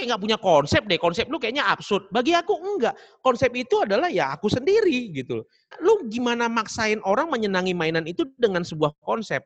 kayak 0.00 0.16
nggak 0.16 0.24
punya 0.24 0.38
konsep 0.40 0.82
deh. 0.88 0.96
Konsep 0.96 1.28
lu 1.28 1.36
kayaknya 1.36 1.68
absurd. 1.68 2.08
Bagi 2.08 2.32
aku 2.32 2.56
enggak. 2.56 2.96
Konsep 3.20 3.52
itu 3.52 3.84
adalah 3.84 4.08
ya 4.08 4.32
aku 4.32 4.48
sendiri 4.48 5.12
gitu. 5.12 5.44
Lu 5.84 6.08
gimana 6.08 6.48
maksain 6.48 7.04
orang 7.04 7.28
menyenangi 7.28 7.76
mainan 7.76 8.08
itu 8.08 8.24
dengan 8.40 8.64
sebuah 8.64 8.96
konsep? 9.04 9.44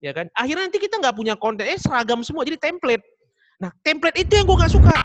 Ya 0.00 0.16
kan? 0.16 0.32
Akhirnya 0.32 0.72
nanti 0.72 0.80
kita 0.80 0.96
nggak 0.96 1.12
punya 1.12 1.36
konten. 1.36 1.68
Eh 1.68 1.76
seragam 1.76 2.24
semua 2.24 2.48
jadi 2.48 2.56
template. 2.56 3.04
Nah 3.60 3.68
template 3.84 4.16
itu 4.16 4.40
yang 4.40 4.48
gue 4.48 4.56
nggak 4.56 4.72
suka. 4.72 4.96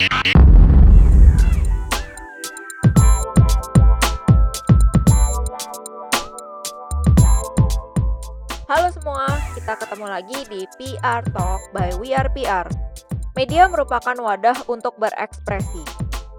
Halo 8.66 8.90
semua, 8.90 9.30
kita 9.54 9.78
ketemu 9.78 10.06
lagi 10.10 10.38
di 10.50 10.60
PR 10.74 11.22
Talk 11.30 11.62
by 11.70 11.94
We 12.02 12.16
Are 12.16 12.26
PR. 12.34 12.66
Media 13.36 13.68
merupakan 13.68 14.16
wadah 14.16 14.64
untuk 14.64 14.96
berekspresi. 14.96 15.84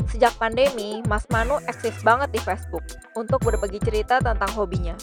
Sejak 0.09 0.33
pandemi, 0.41 1.05
Mas 1.05 1.29
Manu 1.29 1.61
eksis 1.69 1.93
banget 2.01 2.33
di 2.33 2.41
Facebook 2.41 2.81
untuk 3.13 3.37
berbagi 3.45 3.77
cerita 3.85 4.17
tentang 4.17 4.49
hobinya. 4.57 4.97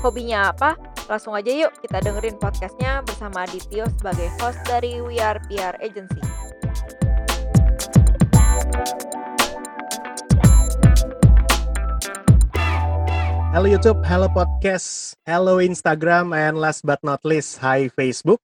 Hobinya 0.00 0.48
apa? 0.48 0.80
Langsung 1.12 1.36
aja 1.36 1.52
yuk 1.52 1.76
kita 1.84 2.00
dengerin 2.00 2.40
podcastnya 2.40 3.04
bersama 3.04 3.44
Adityo 3.44 3.84
sebagai 4.00 4.32
host 4.40 4.56
dari 4.64 4.96
We 5.04 5.20
Are 5.20 5.36
PR 5.52 5.76
Agency. 5.84 6.24
Halo 13.52 13.68
YouTube, 13.68 14.00
halo 14.08 14.32
podcast, 14.32 15.12
halo 15.28 15.60
Instagram, 15.60 16.32
and 16.32 16.56
last 16.56 16.80
but 16.80 17.04
not 17.04 17.20
least, 17.28 17.60
hi 17.60 17.92
Facebook. 17.92 18.40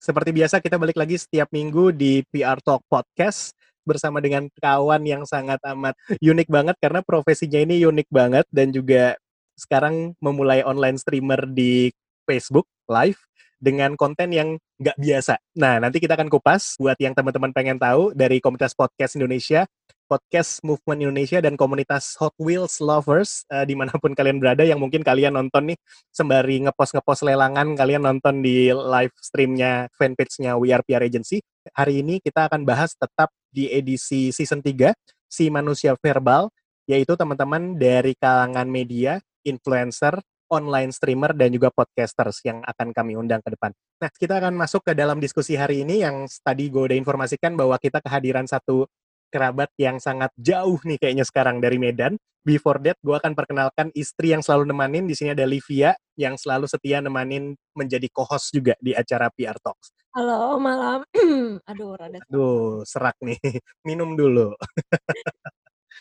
Seperti 0.00 0.32
biasa 0.32 0.64
kita 0.64 0.80
balik 0.80 0.96
lagi 0.96 1.20
setiap 1.20 1.52
minggu 1.52 1.92
di 1.92 2.24
PR 2.32 2.56
Talk 2.64 2.80
Podcast 2.88 3.52
bersama 3.84 4.16
dengan 4.24 4.48
kawan 4.56 5.04
yang 5.04 5.28
sangat 5.28 5.60
amat 5.76 5.92
unik 6.24 6.48
banget 6.48 6.72
karena 6.80 7.04
profesinya 7.04 7.60
ini 7.60 7.84
unik 7.84 8.08
banget 8.08 8.48
dan 8.48 8.72
juga 8.72 9.20
sekarang 9.60 10.16
memulai 10.16 10.64
online 10.64 10.96
streamer 10.96 11.44
di 11.52 11.92
Facebook 12.24 12.64
live 12.88 13.20
dengan 13.60 13.92
konten 13.92 14.32
yang 14.32 14.56
nggak 14.80 14.96
biasa. 14.96 15.36
Nah, 15.60 15.76
nanti 15.76 16.00
kita 16.00 16.16
akan 16.16 16.32
kupas 16.32 16.80
buat 16.80 16.96
yang 16.96 17.12
teman-teman 17.12 17.52
pengen 17.52 17.76
tahu 17.76 18.16
dari 18.16 18.40
komunitas 18.40 18.72
podcast 18.72 19.20
Indonesia 19.20 19.68
podcast 20.10 20.58
Movement 20.66 21.06
Indonesia 21.06 21.38
dan 21.38 21.54
komunitas 21.54 22.18
Hot 22.18 22.34
Wheels 22.42 22.82
lovers 22.82 23.46
uh, 23.46 23.62
di 23.62 23.78
mana 23.78 23.94
pun 23.94 24.10
kalian 24.10 24.42
berada 24.42 24.66
yang 24.66 24.82
mungkin 24.82 25.06
kalian 25.06 25.38
nonton 25.38 25.70
nih 25.70 25.78
sembari 26.10 26.66
ngepost 26.66 26.98
ngepost 26.98 27.22
lelangan 27.22 27.78
kalian 27.78 28.02
nonton 28.02 28.42
di 28.42 28.74
live 28.74 29.14
streamnya 29.22 29.86
fanpage-nya 29.94 30.58
We 30.58 30.74
Are 30.74 30.82
PR 30.82 31.06
Agency 31.06 31.38
hari 31.78 32.02
ini 32.02 32.18
kita 32.18 32.50
akan 32.50 32.66
bahas 32.66 32.98
tetap 32.98 33.30
di 33.54 33.70
edisi 33.70 34.34
season 34.34 34.58
3 34.58 34.90
si 35.30 35.46
manusia 35.46 35.94
verbal 35.94 36.50
yaitu 36.90 37.14
teman-teman 37.14 37.78
dari 37.78 38.18
kalangan 38.18 38.66
media 38.66 39.22
influencer 39.46 40.18
online 40.50 40.90
streamer 40.90 41.30
dan 41.32 41.54
juga 41.54 41.70
podcasters 41.70 42.42
yang 42.42 42.58
akan 42.66 42.90
kami 42.90 43.14
undang 43.14 43.38
ke 43.38 43.54
depan. 43.54 43.70
Nah, 44.02 44.10
kita 44.10 44.42
akan 44.42 44.58
masuk 44.58 44.82
ke 44.82 44.92
dalam 44.98 45.22
diskusi 45.22 45.54
hari 45.54 45.86
ini 45.86 46.02
yang 46.02 46.26
tadi 46.42 46.66
gue 46.66 46.82
udah 46.90 46.98
informasikan 46.98 47.54
bahwa 47.54 47.78
kita 47.78 48.02
kehadiran 48.02 48.50
satu 48.50 48.90
kerabat 49.30 49.70
yang 49.78 50.02
sangat 50.02 50.34
jauh 50.36 50.76
nih 50.82 50.98
kayaknya 50.98 51.24
sekarang 51.24 51.62
dari 51.62 51.78
Medan. 51.78 52.18
Before 52.40 52.80
that, 52.82 52.96
gue 53.04 53.12
akan 53.12 53.36
perkenalkan 53.36 53.92
istri 53.92 54.32
yang 54.32 54.40
selalu 54.40 54.72
nemanin. 54.72 55.04
Di 55.04 55.14
sini 55.14 55.36
ada 55.36 55.44
Livia 55.44 55.92
yang 56.16 56.34
selalu 56.40 56.66
setia 56.66 56.98
nemanin 57.04 57.52
menjadi 57.76 58.08
co-host 58.10 58.50
juga 58.50 58.74
di 58.80 58.96
acara 58.96 59.28
PR 59.30 59.60
Talks. 59.60 59.92
Halo, 60.16 60.56
malam. 60.58 61.04
Aduh, 61.70 61.94
rada. 61.94 62.18
Aduh, 62.26 62.82
serak 62.82 63.14
nih. 63.22 63.38
Minum 63.88 64.16
dulu. 64.18 64.56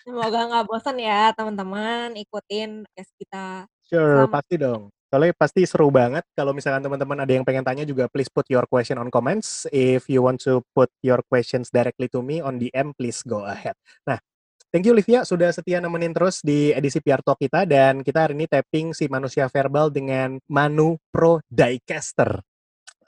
Semoga 0.02 0.50
nggak 0.50 0.66
bosan 0.66 0.98
ya 0.98 1.30
teman-teman 1.36 2.16
ikutin 2.18 2.88
podcast 2.88 3.14
kita. 3.20 3.48
Sure, 3.86 4.26
Selamat. 4.26 4.34
pasti 4.34 4.56
dong. 4.58 4.84
Soalnya 5.10 5.34
pasti 5.34 5.66
seru 5.66 5.90
banget. 5.90 6.22
Kalau 6.38 6.54
misalkan 6.54 6.86
teman-teman 6.86 7.26
ada 7.26 7.34
yang 7.34 7.42
pengen 7.42 7.66
tanya 7.66 7.82
juga, 7.82 8.06
please 8.06 8.30
put 8.30 8.46
your 8.46 8.70
question 8.70 9.02
on 9.02 9.10
comments. 9.10 9.66
If 9.74 10.06
you 10.06 10.22
want 10.22 10.38
to 10.46 10.62
put 10.78 10.94
your 11.02 11.26
questions 11.26 11.74
directly 11.74 12.06
to 12.14 12.22
me 12.22 12.46
on 12.46 12.62
DM, 12.62 12.94
please 12.94 13.26
go 13.26 13.42
ahead. 13.42 13.74
Nah, 14.06 14.22
thank 14.70 14.86
you 14.86 14.94
Livia 14.94 15.26
sudah 15.26 15.50
setia 15.50 15.82
nemenin 15.82 16.14
terus 16.14 16.46
di 16.46 16.70
edisi 16.70 17.02
PR 17.02 17.26
Talk 17.26 17.42
kita. 17.42 17.66
Dan 17.66 18.06
kita 18.06 18.30
hari 18.30 18.38
ini 18.38 18.46
tapping 18.46 18.94
si 18.94 19.10
manusia 19.10 19.50
verbal 19.50 19.90
dengan 19.90 20.38
Manu 20.46 21.02
Pro 21.10 21.42
Diecaster. 21.50 22.46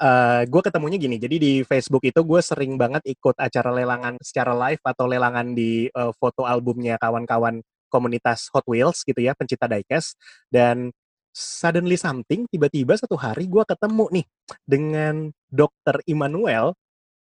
Uh, 0.01 0.41
gue 0.49 0.61
ketemunya 0.65 0.97
gini, 0.97 1.21
jadi 1.21 1.37
di 1.37 1.61
Facebook 1.61 2.01
itu 2.01 2.25
gue 2.25 2.41
sering 2.41 2.73
banget 2.73 3.05
ikut 3.05 3.37
acara 3.37 3.69
lelangan 3.69 4.17
secara 4.17 4.57
live 4.57 4.81
atau 4.81 5.05
lelangan 5.05 5.53
di 5.53 5.93
uh, 5.93 6.09
foto 6.17 6.49
albumnya 6.49 6.97
kawan-kawan 6.97 7.61
komunitas 7.91 8.49
Hot 8.57 8.65
Wheels 8.65 9.05
gitu 9.05 9.21
ya, 9.21 9.37
pencipta 9.37 9.69
diecast. 9.69 10.17
Dan 10.49 10.89
suddenly 11.31 11.95
something, 11.95 12.45
tiba-tiba 12.51 12.95
satu 12.99 13.15
hari 13.15 13.47
gue 13.47 13.63
ketemu 13.63 14.05
nih 14.11 14.25
dengan 14.67 15.31
Dokter 15.47 16.03
Immanuel. 16.07 16.75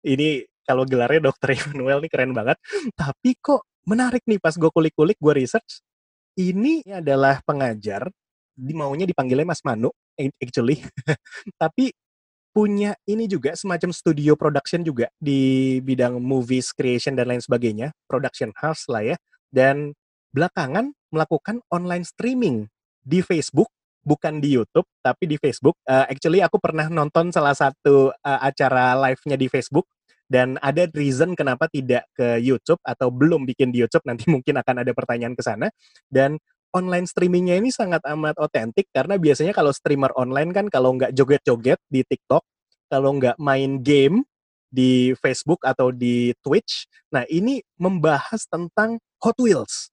Ini 0.03 0.47
kalau 0.63 0.83
gelarnya 0.83 1.31
Dokter 1.31 1.53
Immanuel 1.59 2.03
nih 2.03 2.11
keren 2.11 2.31
banget. 2.35 2.57
Tapi 2.95 3.35
kok 3.39 3.67
menarik 3.87 4.23
nih 4.27 4.39
pas 4.39 4.55
gue 4.55 4.67
kulik-kulik, 4.71 5.19
gue 5.19 5.33
research. 5.35 5.83
Ini 6.37 7.01
adalah 7.01 7.41
pengajar, 7.43 8.11
di 8.57 8.73
maunya 8.73 9.05
dipanggilnya 9.05 9.47
Mas 9.47 9.61
Manu, 9.61 9.89
actually. 10.41 10.81
Tapi 11.61 11.93
punya 12.53 12.97
ini 13.05 13.29
juga 13.29 13.53
semacam 13.53 13.93
studio 13.93 14.33
production 14.33 14.81
juga 14.81 15.13
di 15.21 15.77
bidang 15.81 16.17
movies 16.17 16.73
creation 16.73 17.13
dan 17.13 17.29
lain 17.29 17.41
sebagainya, 17.41 17.93
production 18.09 18.49
house 18.57 18.89
lah 18.89 19.01
ya. 19.01 19.17
Dan 19.49 19.93
belakangan 20.33 20.93
melakukan 21.09 21.63
online 21.71 22.03
streaming 22.05 22.67
di 23.01 23.23
Facebook 23.23 23.71
bukan 24.07 24.39
di 24.39 24.55
YouTube 24.55 24.87
tapi 25.03 25.27
di 25.27 25.35
Facebook. 25.35 25.75
Uh, 25.83 26.07
actually 26.07 26.39
aku 26.39 26.55
pernah 26.63 26.87
nonton 26.87 27.35
salah 27.35 27.51
satu 27.51 28.15
uh, 28.15 28.39
acara 28.39 28.95
live-nya 28.95 29.35
di 29.35 29.51
Facebook 29.51 29.83
dan 30.31 30.55
ada 30.63 30.87
reason 30.95 31.35
kenapa 31.35 31.67
tidak 31.67 32.07
ke 32.15 32.39
YouTube 32.39 32.79
atau 32.83 33.11
belum 33.11 33.43
bikin 33.43 33.75
di 33.75 33.83
YouTube 33.83 34.07
nanti 34.07 34.23
mungkin 34.33 34.55
akan 34.63 34.87
ada 34.87 34.91
pertanyaan 34.95 35.35
ke 35.35 35.43
sana 35.43 35.67
dan 36.07 36.39
online 36.75 37.07
streamingnya 37.07 37.57
ini 37.57 37.71
sangat 37.71 38.03
amat 38.05 38.35
otentik 38.37 38.91
karena 38.91 39.15
biasanya 39.15 39.55
kalau 39.55 39.71
streamer 39.71 40.11
online 40.19 40.51
kan 40.51 40.65
kalau 40.67 40.93
nggak 40.95 41.15
joget-joget 41.15 41.79
di 41.87 42.03
TikTok, 42.03 42.43
kalau 42.91 43.15
nggak 43.17 43.39
main 43.39 43.79
game 43.81 44.27
di 44.67 45.15
Facebook 45.17 45.63
atau 45.63 45.95
di 45.95 46.35
Twitch, 46.43 46.85
nah 47.09 47.23
ini 47.31 47.63
membahas 47.79 48.43
tentang 48.51 48.99
Hot 49.23 49.37
Wheels. 49.39 49.89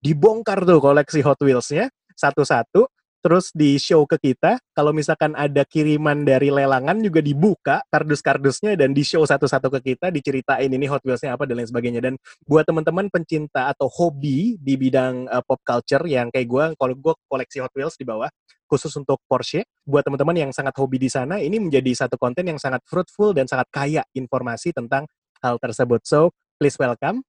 Dibongkar 0.00 0.62
tuh 0.62 0.78
koleksi 0.78 1.20
Hot 1.26 1.40
Wheels-nya 1.42 1.90
satu-satu 2.14 2.86
terus 3.24 3.48
di 3.56 3.80
show 3.80 4.04
ke 4.04 4.20
kita. 4.20 4.60
Kalau 4.76 4.92
misalkan 4.92 5.32
ada 5.32 5.64
kiriman 5.64 6.28
dari 6.28 6.52
lelangan 6.52 7.00
juga 7.00 7.24
dibuka 7.24 7.80
kardus-kardusnya 7.88 8.76
dan 8.76 8.92
di 8.92 9.00
show 9.00 9.24
satu-satu 9.24 9.72
ke 9.80 9.96
kita, 9.96 10.12
diceritain 10.12 10.68
ini 10.68 10.84
Hot 10.92 11.00
Wheels-nya 11.00 11.32
apa 11.32 11.48
dan 11.48 11.56
lain 11.56 11.68
sebagainya. 11.72 12.04
Dan 12.04 12.20
buat 12.44 12.68
teman-teman 12.68 13.08
pencinta 13.08 13.72
atau 13.72 13.88
hobi 13.88 14.60
di 14.60 14.76
bidang 14.76 15.24
uh, 15.32 15.40
pop 15.40 15.64
culture 15.64 16.04
yang 16.04 16.28
kayak 16.28 16.44
gue, 16.44 16.64
kalau 16.76 16.92
gue 16.92 17.14
koleksi 17.24 17.64
Hot 17.64 17.72
Wheels 17.72 17.96
di 17.96 18.04
bawah, 18.04 18.28
khusus 18.68 18.92
untuk 19.00 19.24
Porsche, 19.24 19.64
buat 19.88 20.04
teman-teman 20.04 20.36
yang 20.44 20.50
sangat 20.52 20.76
hobi 20.76 21.00
di 21.00 21.08
sana, 21.08 21.40
ini 21.40 21.56
menjadi 21.56 22.04
satu 22.04 22.20
konten 22.20 22.44
yang 22.44 22.60
sangat 22.60 22.84
fruitful 22.84 23.32
dan 23.32 23.48
sangat 23.48 23.72
kaya 23.72 24.04
informasi 24.12 24.76
tentang 24.76 25.08
hal 25.40 25.56
tersebut. 25.56 26.04
So, 26.04 26.36
please 26.60 26.76
welcome 26.76 27.24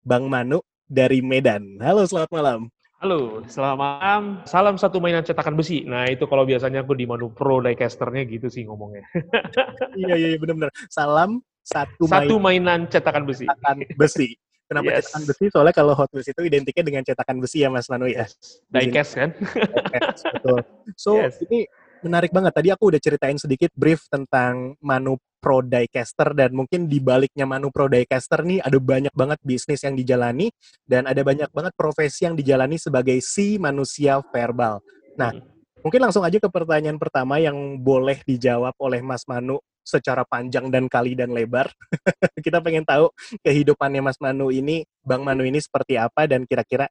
Bang 0.00 0.32
Manu 0.32 0.64
dari 0.88 1.20
Medan. 1.20 1.80
Halo, 1.84 2.08
selamat 2.08 2.32
malam. 2.32 2.73
Halo, 3.04 3.44
selamat 3.44 3.76
malam. 3.76 4.22
Salam 4.48 4.80
satu 4.80 4.96
mainan 4.96 5.20
cetakan 5.20 5.52
besi. 5.60 5.84
Nah, 5.84 6.08
itu 6.08 6.24
kalau 6.24 6.48
biasanya 6.48 6.80
aku 6.80 6.96
di 6.96 7.04
Manu 7.04 7.28
Pro 7.28 7.60
diecasternya 7.60 8.24
gitu 8.24 8.48
sih 8.48 8.64
ngomongnya. 8.64 9.04
iya, 10.00 10.16
iya, 10.16 10.40
benar-benar. 10.40 10.72
Salam 10.88 11.44
satu, 11.60 12.08
satu 12.08 12.40
mainan 12.40 12.88
cetakan 12.88 13.28
besi. 13.28 13.44
Cetakan 13.44 13.84
besi. 14.00 14.40
Kenapa 14.64 14.88
yes. 14.88 15.04
cetakan 15.04 15.22
besi? 15.28 15.44
Soalnya 15.52 15.74
kalau 15.76 15.92
Hot 15.92 16.08
Wheels 16.16 16.32
itu 16.32 16.48
identiknya 16.48 16.80
dengan 16.80 17.02
cetakan 17.04 17.44
besi 17.44 17.60
ya, 17.60 17.68
Mas 17.68 17.92
Manu 17.92 18.08
ya. 18.08 18.24
Diecast 18.72 19.12
kan? 19.20 19.36
Diecast, 19.36 20.24
betul. 20.40 20.58
So, 21.04 21.20
yes. 21.20 21.36
ini 21.44 21.68
menarik 22.00 22.32
banget. 22.32 22.56
Tadi 22.56 22.72
aku 22.72 22.88
udah 22.88 23.00
ceritain 23.04 23.36
sedikit 23.36 23.68
brief 23.76 24.08
tentang 24.08 24.80
Manu 24.80 25.20
Pro 25.44 25.60
Diecaster 25.60 26.32
dan 26.32 26.56
mungkin 26.56 26.88
di 26.88 27.04
baliknya 27.04 27.44
Manu 27.44 27.68
Pro 27.68 27.84
Diecaster 27.84 28.40
nih 28.40 28.64
ada 28.64 28.80
banyak 28.80 29.12
banget 29.12 29.36
bisnis 29.44 29.84
yang 29.84 29.92
dijalani 29.92 30.48
dan 30.88 31.04
ada 31.04 31.20
banyak 31.20 31.52
banget 31.52 31.76
profesi 31.76 32.24
yang 32.24 32.32
dijalani 32.32 32.80
sebagai 32.80 33.20
si 33.20 33.60
manusia 33.60 34.24
verbal. 34.32 34.80
Nah, 35.20 35.36
mungkin 35.84 36.00
langsung 36.00 36.24
aja 36.24 36.40
ke 36.40 36.48
pertanyaan 36.48 36.96
pertama 36.96 37.36
yang 37.36 37.76
boleh 37.76 38.24
dijawab 38.24 38.72
oleh 38.80 39.04
Mas 39.04 39.28
Manu 39.28 39.60
secara 39.84 40.24
panjang 40.24 40.72
dan 40.72 40.88
kali 40.88 41.12
dan 41.12 41.36
lebar. 41.36 41.68
Kita 42.44 42.64
pengen 42.64 42.88
tahu 42.88 43.12
kehidupannya 43.44 44.00
Mas 44.00 44.16
Manu 44.24 44.48
ini, 44.48 44.88
Bang 45.04 45.28
Manu 45.28 45.44
ini 45.44 45.60
seperti 45.60 46.00
apa 46.00 46.24
dan 46.24 46.48
kira-kira 46.48 46.88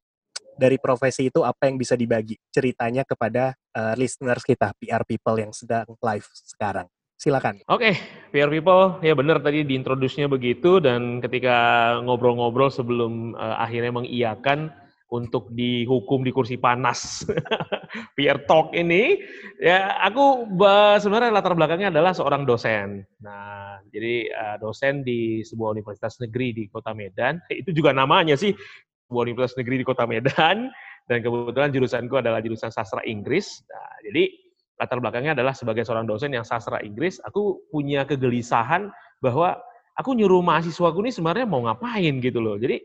dari 0.54 0.78
profesi 0.78 1.34
itu 1.34 1.42
apa 1.42 1.66
yang 1.66 1.82
bisa 1.82 1.98
dibagi 1.98 2.38
ceritanya 2.54 3.02
kepada 3.02 3.58
uh, 3.74 3.98
listeners 3.98 4.46
kita 4.46 4.78
PR 4.78 5.02
people 5.10 5.42
yang 5.42 5.50
sedang 5.50 5.90
live 5.98 6.30
sekarang. 6.46 6.86
Silakan. 7.18 7.64
Oke, 7.72 7.94
okay, 7.94 7.96
PR 8.36 8.52
people, 8.52 9.00
ya 9.00 9.16
benar 9.16 9.40
tadi 9.40 9.64
di 9.64 9.80
introduce-nya 9.80 10.28
begitu 10.28 10.84
dan 10.84 11.24
ketika 11.24 11.56
ngobrol-ngobrol 12.04 12.68
sebelum 12.68 13.38
uh, 13.38 13.64
akhirnya 13.64 13.96
mengiyakan 13.96 14.74
untuk 15.14 15.54
dihukum 15.54 16.26
di 16.26 16.34
kursi 16.34 16.58
panas 16.58 17.22
PR 18.18 18.44
Talk 18.50 18.74
ini, 18.74 19.22
ya 19.62 20.02
aku 20.02 20.50
sebenarnya 20.98 21.30
latar 21.30 21.54
belakangnya 21.54 21.94
adalah 21.94 22.18
seorang 22.18 22.50
dosen. 22.50 23.06
Nah, 23.22 23.78
jadi 23.94 24.34
uh, 24.34 24.58
dosen 24.58 25.06
di 25.06 25.46
sebuah 25.46 25.78
universitas 25.78 26.18
negeri 26.18 26.58
di 26.58 26.64
Kota 26.66 26.98
Medan. 26.98 27.38
Itu 27.46 27.70
juga 27.78 27.94
namanya 27.94 28.34
sih 28.34 28.58
sebuah 29.06 29.30
universitas 29.30 29.62
negeri 29.62 29.80
di 29.80 29.86
Kota 29.86 30.10
Medan 30.10 30.74
dan 31.06 31.18
kebetulan 31.22 31.70
jurusanku 31.70 32.18
adalah 32.18 32.42
jurusan 32.42 32.74
sastra 32.74 33.06
Inggris. 33.06 33.62
Nah, 33.70 33.94
jadi 34.10 34.43
latar 34.84 35.00
belakangnya 35.00 35.34
adalah 35.34 35.56
sebagai 35.56 35.88
seorang 35.88 36.04
dosen 36.04 36.36
yang 36.36 36.44
sastra 36.44 36.84
Inggris, 36.84 37.24
aku 37.24 37.64
punya 37.72 38.04
kegelisahan 38.04 38.92
bahwa 39.24 39.56
aku 39.96 40.12
nyuruh 40.18 40.44
mahasiswaku 40.44 41.06
ini 41.08 41.12
sebenarnya 41.16 41.48
mau 41.48 41.64
ngapain 41.64 42.20
gitu 42.20 42.44
loh. 42.44 42.60
Jadi 42.60 42.84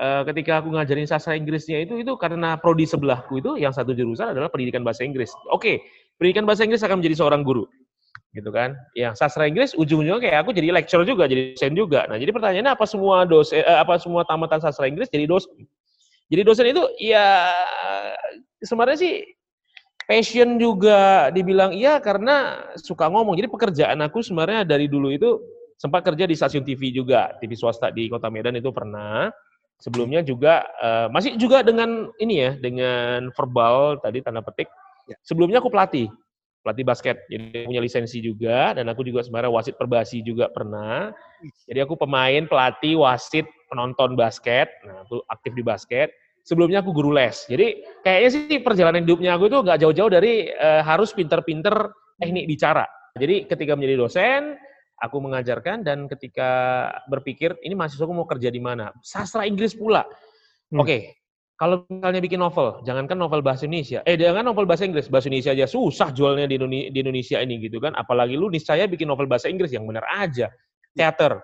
eh, 0.00 0.22
ketika 0.26 0.60
aku 0.60 0.74
ngajarin 0.74 1.06
sastra 1.06 1.38
Inggrisnya 1.38 1.80
itu 1.84 2.00
itu 2.02 2.12
karena 2.18 2.58
prodi 2.58 2.84
sebelahku 2.84 3.38
itu 3.38 3.60
yang 3.60 3.70
satu 3.70 3.94
jurusan 3.94 4.34
adalah 4.34 4.50
pendidikan 4.50 4.82
bahasa 4.82 5.06
Inggris. 5.06 5.30
Oke, 5.54 5.84
pendidikan 6.18 6.44
bahasa 6.44 6.66
Inggris 6.66 6.82
akan 6.82 6.98
menjadi 6.98 7.16
seorang 7.22 7.46
guru. 7.46 7.64
Gitu 8.34 8.50
kan. 8.50 8.74
Yang 8.94 9.22
sastra 9.22 9.46
Inggris 9.46 9.74
ujung-ujungnya 9.74 10.22
kayak 10.22 10.38
aku 10.46 10.50
jadi 10.54 10.74
lecturer 10.74 11.06
juga, 11.06 11.30
jadi 11.30 11.54
dosen 11.54 11.74
juga. 11.78 12.06
Nah, 12.10 12.18
jadi 12.18 12.30
pertanyaannya 12.34 12.72
apa 12.74 12.86
semua 12.86 13.22
dosen 13.26 13.62
eh, 13.62 13.78
apa 13.78 13.98
semua 14.02 14.26
tamatan 14.26 14.58
sastra 14.58 14.90
Inggris 14.90 15.10
jadi 15.10 15.26
dosen? 15.30 15.54
Jadi 16.30 16.42
dosen 16.46 16.66
itu 16.70 16.82
ya 17.02 17.50
sebenarnya 18.62 18.98
sih 19.02 19.14
Passion 20.10 20.58
juga 20.58 21.30
dibilang 21.30 21.70
iya 21.70 22.02
karena 22.02 22.66
suka 22.74 23.06
ngomong. 23.06 23.38
Jadi 23.38 23.46
pekerjaan 23.46 24.02
aku 24.02 24.26
sebenarnya 24.26 24.66
dari 24.66 24.90
dulu 24.90 25.14
itu 25.14 25.38
sempat 25.78 26.02
kerja 26.02 26.26
di 26.26 26.34
stasiun 26.34 26.66
TV 26.66 26.90
juga, 26.90 27.30
TV 27.38 27.54
swasta 27.54 27.94
di 27.94 28.10
Kota 28.10 28.26
Medan 28.26 28.58
itu 28.58 28.74
pernah. 28.74 29.30
Sebelumnya 29.78 30.26
juga 30.26 30.66
uh, 30.82 31.06
masih 31.14 31.38
juga 31.38 31.62
dengan 31.62 32.10
ini 32.18 32.42
ya, 32.42 32.50
dengan 32.58 33.30
verbal 33.38 34.02
tadi 34.02 34.18
tanda 34.18 34.42
petik. 34.42 34.66
Ya. 35.06 35.14
Sebelumnya 35.22 35.62
aku 35.62 35.70
pelatih, 35.70 36.10
pelatih 36.66 36.82
basket. 36.82 37.16
Jadi 37.30 37.70
punya 37.70 37.78
lisensi 37.78 38.18
juga 38.18 38.74
dan 38.74 38.90
aku 38.90 39.06
juga 39.06 39.22
sebenarnya 39.22 39.54
wasit 39.54 39.78
perbasi 39.78 40.26
juga 40.26 40.50
pernah. 40.50 41.14
Jadi 41.70 41.86
aku 41.86 41.94
pemain, 41.94 42.50
pelatih, 42.50 42.98
wasit, 42.98 43.46
penonton 43.70 44.18
basket. 44.18 44.66
Nah, 44.82 45.06
aku 45.06 45.22
aktif 45.30 45.54
di 45.54 45.62
basket 45.62 46.10
sebelumnya 46.50 46.82
aku 46.82 46.90
guru 46.90 47.14
les. 47.14 47.46
Jadi 47.46 47.86
kayaknya 48.02 48.30
sih 48.34 48.58
perjalanan 48.58 49.06
hidupnya 49.06 49.38
aku 49.38 49.46
itu 49.46 49.62
nggak 49.62 49.78
jauh-jauh 49.86 50.10
dari 50.10 50.50
uh, 50.50 50.82
harus 50.82 51.14
pinter-pinter 51.14 51.94
teknik 52.18 52.50
bicara. 52.50 52.82
Jadi 53.14 53.46
ketika 53.46 53.78
menjadi 53.78 53.94
dosen, 54.02 54.58
aku 54.98 55.22
mengajarkan 55.22 55.86
dan 55.86 56.10
ketika 56.10 56.50
berpikir 57.06 57.54
ini 57.62 57.78
mahasiswa 57.78 58.02
aku 58.02 58.14
mau 58.18 58.26
kerja 58.26 58.50
di 58.50 58.58
mana, 58.58 58.90
sastra 59.06 59.46
Inggris 59.46 59.78
pula. 59.78 60.02
Hmm. 60.74 60.82
Oke, 60.82 60.86
okay, 60.86 61.00
kalau 61.54 61.86
misalnya 61.86 62.20
bikin 62.22 62.38
novel, 62.42 62.82
jangankan 62.82 63.14
novel 63.18 63.40
bahasa 63.46 63.70
Indonesia, 63.70 64.02
eh 64.06 64.18
jangan 64.18 64.42
novel 64.42 64.66
bahasa 64.66 64.86
Inggris, 64.86 65.06
bahasa 65.06 65.30
Indonesia 65.30 65.54
aja 65.54 65.66
susah 65.70 66.10
jualnya 66.10 66.46
di 66.50 66.58
Indonesia 66.90 67.38
ini 67.42 67.62
gitu 67.62 67.78
kan, 67.78 67.94
apalagi 67.94 68.34
lu 68.34 68.50
niscaya 68.50 68.90
bikin 68.90 69.06
novel 69.06 69.30
bahasa 69.30 69.46
Inggris 69.46 69.70
yang 69.70 69.86
benar 69.86 70.02
aja. 70.10 70.50
Teater, 70.90 71.38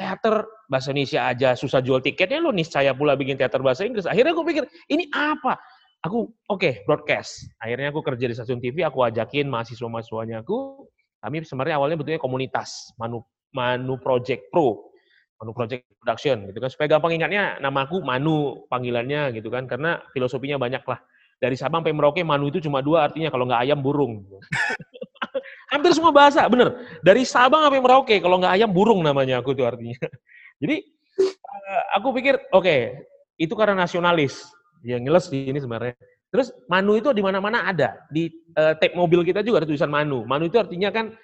teater 0.00 0.48
bahasa 0.72 0.96
Indonesia 0.96 1.28
aja 1.28 1.52
susah 1.52 1.84
jual 1.84 2.00
tiketnya, 2.00 2.40
lo 2.40 2.48
niscaya 2.56 2.96
pula 2.96 3.12
bikin 3.20 3.36
teater 3.36 3.60
bahasa 3.60 3.84
Inggris. 3.84 4.08
Akhirnya 4.08 4.32
aku 4.32 4.48
pikir, 4.48 4.64
ini 4.88 5.12
apa? 5.12 5.60
Aku, 6.08 6.32
oke, 6.48 6.56
okay, 6.56 6.72
broadcast. 6.88 7.44
Akhirnya 7.60 7.92
aku 7.92 8.00
kerja 8.00 8.24
di 8.24 8.32
stasiun 8.32 8.64
TV, 8.64 8.80
aku 8.80 9.04
ajakin 9.04 9.52
mahasiswa-mahasiswanya 9.52 10.40
aku, 10.40 10.88
kami 11.20 11.44
sebenarnya 11.44 11.76
awalnya 11.76 12.00
betulnya 12.00 12.16
komunitas, 12.16 12.96
Manu, 12.96 13.20
Manu 13.52 14.00
Project 14.00 14.48
Pro, 14.48 14.88
Manu 15.36 15.52
Project 15.52 15.84
Production, 16.00 16.48
gitu 16.48 16.58
kan. 16.64 16.70
Supaya 16.72 16.96
gampang 16.96 17.12
ingatnya, 17.20 17.60
nama 17.60 17.84
aku 17.84 18.00
Manu 18.00 18.64
panggilannya, 18.72 19.36
gitu 19.36 19.52
kan. 19.52 19.68
Karena 19.68 20.00
filosofinya 20.16 20.56
banyak 20.56 20.80
lah. 20.88 20.96
Dari 21.36 21.56
Sabang 21.60 21.84
sampai 21.84 21.92
Merauke, 21.92 22.24
Manu 22.24 22.48
itu 22.48 22.64
cuma 22.64 22.80
dua, 22.80 23.04
artinya 23.04 23.28
kalau 23.28 23.44
nggak 23.44 23.60
ayam, 23.68 23.84
burung. 23.84 24.24
Hampir 25.70 25.94
semua 25.94 26.10
bahasa, 26.10 26.50
bener. 26.50 26.74
Dari 27.06 27.22
Sabang 27.22 27.62
sampai 27.62 27.78
Merauke, 27.78 28.18
kalau 28.18 28.42
nggak 28.42 28.58
ayam 28.58 28.74
burung 28.74 29.06
namanya 29.06 29.38
aku 29.38 29.54
itu 29.54 29.62
artinya. 29.62 29.94
Jadi 30.62 30.82
uh, 31.22 31.82
aku 31.94 32.10
pikir, 32.18 32.34
oke, 32.50 32.66
okay, 32.66 33.06
itu 33.38 33.54
karena 33.54 33.86
nasionalis. 33.86 34.50
Ya 34.82 34.98
ngeles 34.98 35.30
di 35.30 35.46
ini 35.46 35.62
sebenarnya. 35.62 35.94
Terus 36.30 36.50
Manu 36.66 36.98
itu 36.98 37.14
di 37.14 37.22
mana-mana 37.22 37.70
ada. 37.70 38.02
Di 38.10 38.26
uh, 38.58 38.74
tape 38.82 38.98
mobil 38.98 39.22
kita 39.22 39.46
juga 39.46 39.62
ada 39.62 39.68
tulisan 39.70 39.90
Manu. 39.90 40.26
Manu 40.26 40.50
itu 40.50 40.58
artinya 40.58 40.90
kan 40.90 41.14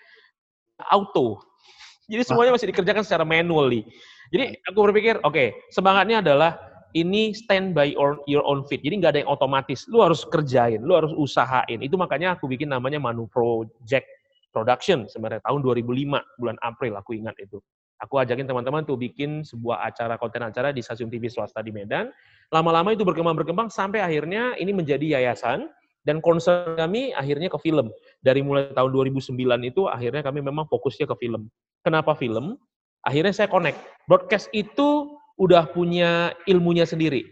auto. 0.94 1.42
Jadi 2.10 2.22
semuanya 2.22 2.54
masih 2.54 2.70
dikerjakan 2.70 3.02
secara 3.02 3.26
manually. 3.26 3.82
Jadi 4.30 4.62
aku 4.62 4.78
berpikir, 4.90 5.18
oke, 5.26 5.34
okay, 5.34 5.48
semangatnya 5.74 6.22
adalah 6.22 6.54
ini 6.94 7.34
stand 7.34 7.74
by 7.74 7.90
your 8.30 8.42
own 8.46 8.62
feet. 8.70 8.82
Jadi 8.86 8.94
nggak 9.02 9.12
ada 9.12 9.20
yang 9.26 9.30
otomatis. 9.30 9.90
Lu 9.90 10.00
harus 10.06 10.22
kerjain, 10.22 10.78
lu 10.86 10.94
harus 10.94 11.10
usahain. 11.18 11.82
Itu 11.82 11.98
makanya 11.98 12.38
aku 12.38 12.46
bikin 12.46 12.70
namanya 12.70 13.02
Manu 13.02 13.26
Project 13.26 14.06
production 14.56 15.04
sebenarnya 15.04 15.44
tahun 15.44 15.60
2005 15.60 16.40
bulan 16.40 16.56
April 16.64 16.96
aku 16.96 17.12
ingat 17.12 17.36
itu. 17.36 17.60
Aku 18.00 18.20
ajakin 18.20 18.44
teman-teman 18.44 18.84
tuh 18.84 18.96
bikin 18.96 19.40
sebuah 19.40 19.88
acara 19.88 20.20
konten 20.20 20.44
acara 20.44 20.68
di 20.72 20.84
stasiun 20.84 21.08
TV 21.08 21.32
swasta 21.32 21.64
di 21.64 21.72
Medan. 21.72 22.12
Lama-lama 22.52 22.92
itu 22.92 23.04
berkembang-berkembang 23.04 23.72
sampai 23.72 24.04
akhirnya 24.04 24.52
ini 24.60 24.72
menjadi 24.72 25.16
yayasan 25.20 25.68
dan 26.04 26.20
concern 26.20 26.76
kami 26.76 27.16
akhirnya 27.16 27.48
ke 27.48 27.56
film. 27.56 27.88
Dari 28.20 28.44
mulai 28.44 28.68
tahun 28.76 28.92
2009 28.92 29.32
itu 29.64 29.88
akhirnya 29.88 30.20
kami 30.20 30.44
memang 30.44 30.68
fokusnya 30.68 31.08
ke 31.08 31.16
film. 31.16 31.48
Kenapa 31.80 32.12
film? 32.12 32.60
Akhirnya 33.00 33.32
saya 33.32 33.48
connect. 33.48 33.80
Broadcast 34.04 34.52
itu 34.52 35.16
udah 35.40 35.64
punya 35.72 36.36
ilmunya 36.44 36.84
sendiri. 36.84 37.24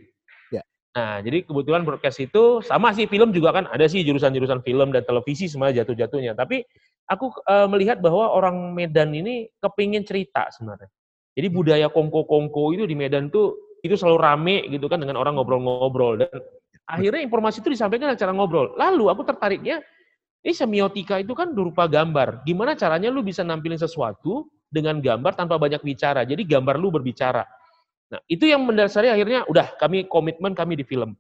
Ya. 0.49 0.65
Nah, 0.97 1.20
jadi 1.20 1.44
kebetulan 1.44 1.85
broadcast 1.85 2.25
itu 2.25 2.65
sama 2.65 2.94
sih 2.97 3.05
film 3.05 3.37
juga 3.37 3.53
kan 3.53 3.69
ada 3.69 3.85
sih 3.85 4.00
jurusan-jurusan 4.00 4.65
film 4.65 4.97
dan 4.97 5.05
televisi 5.05 5.44
semua 5.44 5.77
jatuh-jatuhnya. 5.77 6.32
Tapi 6.32 6.65
aku 7.09 7.33
uh, 7.45 7.69
melihat 7.69 8.01
bahwa 8.01 8.33
orang 8.33 8.73
Medan 8.73 9.12
ini 9.12 9.49
kepingin 9.61 10.05
cerita 10.05 10.49
sebenarnya. 10.53 10.89
Jadi 11.35 11.49
hmm. 11.51 11.56
budaya 11.56 11.87
kongko-kongko 11.91 12.79
itu 12.79 12.85
di 12.87 12.97
Medan 12.97 13.29
tuh 13.29 13.79
itu 13.85 13.95
selalu 14.01 14.19
rame 14.21 14.56
gitu 14.73 14.89
kan 14.89 14.97
dengan 14.97 15.21
orang 15.21 15.37
ngobrol-ngobrol 15.37 16.17
dan 16.17 16.33
akhirnya 16.89 17.21
informasi 17.21 17.61
itu 17.61 17.69
disampaikan 17.73 18.12
dengan 18.12 18.21
cara 18.21 18.33
ngobrol. 18.33 18.73
Lalu 18.81 19.12
aku 19.12 19.23
tertariknya 19.29 19.85
ini 20.45 20.53
semiotika 20.53 21.21
itu 21.21 21.33
kan 21.33 21.53
berupa 21.53 21.89
gambar. 21.89 22.45
Gimana 22.45 22.77
caranya 22.77 23.09
lu 23.09 23.25
bisa 23.25 23.41
nampilin 23.41 23.81
sesuatu 23.81 24.49
dengan 24.69 25.01
gambar 25.01 25.33
tanpa 25.37 25.56
banyak 25.56 25.81
bicara. 25.81 26.25
Jadi 26.29 26.45
gambar 26.45 26.77
lu 26.77 26.93
berbicara. 26.93 27.45
Nah, 28.12 28.21
itu 28.29 28.45
yang 28.45 28.65
mendasari 28.69 29.09
akhirnya 29.09 29.49
udah 29.49 29.73
kami 29.81 30.05
komitmen 30.05 30.53
kami 30.53 30.77
di 30.77 30.84
film. 30.84 31.17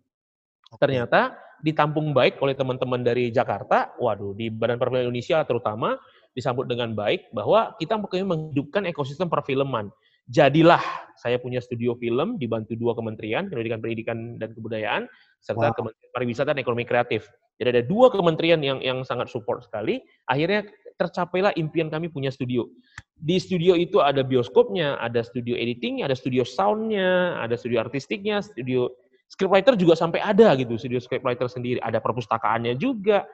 Ternyata 0.76 1.32
ditampung 1.64 2.12
baik 2.12 2.36
oleh 2.44 2.52
teman-teman 2.52 3.00
dari 3.00 3.32
Jakarta, 3.32 3.96
waduh 3.96 4.36
di 4.36 4.52
Badan 4.52 4.76
Perfilman 4.76 5.08
Indonesia 5.08 5.40
terutama 5.48 5.96
disambut 6.36 6.68
dengan 6.68 6.92
baik 6.92 7.32
bahwa 7.32 7.72
kita 7.80 7.96
menghidupkan 7.96 8.84
ekosistem 8.84 9.32
perfilman. 9.32 9.88
Jadilah 10.28 10.80
saya 11.16 11.40
punya 11.40 11.60
studio 11.64 11.96
film 11.96 12.36
dibantu 12.36 12.76
dua 12.76 12.92
kementerian, 12.92 13.48
Pendidikan 13.48 13.80
Pendidikan 13.80 14.18
dan 14.36 14.52
Kebudayaan 14.52 15.08
serta 15.40 15.72
wow. 15.72 15.76
Kementerian 15.76 16.10
Pariwisata 16.12 16.50
dan 16.52 16.60
Ekonomi 16.60 16.84
Kreatif. 16.84 17.28
Jadi 17.56 17.68
ada 17.80 17.82
dua 17.84 18.12
kementerian 18.12 18.60
yang 18.60 18.80
yang 18.84 19.00
sangat 19.04 19.30
support 19.30 19.64
sekali. 19.64 20.00
Akhirnya 20.28 20.64
tercapailah 20.96 21.52
impian 21.60 21.92
kami 21.92 22.08
punya 22.08 22.32
studio. 22.32 22.66
Di 23.14 23.38
studio 23.38 23.78
itu 23.78 24.02
ada 24.02 24.24
bioskopnya, 24.26 24.98
ada 24.98 25.22
studio 25.22 25.54
editing, 25.54 26.02
ada 26.02 26.16
studio 26.16 26.42
soundnya, 26.42 27.38
ada 27.38 27.54
studio 27.54 27.84
artistiknya, 27.84 28.42
studio 28.42 28.90
scriptwriter 29.28 29.74
juga 29.74 29.94
sampai 29.98 30.20
ada 30.20 30.54
gitu, 30.58 30.76
studio 30.78 31.00
scriptwriter 31.00 31.48
sendiri, 31.50 31.78
ada 31.82 31.98
perpustakaannya 31.98 32.76
juga. 32.78 33.24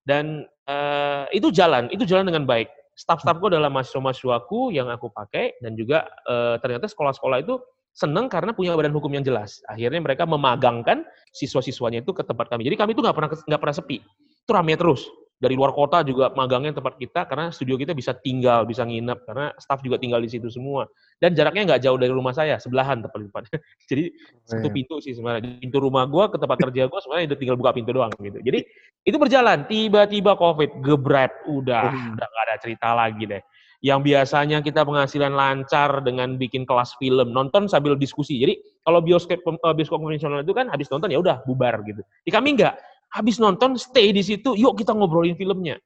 Dan 0.00 0.48
uh, 0.64 1.28
itu 1.30 1.52
jalan, 1.52 1.92
itu 1.92 2.08
jalan 2.08 2.28
dengan 2.28 2.48
baik. 2.48 2.68
Staff-staffku 2.96 3.48
adalah 3.48 3.72
mahasiswa-mahasiswaku 3.72 4.76
yang 4.76 4.92
aku 4.92 5.08
pakai 5.08 5.56
dan 5.64 5.72
juga 5.72 6.04
uh, 6.28 6.60
ternyata 6.60 6.84
sekolah-sekolah 6.84 7.40
itu 7.40 7.56
senang 7.96 8.28
karena 8.28 8.52
punya 8.52 8.76
badan 8.76 8.92
hukum 8.92 9.12
yang 9.12 9.24
jelas. 9.24 9.64
Akhirnya 9.68 10.00
mereka 10.00 10.28
memagangkan 10.28 11.04
siswa-siswanya 11.32 12.04
itu 12.04 12.12
ke 12.12 12.22
tempat 12.24 12.52
kami. 12.52 12.68
Jadi 12.68 12.76
kami 12.76 12.90
itu 12.92 13.00
nggak 13.00 13.16
pernah 13.16 13.30
nggak 13.32 13.60
pernah 13.60 13.76
sepi. 13.76 13.98
Itu 14.44 14.50
ramai 14.52 14.76
terus 14.76 15.08
dari 15.40 15.56
luar 15.56 15.72
kota 15.72 16.04
juga 16.04 16.28
magangnya 16.36 16.76
tempat 16.76 17.00
kita 17.00 17.24
karena 17.24 17.48
studio 17.48 17.80
kita 17.80 17.96
bisa 17.96 18.12
tinggal, 18.12 18.68
bisa 18.68 18.84
nginep 18.84 19.24
karena 19.24 19.48
staff 19.56 19.80
juga 19.80 19.96
tinggal 19.96 20.20
di 20.20 20.28
situ 20.28 20.52
semua. 20.52 20.84
Dan 21.16 21.32
jaraknya 21.32 21.64
nggak 21.74 21.80
jauh 21.80 21.96
dari 21.96 22.12
rumah 22.12 22.36
saya, 22.36 22.60
sebelahan 22.60 23.00
tepat 23.00 23.24
tepat. 23.24 23.44
Jadi 23.90 24.12
satu 24.44 24.68
iya. 24.68 24.76
pintu 24.76 25.00
sih 25.00 25.16
sebenarnya. 25.16 25.56
Pintu 25.56 25.80
rumah 25.80 26.04
gua 26.04 26.28
ke 26.28 26.36
tempat 26.36 26.60
kerja 26.60 26.92
gua 26.92 27.00
sebenarnya 27.00 27.32
udah 27.32 27.38
tinggal 27.40 27.56
buka 27.56 27.72
pintu 27.72 27.90
doang 27.96 28.12
gitu. 28.20 28.38
Jadi 28.44 28.60
itu 29.08 29.16
berjalan. 29.16 29.64
Tiba-tiba 29.64 30.36
COVID 30.36 30.70
gebret, 30.84 31.32
udah 31.48 31.88
hmm. 31.88 32.20
udah 32.20 32.26
nggak 32.28 32.44
ada 32.44 32.56
cerita 32.60 32.88
lagi 32.92 33.24
deh. 33.24 33.42
Yang 33.80 34.12
biasanya 34.12 34.60
kita 34.60 34.84
penghasilan 34.84 35.32
lancar 35.32 36.04
dengan 36.04 36.36
bikin 36.36 36.68
kelas 36.68 37.00
film, 37.00 37.32
nonton 37.32 37.64
sambil 37.64 37.96
diskusi. 37.96 38.36
Jadi 38.36 38.60
kalau 38.84 39.00
bioskop 39.00 39.40
eh, 39.40 39.72
bioskop 39.72 40.04
konvensional 40.04 40.44
itu 40.44 40.52
kan 40.52 40.68
habis 40.68 40.92
nonton 40.92 41.08
ya 41.08 41.16
udah 41.16 41.40
bubar 41.48 41.80
gitu. 41.88 42.04
Di 42.20 42.28
kami 42.28 42.60
enggak 42.60 42.76
habis 43.10 43.36
nonton 43.42 43.74
stay 43.74 44.14
di 44.14 44.22
situ, 44.22 44.54
yuk 44.54 44.78
kita 44.78 44.94
ngobrolin 44.94 45.34
filmnya. 45.34 45.78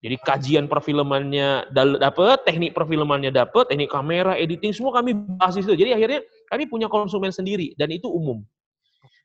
Jadi 0.00 0.16
kajian 0.16 0.64
perfilmannya 0.64 1.76
dapat, 1.76 2.40
teknik 2.48 2.72
perfilmannya 2.72 3.28
dapat, 3.28 3.68
teknik 3.68 3.92
kamera, 3.92 4.32
editing 4.32 4.72
semua 4.72 4.96
kami 4.96 5.12
bahas 5.12 5.60
itu. 5.60 5.76
Jadi 5.76 5.92
akhirnya 5.92 6.24
kami 6.48 6.64
punya 6.64 6.88
konsumen 6.88 7.28
sendiri 7.28 7.76
dan 7.76 7.92
itu 7.92 8.08
umum. 8.08 8.40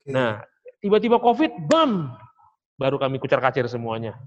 Okay. 0.03 0.11
Nah, 0.11 0.43
tiba-tiba 0.83 1.15
COVID, 1.23 1.71
bam, 1.71 2.11
baru 2.75 2.99
kami 2.99 3.23
kucar-kacir 3.23 3.63
semuanya. 3.71 4.19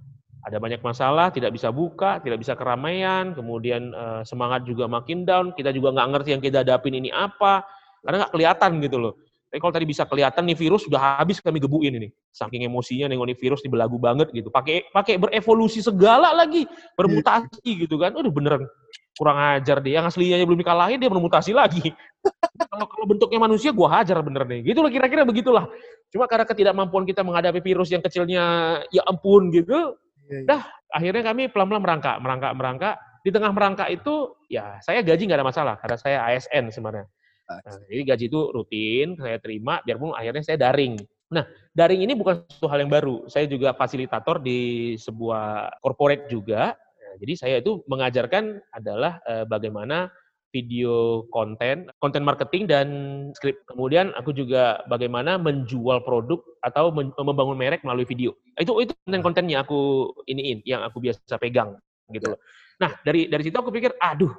Ada 0.48 0.56
banyak 0.56 0.80
masalah, 0.80 1.28
tidak 1.28 1.52
bisa 1.52 1.68
buka, 1.68 2.16
tidak 2.24 2.40
bisa 2.40 2.56
keramaian, 2.56 3.36
kemudian 3.36 3.92
uh, 3.92 4.24
semangat 4.24 4.64
juga 4.64 4.88
makin 4.88 5.28
down, 5.28 5.52
kita 5.52 5.68
juga 5.76 5.92
nggak 5.92 6.08
ngerti 6.16 6.28
yang 6.32 6.40
kita 6.40 6.64
hadapin 6.64 6.96
ini 6.96 7.12
apa, 7.12 7.60
karena 8.00 8.24
nggak 8.24 8.32
kelihatan 8.32 8.72
gitu 8.80 8.96
loh. 8.96 9.14
Tapi 9.48 9.64
kalau 9.64 9.72
tadi 9.72 9.88
bisa 9.88 10.04
kelihatan 10.04 10.44
nih 10.44 10.56
virus 10.60 10.84
sudah 10.84 11.16
habis 11.16 11.40
kami 11.40 11.56
gebuin 11.56 11.96
ini. 11.96 12.12
Saking 12.36 12.68
emosinya 12.68 13.08
nengok 13.08 13.32
nih 13.32 13.38
virus 13.40 13.64
di 13.64 13.72
belagu 13.72 13.96
banget 13.96 14.28
gitu. 14.36 14.52
Pakai 14.52 14.92
pakai 14.92 15.16
berevolusi 15.16 15.80
segala 15.80 16.36
lagi, 16.36 16.68
bermutasi 16.92 17.88
gitu 17.88 17.96
kan. 17.96 18.12
Udah 18.12 18.28
beneran 18.28 18.68
kurang 19.16 19.40
ajar 19.56 19.80
dia. 19.80 20.04
Yang 20.04 20.12
aslinya 20.12 20.44
belum 20.44 20.60
dikalahin 20.60 21.00
dia 21.00 21.08
bermutasi 21.08 21.56
lagi. 21.56 21.80
kalau 22.70 22.84
kalau 22.92 23.06
bentuknya 23.08 23.40
manusia 23.40 23.72
gua 23.72 23.96
hajar 23.96 24.20
bener 24.20 24.44
nih. 24.44 24.60
Gitu 24.68 24.84
loh 24.84 24.92
kira-kira 24.92 25.24
begitulah. 25.24 25.64
Cuma 26.12 26.28
karena 26.28 26.44
ketidakmampuan 26.44 27.08
kita 27.08 27.24
menghadapi 27.24 27.64
virus 27.64 27.88
yang 27.88 28.04
kecilnya 28.04 28.44
ya 28.92 29.00
ampun 29.08 29.48
gitu. 29.48 29.96
Ya, 30.28 30.44
ya. 30.44 30.44
Dah 30.44 30.62
akhirnya 30.92 31.24
kami 31.24 31.48
pelan-pelan 31.48 31.80
merangkak, 31.80 32.20
merangkak, 32.20 32.52
merangkak. 32.52 32.94
Di 33.24 33.32
tengah 33.32 33.48
merangkak 33.56 33.88
itu 33.88 34.36
ya 34.52 34.76
saya 34.84 35.00
gaji 35.00 35.24
nggak 35.24 35.40
ada 35.40 35.48
masalah 35.48 35.74
karena 35.80 35.96
saya 35.96 36.18
ASN 36.28 36.68
sebenarnya 36.68 37.08
Nah, 37.48 37.80
jadi 37.88 38.02
gaji 38.14 38.24
itu 38.28 38.40
rutin 38.52 39.16
saya 39.16 39.40
terima, 39.40 39.80
biarpun 39.80 40.12
akhirnya 40.12 40.44
saya 40.44 40.60
daring. 40.60 41.00
Nah, 41.32 41.48
daring 41.72 42.04
ini 42.04 42.12
bukan 42.12 42.44
suatu 42.48 42.68
hal 42.68 42.84
yang 42.84 42.92
baru. 42.92 43.24
Saya 43.28 43.48
juga 43.48 43.72
fasilitator 43.72 44.40
di 44.40 44.92
sebuah 45.00 45.80
corporate 45.80 46.28
juga. 46.28 46.76
Nah, 46.76 47.14
jadi 47.16 47.32
saya 47.36 47.56
itu 47.64 47.80
mengajarkan 47.88 48.60
adalah 48.72 49.20
eh, 49.24 49.44
bagaimana 49.48 50.12
video 50.48 51.24
konten, 51.28 51.92
konten 52.00 52.24
marketing 52.24 52.64
dan 52.68 52.88
skrip. 53.36 53.60
Kemudian 53.68 54.16
aku 54.16 54.32
juga 54.32 54.80
bagaimana 54.88 55.36
menjual 55.36 56.04
produk 56.04 56.40
atau 56.64 56.88
membangun 56.92 57.56
merek 57.56 57.84
melalui 57.84 58.08
video. 58.08 58.32
Itu 58.56 58.80
itu 58.80 58.96
konten-kontennya 59.04 59.64
aku 59.64 60.12
iniin, 60.24 60.64
yang 60.64 60.80
aku 60.84 61.04
biasa 61.04 61.36
pegang 61.36 61.76
gitu 62.08 62.32
loh. 62.32 62.40
Nah, 62.80 62.96
dari 63.04 63.28
dari 63.28 63.42
situ 63.44 63.56
aku 63.58 63.68
pikir, 63.68 63.92
aduh, 64.00 64.32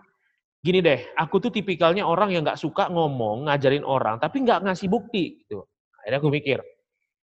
gini 0.60 0.80
deh, 0.84 1.00
aku 1.16 1.40
tuh 1.40 1.52
tipikalnya 1.52 2.04
orang 2.04 2.36
yang 2.36 2.44
nggak 2.44 2.60
suka 2.60 2.92
ngomong, 2.92 3.48
ngajarin 3.48 3.88
orang, 3.88 4.20
tapi 4.20 4.44
nggak 4.44 4.68
ngasih 4.68 4.92
bukti. 4.92 5.44
Gitu. 5.44 5.64
Akhirnya 6.04 6.20
aku 6.20 6.30
mikir, 6.32 6.60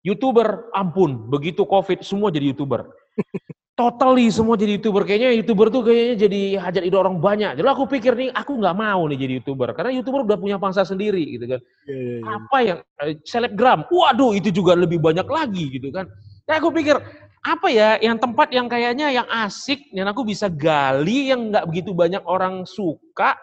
YouTuber, 0.03 0.69
ampun, 0.75 1.31
begitu 1.31 1.65
COVID, 1.65 2.03
semua 2.03 2.29
jadi 2.29 2.53
YouTuber. 2.53 2.85
Totally 3.73 4.29
semua 4.29 4.53
jadi 4.53 4.77
YouTuber. 4.77 5.01
Kayaknya 5.01 5.33
YouTuber 5.41 5.67
tuh 5.73 5.81
kayaknya 5.81 6.29
jadi 6.29 6.41
hajat 6.61 6.83
ide 6.85 6.93
orang 6.93 7.17
banyak. 7.17 7.57
Jadi 7.57 7.65
aku 7.65 7.89
pikir 7.89 8.13
nih, 8.13 8.29
aku 8.29 8.61
nggak 8.61 8.75
mau 8.77 9.01
nih 9.09 9.17
jadi 9.17 9.33
YouTuber. 9.41 9.73
Karena 9.73 9.89
YouTuber 9.97 10.29
udah 10.29 10.37
punya 10.37 10.61
pangsa 10.61 10.85
sendiri 10.85 11.25
gitu 11.25 11.57
kan. 11.57 11.59
Yeah, 11.89 11.97
yeah, 11.97 12.17
yeah. 12.21 12.37
Apa 12.37 12.57
yang, 12.61 12.79
eh, 13.01 13.17
selebgram, 13.25 13.89
waduh 13.89 14.37
itu 14.37 14.53
juga 14.53 14.77
lebih 14.77 15.01
banyak 15.01 15.25
lagi 15.25 15.73
gitu 15.73 15.89
kan. 15.89 16.05
Nah 16.45 16.53
aku 16.61 16.69
pikir, 16.69 17.01
apa 17.43 17.67
ya 17.67 18.00
yang 18.00 18.15
tempat 18.15 18.55
yang 18.55 18.71
kayaknya 18.71 19.12
yang 19.12 19.27
asik 19.27 19.83
yang 19.91 20.07
aku 20.07 20.23
bisa 20.23 20.47
gali 20.47 21.27
yang 21.27 21.51
nggak 21.51 21.67
begitu 21.67 21.91
banyak 21.91 22.23
orang 22.23 22.63
suka 22.63 23.35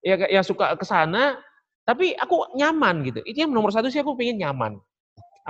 ya 0.00 0.16
yang 0.32 0.40
suka 0.40 0.72
ke 0.72 0.84
sana 0.88 1.36
tapi 1.82 2.14
aku 2.14 2.54
nyaman 2.54 3.02
gitu. 3.02 3.20
Itu 3.26 3.42
yang 3.46 3.52
nomor 3.52 3.74
satu 3.74 3.90
sih 3.90 3.98
aku 3.98 4.14
pengen 4.14 4.38
nyaman. 4.38 4.78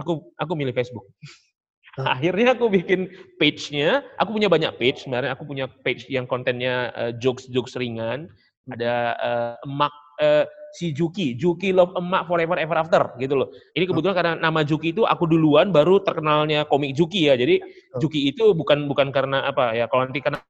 Aku 0.01 0.33
aku 0.41 0.53
milih 0.57 0.73
Facebook. 0.73 1.05
Akhirnya 2.17 2.57
aku 2.57 2.73
bikin 2.73 3.13
page-nya. 3.37 4.01
Aku 4.17 4.33
punya 4.33 4.49
banyak 4.49 4.73
page 4.81 5.05
sebenarnya 5.05 5.37
aku 5.37 5.45
punya 5.45 5.69
page 5.85 6.09
yang 6.09 6.25
kontennya 6.25 6.89
uh, 6.97 7.13
jokes 7.21 7.45
jokes 7.53 7.77
ringan 7.77 8.33
ada 8.73 9.19
uh, 9.21 9.55
emak 9.69 9.95
uh, 10.25 10.49
si 10.73 10.97
Juki, 10.97 11.37
Juki 11.37 11.71
Love 11.71 11.93
Emak 12.01 12.25
Forever 12.27 12.57
Ever 12.57 12.77
After 12.81 13.03
gitu 13.21 13.37
loh. 13.37 13.49
Ini 13.77 13.85
kebetulan 13.85 14.17
karena 14.17 14.33
nama 14.41 14.65
Juki 14.65 14.97
itu 14.97 15.05
aku 15.05 15.29
duluan 15.29 15.69
baru 15.69 16.01
terkenalnya 16.01 16.65
komik 16.65 16.97
Juki 16.97 17.29
ya. 17.29 17.37
Jadi 17.37 17.61
Juki 18.01 18.33
itu 18.33 18.57
bukan 18.57 18.89
bukan 18.89 19.13
karena 19.13 19.45
apa 19.45 19.77
ya 19.77 19.85
kalau 19.87 20.09
nanti 20.09 20.25
karena 20.25 20.41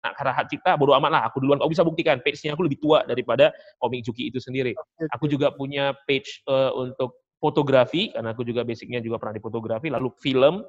karena 0.00 0.32
hak 0.32 0.48
cipta 0.48 0.80
bodo 0.80 0.96
amat 0.96 1.10
lah 1.12 1.22
aku 1.28 1.44
duluan 1.44 1.60
kau 1.60 1.68
bisa 1.68 1.84
buktikan 1.84 2.24
page-nya 2.24 2.56
aku 2.56 2.64
lebih 2.64 2.80
tua 2.80 3.04
daripada 3.04 3.52
komik 3.80 4.04
Juki 4.04 4.28
itu 4.28 4.36
sendiri. 4.40 4.76
Aku 5.16 5.28
juga 5.28 5.52
punya 5.52 5.96
page 6.04 6.44
uh, 6.48 6.72
untuk 6.76 7.24
fotografi 7.40 8.12
karena 8.12 8.36
aku 8.36 8.44
juga 8.44 8.64
basicnya 8.64 9.00
juga 9.00 9.16
pernah 9.16 9.40
di 9.40 9.42
fotografi 9.42 9.88
lalu 9.88 10.12
film. 10.20 10.64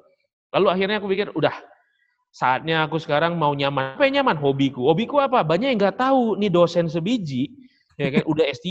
Lalu 0.52 0.66
akhirnya 0.68 1.00
aku 1.00 1.08
pikir 1.08 1.32
udah 1.32 1.52
saatnya 2.32 2.88
aku 2.88 2.96
sekarang 2.96 3.36
mau 3.36 3.52
nyaman. 3.52 3.96
Apa 3.96 4.08
yang 4.08 4.24
nyaman? 4.24 4.40
Hobiku. 4.40 4.88
Hobiku 4.88 5.20
apa? 5.20 5.44
Banyak 5.44 5.76
yang 5.76 5.80
nggak 5.80 6.00
tahu 6.00 6.36
nih 6.40 6.52
dosen 6.52 6.88
sebiji 6.88 7.52
ya 8.02 8.10
kan 8.18 8.22
udah 8.26 8.44
S3 8.50 8.68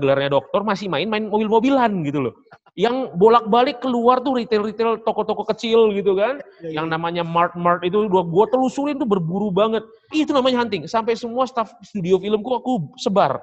gelarnya 0.00 0.30
dokter 0.32 0.60
masih 0.64 0.88
main-main 0.88 1.28
mobil-mobilan 1.28 1.90
gitu 2.08 2.30
loh. 2.30 2.34
Yang 2.74 3.14
bolak-balik 3.14 3.78
keluar 3.78 4.18
tuh 4.24 4.34
retail-retail 4.40 5.04
toko-toko 5.06 5.46
kecil 5.52 5.94
gitu 5.94 6.18
kan. 6.18 6.42
Ya, 6.58 6.72
ya. 6.72 6.82
Yang 6.82 6.86
namanya 6.90 7.22
mart-mart 7.22 7.84
itu 7.86 8.08
gua 8.10 8.26
gua 8.26 8.50
telusurin 8.50 8.98
tuh 8.98 9.06
berburu 9.06 9.52
banget. 9.54 9.86
Itu 10.10 10.34
namanya 10.34 10.64
hunting. 10.66 10.90
Sampai 10.90 11.14
semua 11.14 11.46
staff 11.46 11.70
studio 11.86 12.18
filmku 12.18 12.50
aku 12.50 12.72
sebar. 12.98 13.38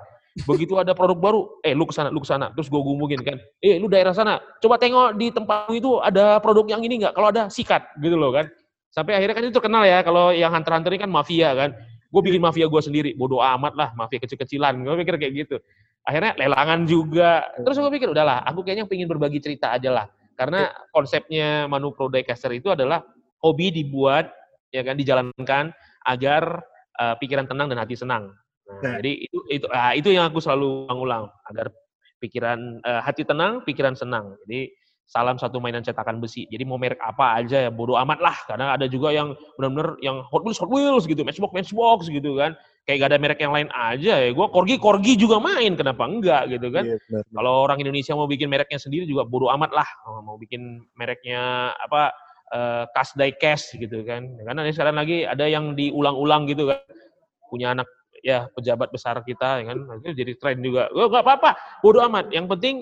Begitu 0.48 0.80
ada 0.80 0.96
produk 0.96 1.20
baru, 1.20 1.42
eh 1.60 1.76
lu 1.76 1.84
ke 1.84 1.92
sana, 1.92 2.08
lu 2.08 2.24
ke 2.24 2.28
sana. 2.28 2.56
Terus 2.56 2.72
gue 2.72 2.80
gumungin 2.80 3.20
kan, 3.20 3.36
eh 3.60 3.76
lu 3.76 3.92
daerah 3.92 4.16
sana, 4.16 4.40
coba 4.64 4.80
tengok 4.80 5.20
di 5.20 5.28
tempat 5.28 5.68
itu 5.76 6.00
ada 6.00 6.40
produk 6.40 6.72
yang 6.72 6.80
ini 6.88 7.04
nggak? 7.04 7.20
Kalau 7.20 7.36
ada, 7.36 7.52
sikat 7.52 7.84
gitu 8.00 8.16
loh 8.16 8.32
kan. 8.32 8.48
Sampai 8.96 9.20
akhirnya 9.20 9.36
kan 9.36 9.44
itu 9.44 9.52
terkenal 9.52 9.84
ya, 9.84 10.00
kalau 10.08 10.32
yang 10.32 10.56
hunter-hunter 10.56 10.96
ini 10.96 11.04
kan 11.04 11.12
mafia 11.12 11.52
kan 11.52 11.76
gue 12.12 12.22
bikin 12.22 12.44
mafia 12.44 12.68
gue 12.68 12.82
sendiri. 12.84 13.12
Bodoh 13.16 13.40
amat 13.40 13.74
lah 13.74 13.90
mafia 13.96 14.20
kecil-kecilan. 14.20 14.84
Gue 14.84 14.96
pikir 15.02 15.16
kayak 15.16 15.34
gitu. 15.48 15.56
Akhirnya 16.04 16.36
lelangan 16.36 16.84
juga. 16.84 17.48
Terus 17.56 17.80
gue 17.80 17.92
pikir 17.96 18.12
udahlah 18.12 18.44
aku 18.44 18.68
kayaknya 18.68 18.86
pengen 18.86 19.08
berbagi 19.08 19.40
cerita 19.40 19.72
aja 19.72 19.90
lah. 19.90 20.06
Karena 20.36 20.68
konsepnya 20.92 21.66
Manu 21.72 21.96
Pro 21.96 22.12
Dicaster 22.12 22.52
itu 22.52 22.74
adalah 22.74 23.02
hobi 23.42 23.72
dibuat 23.72 24.30
ya 24.72 24.82
kan 24.84 24.96
dijalankan 24.96 25.76
agar 26.08 26.64
uh, 26.98 27.16
pikiran 27.20 27.46
tenang 27.48 27.68
dan 27.72 27.80
hati 27.80 27.96
senang. 27.96 28.34
Nah, 28.68 28.80
nah. 28.82 28.94
jadi 29.00 29.12
itu 29.28 29.40
itu 29.52 29.66
uh, 29.68 29.94
itu 29.94 30.10
yang 30.16 30.32
aku 30.32 30.40
selalu 30.40 30.88
ulang 30.92 31.28
agar 31.52 31.70
pikiran 32.24 32.80
uh, 32.86 33.02
hati 33.04 33.28
tenang 33.28 33.62
pikiran 33.68 33.94
senang. 33.94 34.38
Jadi 34.48 34.72
salam 35.12 35.36
satu 35.36 35.60
mainan 35.60 35.84
cetakan 35.84 36.24
besi. 36.24 36.48
Jadi 36.48 36.64
mau 36.64 36.80
merek 36.80 37.00
apa 37.04 37.36
aja 37.40 37.68
ya 37.68 37.72
bodo 37.72 38.00
amat 38.00 38.20
lah. 38.24 38.38
Karena 38.48 38.76
ada 38.76 38.88
juga 38.88 39.12
yang 39.12 39.36
benar-benar 39.60 40.00
yang 40.00 40.24
Hot 40.32 40.48
Wheels 40.48 40.60
Hot 40.64 40.72
Wheels 40.72 41.04
gitu, 41.04 41.28
Matchbox 41.28 41.52
Matchbox 41.52 42.08
gitu 42.08 42.40
kan. 42.40 42.56
Kayak 42.88 42.98
gak 43.06 43.10
ada 43.14 43.20
merek 43.22 43.40
yang 43.44 43.54
lain 43.54 43.70
aja 43.70 44.14
ya. 44.24 44.30
Gue 44.34 44.48
korgi 44.50 44.80
korgi 44.82 45.14
juga 45.20 45.38
main, 45.38 45.78
kenapa 45.78 46.08
enggak 46.08 46.50
gitu 46.50 46.74
kan? 46.74 46.88
Iya, 46.88 47.22
Kalau 47.30 47.68
orang 47.68 47.78
Indonesia 47.84 48.18
mau 48.18 48.26
bikin 48.26 48.50
mereknya 48.50 48.80
sendiri 48.82 49.06
juga 49.06 49.28
bodo 49.28 49.52
amat 49.54 49.72
lah. 49.76 49.90
Oh, 50.10 50.24
mau 50.26 50.40
bikin 50.40 50.82
mereknya 50.98 51.76
apa 51.78 52.16
uh, 52.56 52.84
Cash 52.96 53.14
Die 53.20 53.36
Cash 53.38 53.76
gitu 53.78 54.02
kan. 54.08 54.26
Karena 54.42 54.66
sekarang 54.72 54.98
lagi 54.98 55.28
ada 55.28 55.46
yang 55.46 55.78
diulang-ulang 55.78 56.48
gitu 56.50 56.72
kan. 56.72 56.82
Punya 57.52 57.76
anak 57.76 57.86
ya 58.22 58.48
pejabat 58.54 58.90
besar 58.90 59.20
kita 59.22 59.62
ya 59.62 59.66
kan. 59.76 59.78
Itu 60.02 60.16
jadi 60.16 60.34
tren 60.40 60.64
juga. 60.64 60.88
Gue 60.90 61.06
gak 61.12 61.22
apa-apa, 61.22 61.84
bodo 61.84 62.00
amat. 62.08 62.32
Yang 62.32 62.48
penting 62.58 62.76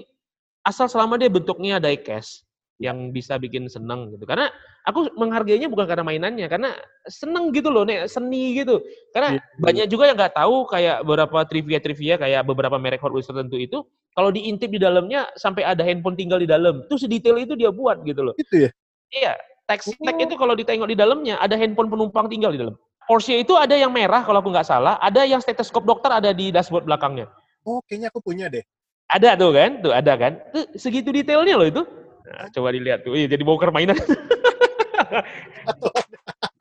asal 0.65 0.91
selama 0.91 1.15
dia 1.15 1.31
bentuknya 1.31 1.79
diecast 1.79 2.43
yang 2.79 3.11
bisa 3.11 3.35
bikin 3.35 3.67
seneng 3.67 4.15
gitu. 4.15 4.23
Karena 4.23 4.47
aku 4.87 5.11
menghargainya 5.19 5.67
bukan 5.67 5.85
karena 5.85 6.03
mainannya, 6.07 6.47
karena 6.47 6.71
seneng 7.05 7.51
gitu 7.51 7.67
loh, 7.67 7.83
nek 7.83 8.07
seni 8.07 8.55
gitu. 8.55 8.79
Karena 9.11 9.35
yeah. 9.35 9.59
banyak 9.59 9.85
juga 9.91 10.07
yang 10.07 10.17
nggak 10.17 10.33
tahu 10.39 10.63
kayak 10.71 11.03
beberapa 11.03 11.43
trivia-trivia 11.43 12.15
kayak 12.15 12.41
beberapa 12.47 12.79
merek 12.79 13.03
Hot 13.03 13.11
Wheels 13.11 13.27
tertentu 13.27 13.59
itu 13.59 13.83
kalau 14.15 14.31
diintip 14.31 14.71
di 14.71 14.79
dalamnya 14.79 15.27
sampai 15.35 15.67
ada 15.67 15.83
handphone 15.83 16.15
tinggal 16.15 16.39
di 16.39 16.47
dalam. 16.47 16.87
Itu 16.87 16.95
sedetail 16.95 17.43
itu 17.43 17.59
dia 17.59 17.69
buat 17.69 17.99
gitu 18.07 18.31
loh. 18.31 18.33
Itu 18.39 18.67
ya? 18.67 18.69
Iya, 19.11 19.33
teks 19.67 19.91
tag 19.99 20.15
oh. 20.15 20.23
itu 20.23 20.35
kalau 20.39 20.55
ditengok 20.55 20.87
di 20.87 20.97
dalamnya 20.97 21.35
ada 21.43 21.59
handphone 21.59 21.91
penumpang 21.91 22.31
tinggal 22.31 22.55
di 22.55 22.63
dalam. 22.63 22.79
Porsche 23.09 23.41
itu 23.41 23.57
ada 23.57 23.73
yang 23.73 23.89
merah 23.89 24.21
kalau 24.21 24.39
aku 24.39 24.53
nggak 24.53 24.69
salah, 24.69 25.01
ada 25.01 25.25
yang 25.25 25.41
stetoskop 25.41 25.81
dokter 25.81 26.13
ada 26.13 26.29
di 26.29 26.53
dashboard 26.53 26.85
belakangnya. 26.85 27.25
Oh, 27.65 27.81
kayaknya 27.89 28.13
aku 28.13 28.21
punya 28.21 28.47
deh. 28.47 28.61
Ada 29.09 29.33
tuh 29.33 29.51
kan, 29.51 29.71
tuh 29.81 29.93
ada 29.93 30.13
kan. 30.13 30.33
Tuh 30.53 30.69
segitu 30.77 31.09
detailnya 31.09 31.57
loh 31.57 31.65
itu. 31.65 31.81
Nah, 32.29 32.45
coba 32.53 32.69
dilihat 32.69 33.01
tuh. 33.01 33.17
Iya, 33.17 33.25
jadi 33.25 33.41
bongkar 33.41 33.73
mainan. 33.73 33.97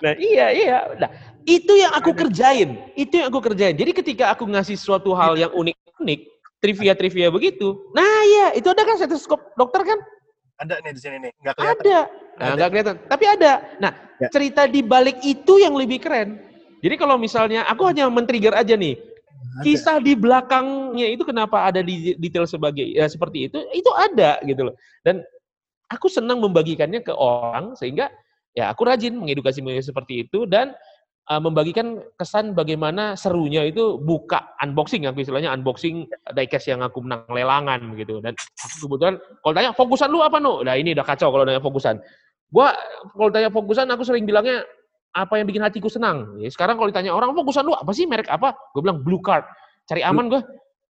nah, 0.05 0.15
iya, 0.17 0.47
iya. 0.57 0.79
Nah, 0.97 1.13
itu 1.45 1.77
yang 1.77 1.93
aku 1.93 2.17
kerjain. 2.17 2.81
Itu 2.97 3.21
yang 3.21 3.29
aku 3.29 3.53
kerjain. 3.53 3.77
Jadi 3.77 3.93
ketika 3.93 4.33
aku 4.33 4.49
ngasih 4.49 4.81
suatu 4.81 5.13
hal 5.13 5.37
yang 5.37 5.53
unik-unik, 5.53 6.21
trivia-trivia 6.65 7.29
begitu. 7.29 7.77
Nah, 7.93 8.25
iya, 8.25 8.57
itu 8.57 8.69
ada 8.73 8.81
kan 8.81 8.97
stetoskop 8.97 9.53
dokter 9.61 9.85
kan? 9.85 10.01
Ada 10.59 10.83
nih 10.83 10.93
di 10.97 11.01
sini 11.01 11.17
nih, 11.23 11.33
nggak 11.45 11.55
kelihatan. 11.55 11.85
Ada. 11.85 12.01
Nah, 12.39 12.47
nggak 12.57 12.69
kelihatan, 12.73 12.97
tapi 13.07 13.25
ada. 13.31 13.53
Nah, 13.79 13.93
ya. 14.19 14.29
cerita 14.33 14.67
di 14.67 14.81
balik 14.83 15.23
itu 15.23 15.61
yang 15.61 15.77
lebih 15.79 16.03
keren. 16.03 16.41
Jadi 16.83 16.95
kalau 16.99 17.19
misalnya 17.19 17.63
aku 17.67 17.87
hanya 17.87 18.11
men-trigger 18.11 18.55
aja 18.55 18.75
nih, 18.75 18.99
kisah 19.63 19.99
di 19.99 20.15
belakangnya 20.15 21.07
itu 21.11 21.23
kenapa 21.27 21.67
ada 21.67 21.83
di 21.83 22.15
detail 22.19 22.47
sebagai 22.47 22.85
ya, 22.85 23.11
seperti 23.11 23.51
itu 23.51 23.59
itu 23.75 23.91
ada 23.95 24.39
gitu 24.47 24.71
loh. 24.71 24.75
Dan 25.03 25.23
aku 25.91 26.07
senang 26.07 26.39
membagikannya 26.45 27.03
ke 27.03 27.13
orang 27.15 27.75
sehingga 27.75 28.13
ya 28.53 28.71
aku 28.71 28.87
rajin 28.87 29.17
mengedukasi 29.17 29.65
seperti 29.83 30.29
itu 30.29 30.45
dan 30.45 30.77
uh, 31.31 31.41
membagikan 31.41 32.01
kesan 32.17 32.53
bagaimana 32.53 33.15
serunya 33.15 33.65
itu 33.67 34.01
buka 34.01 34.57
unboxing 34.65 35.05
aku 35.09 35.25
istilahnya 35.25 35.53
unboxing 35.53 36.09
diecast 36.33 36.69
yang 36.71 36.81
aku 36.85 37.05
menang 37.05 37.25
lelangan 37.29 37.81
gitu. 37.97 38.21
Dan 38.23 38.37
aku 38.37 38.77
kebetulan 38.89 39.15
kalau 39.45 39.55
tanya 39.55 39.71
fokusan 39.75 40.09
lu 40.13 40.21
apa 40.25 40.39
no 40.39 40.61
nah 40.65 40.75
ini 40.77 40.93
udah 40.97 41.07
kacau 41.07 41.33
kalau 41.33 41.45
nanya 41.45 41.63
fokusan. 41.63 41.99
Gua 42.49 42.73
kalau 43.13 43.31
tanya 43.33 43.53
fokusan 43.53 43.87
aku 43.93 44.03
sering 44.09 44.25
bilangnya 44.25 44.65
apa 45.19 45.35
yang 45.43 45.47
bikin 45.51 45.63
hatiku 45.67 45.91
senang? 45.91 46.39
Ya, 46.39 46.47
sekarang 46.47 46.79
kalau 46.79 46.89
ditanya 46.91 47.11
orang 47.11 47.35
fokusan 47.35 47.67
lu? 47.67 47.75
Apa 47.75 47.91
sih 47.91 48.07
merek 48.07 48.31
apa? 48.31 48.55
Gue 48.75 48.87
bilang 48.87 49.03
blue 49.03 49.19
card. 49.19 49.43
Cari 49.91 50.07
aman 50.07 50.31
gue 50.31 50.41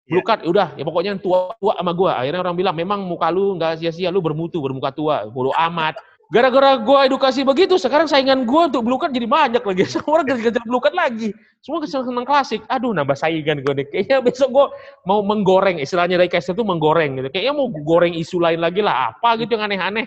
blue 0.07 0.25
card 0.25 0.43
ya 0.43 0.49
udah. 0.51 0.69
Ya 0.75 0.83
pokoknya 0.87 1.11
yang 1.15 1.23
tua 1.23 1.55
tua 1.59 1.75
sama 1.79 1.93
gue 1.95 2.11
akhirnya 2.11 2.41
orang 2.43 2.57
bilang 2.57 2.75
memang 2.75 3.03
muka 3.07 3.31
lu 3.31 3.59
nggak 3.59 3.83
sia-sia 3.83 4.11
lu 4.11 4.23
bermutu 4.23 4.63
bermuka 4.63 4.91
tua. 4.95 5.27
Bodoh 5.31 5.55
amat 5.55 5.99
Gara-gara 6.27 6.75
gue 6.83 6.99
edukasi 7.07 7.47
begitu, 7.47 7.79
sekarang 7.79 8.11
saingan 8.11 8.51
gue 8.51 8.63
untuk 8.67 8.83
belukan 8.83 9.15
jadi 9.15 9.31
banyak 9.31 9.63
lagi. 9.63 9.87
Semua 9.95 10.19
orang 10.19 10.27
kejar 10.27 10.65
belukan 10.67 10.91
lagi. 10.91 11.31
Semua 11.63 11.83
senang 11.87 12.27
klasik. 12.27 12.67
Aduh, 12.67 12.91
nambah 12.91 13.15
saingan 13.15 13.63
gue 13.63 13.75
nih. 13.83 13.87
Kayaknya 13.91 14.17
besok 14.27 14.49
gue 14.51 14.67
mau 15.07 15.23
menggoreng, 15.23 15.79
istilahnya 15.79 16.19
dari 16.19 16.31
Kaiser 16.31 16.59
itu 16.59 16.67
menggoreng 16.67 17.23
gitu. 17.23 17.29
Kayaknya 17.31 17.55
mau 17.55 17.67
goreng 17.71 18.15
isu 18.19 18.43
lain 18.43 18.59
lagi 18.59 18.83
lah. 18.83 19.15
Apa 19.15 19.39
gitu 19.39 19.55
yang 19.55 19.71
aneh-aneh. 19.71 20.07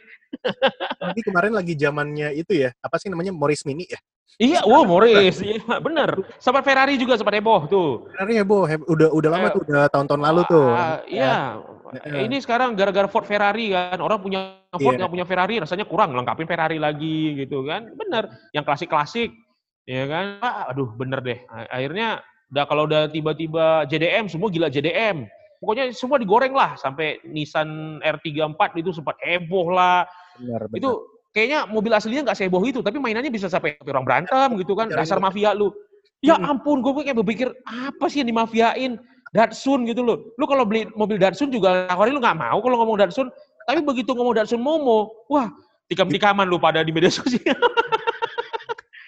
Tapi 1.03 1.19
kemarin 1.23 1.55
lagi 1.55 1.73
zamannya 1.79 2.35
itu 2.35 2.67
ya, 2.67 2.69
apa 2.83 2.99
sih 2.99 3.07
namanya, 3.07 3.31
Morris 3.31 3.63
Mini 3.63 3.87
ya? 3.87 3.99
Iya, 4.39 4.63
wow 4.63 4.87
Morris, 4.87 5.41
iya 5.43 5.59
bener. 5.83 6.15
Sempat 6.39 6.63
Ferrari 6.63 6.95
juga 6.95 7.19
sempat 7.19 7.35
heboh 7.35 7.67
tuh. 7.67 8.07
Ferrari 8.13 8.39
heboh, 8.39 8.63
udah 8.87 9.09
udah 9.11 9.29
lama 9.35 9.47
eh, 9.49 9.51
tuh, 9.51 9.61
udah 9.67 9.81
tahun-tahun 9.91 10.21
lalu 10.21 10.41
tuh. 10.47 10.69
Uh, 10.71 10.99
iya, 11.11 11.59
ya. 12.07 12.23
ini 12.23 12.39
sekarang 12.39 12.71
gara-gara 12.79 13.09
Ford 13.11 13.27
Ferrari 13.27 13.75
kan, 13.75 13.99
orang 13.99 14.23
punya 14.23 14.63
Ford 14.79 14.95
iya. 14.95 15.03
nggak 15.03 15.11
yeah. 15.11 15.15
punya 15.19 15.25
Ferrari, 15.27 15.55
rasanya 15.59 15.85
kurang, 15.89 16.15
lengkapin 16.15 16.47
Ferrari 16.47 16.79
lagi 16.79 17.35
gitu 17.35 17.67
kan. 17.67 17.91
Bener, 17.99 18.31
yang 18.55 18.63
klasik-klasik, 18.63 19.35
ya 19.83 20.07
kan. 20.07 20.39
Ah, 20.39 20.71
aduh, 20.71 20.87
bener 20.95 21.19
deh. 21.19 21.43
Akhirnya, 21.67 22.23
udah 22.55 22.63
kalau 22.63 22.87
udah 22.87 23.11
tiba-tiba 23.11 23.91
JDM, 23.91 24.31
semua 24.31 24.47
gila 24.47 24.71
JDM. 24.71 25.27
Pokoknya 25.59 25.91
semua 25.91 26.15
digoreng 26.15 26.55
lah, 26.55 26.79
sampai 26.79 27.19
Nissan 27.27 27.99
R34 27.99 28.79
itu 28.79 28.95
sempat 28.95 29.19
heboh 29.19 29.67
lah. 29.67 30.07
Bener, 30.39 30.63
bener. 30.71 30.79
Itu 30.79 31.18
kayaknya 31.35 31.69
mobil 31.69 31.91
aslinya 31.93 32.29
nggak 32.29 32.37
seheboh 32.37 32.61
itu, 32.65 32.79
tapi 32.81 32.97
mainannya 32.97 33.29
bisa 33.29 33.47
sampai 33.51 33.77
orang 33.85 34.05
berantem 34.05 34.49
gitu 34.59 34.73
kan, 34.73 34.89
dasar 34.89 35.21
mafia 35.21 35.53
lu. 35.53 35.71
Ya 36.19 36.35
ampun, 36.35 36.83
gue 36.83 36.91
kayak 36.99 37.15
berpikir 37.23 37.47
apa 37.63 38.11
sih 38.11 38.19
yang 38.19 38.29
dimafiain? 38.35 38.99
Datsun 39.29 39.85
gitu 39.85 40.01
loh. 40.01 40.33
Lu 40.41 40.49
kalau 40.49 40.65
beli 40.65 40.89
mobil 40.97 41.21
Datsun 41.21 41.53
juga 41.53 41.85
hari 41.93 42.09
lu 42.09 42.17
nggak 42.17 42.37
mau 42.37 42.57
kalau 42.65 42.81
ngomong 42.81 42.97
Datsun, 42.97 43.29
tapi 43.69 43.85
begitu 43.85 44.17
ngomong 44.17 44.33
Datsun 44.33 44.57
Momo, 44.57 45.13
wah 45.29 45.53
tikam-tikaman 45.85 46.49
lu 46.49 46.57
pada 46.57 46.81
di 46.81 46.89
media 46.89 47.13
sosial. 47.19 47.57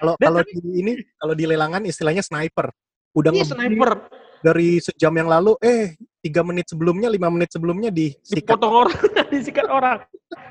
Kalau 0.02 0.14
kalau 0.18 0.42
di 0.46 0.58
ini 0.82 0.94
kalau 1.18 1.34
di 1.38 1.46
lelangan 1.46 1.86
istilahnya 1.86 2.22
sniper. 2.26 2.70
Udah 3.18 3.34
iya, 3.34 3.46
sniper. 3.46 3.98
Dari 4.42 4.82
sejam 4.82 5.14
yang 5.14 5.30
lalu, 5.30 5.54
eh 5.62 5.94
tiga 6.22 6.42
menit 6.42 6.70
sebelumnya, 6.70 7.10
lima 7.10 7.30
menit 7.30 7.54
sebelumnya 7.54 7.94
disikat. 7.94 8.58
Dipotong 8.58 8.74
orang, 8.74 9.00
disikat 9.34 9.68
orang. 9.70 9.98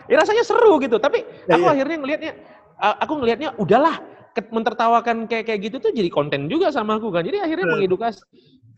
Ya 0.06 0.22
rasanya 0.22 0.46
seru 0.46 0.78
gitu. 0.82 0.98
Tapi 1.02 1.26
ya, 1.46 1.58
aku 1.58 1.66
ya. 1.66 1.70
akhirnya 1.74 1.96
ngelihatnya, 1.98 2.32
aku 2.78 3.12
ngelihatnya 3.18 3.48
udahlah 3.58 3.96
mentertawakan 4.40 5.26
kayak 5.26 5.50
kayak 5.50 5.60
gitu 5.68 5.76
tuh 5.82 5.92
jadi 5.92 6.08
konten 6.08 6.46
juga 6.46 6.70
sama 6.70 6.98
aku 6.98 7.10
kan. 7.10 7.26
Jadi 7.26 7.42
akhirnya 7.42 7.66
hmm. 7.66 7.74
mengedukasi. 7.78 8.22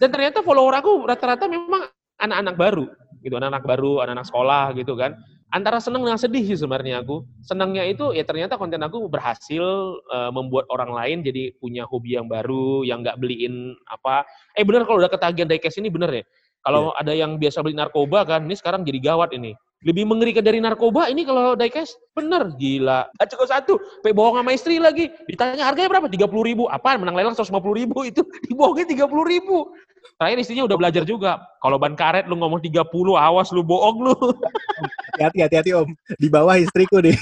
Dan 0.01 0.09
ternyata 0.11 0.41
follower 0.41 0.75
aku 0.81 1.07
rata-rata 1.07 1.47
memang 1.47 1.87
anak-anak 2.19 2.57
baru 2.57 2.85
gitu, 3.23 3.35
anak-anak 3.39 3.65
baru, 3.65 3.93
anak-anak 4.03 4.27
sekolah 4.27 4.65
gitu 4.75 4.95
kan. 4.99 5.15
Antara 5.53 5.85
seneng 5.85 6.09
dan 6.09 6.17
sedih 6.17 6.41
sih 6.49 6.57
sebenarnya 6.57 7.05
aku. 7.05 7.29
Senangnya 7.45 7.85
itu 7.85 8.17
ya 8.17 8.25
ternyata 8.25 8.57
konten 8.57 8.81
aku 8.81 9.05
berhasil 9.13 9.61
uh, 10.09 10.33
membuat 10.33 10.65
orang 10.73 10.97
lain 10.97 11.21
jadi 11.21 11.53
punya 11.61 11.85
hobi 11.85 12.17
yang 12.17 12.25
baru, 12.25 12.89
yang 12.89 13.05
nggak 13.05 13.21
beliin 13.21 13.77
apa. 13.85 14.25
Eh 14.57 14.65
bener 14.65 14.89
kalau 14.89 15.05
udah 15.05 15.13
ketagihan 15.13 15.47
diecast 15.53 15.77
ini 15.77 15.93
bener 15.93 16.11
ya 16.11 16.25
kalau 16.63 16.95
yeah. 16.95 17.01
ada 17.03 17.13
yang 17.13 17.37
biasa 17.43 17.59
beli 17.61 17.75
narkoba 17.75 18.23
kan, 18.23 18.47
ini 18.47 18.55
sekarang 18.55 18.87
jadi 18.87 19.03
gawat 19.03 19.35
ini. 19.35 19.59
Lebih 19.83 20.07
mengerikan 20.07 20.47
dari 20.47 20.63
narkoba 20.63 21.11
ini 21.11 21.27
kalau 21.27 21.59
diecast. 21.59 21.99
Bener, 22.15 22.55
gila. 22.55 23.11
Gak 23.19 23.35
cukup 23.35 23.49
satu, 23.51 23.73
pe 23.99 24.15
bohong 24.15 24.39
sama 24.39 24.55
istri 24.55 24.79
lagi. 24.79 25.11
Ditanya 25.27 25.67
harganya 25.67 25.99
berapa? 25.99 26.07
30 26.07 26.31
ribu. 26.47 26.71
Apaan? 26.71 27.03
Menang 27.03 27.19
lelang 27.19 27.35
150 27.35 27.51
ribu. 27.75 28.05
Itu 28.11 28.23
dibohongin 28.47 28.87
30 28.95 29.11
ribu. 29.27 29.75
Terakhir 30.19 30.39
istrinya 30.39 30.65
udah 30.71 30.79
belajar 30.79 31.03
juga. 31.03 31.43
Kalau 31.59 31.83
ban 31.83 31.99
karet 31.99 32.31
lu 32.31 32.39
ngomong 32.39 32.63
30, 32.63 32.87
awas 33.19 33.51
lu 33.51 33.67
bohong 33.67 34.07
lu. 34.07 34.15
Hati-hati, 35.19 35.39
hati-hati 35.45 35.71
om. 35.77 35.89
Di 36.17 36.29
bawah 36.31 36.57
istriku 36.57 37.03
nih. 37.03 37.19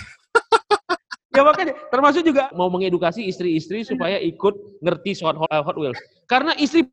Ya 1.31 1.43
makanya 1.47 1.75
termasuk 1.95 2.27
juga 2.27 2.51
mau 2.59 2.67
mengedukasi 2.67 3.23
istri-istri 3.27 3.87
supaya 3.87 4.19
ikut 4.19 4.83
ngerti 4.83 5.15
soal 5.15 5.39
Hot, 5.39 5.51
Hot 5.51 5.77
Wheels. 5.79 5.99
Karena 6.27 6.55
istri 6.59 6.87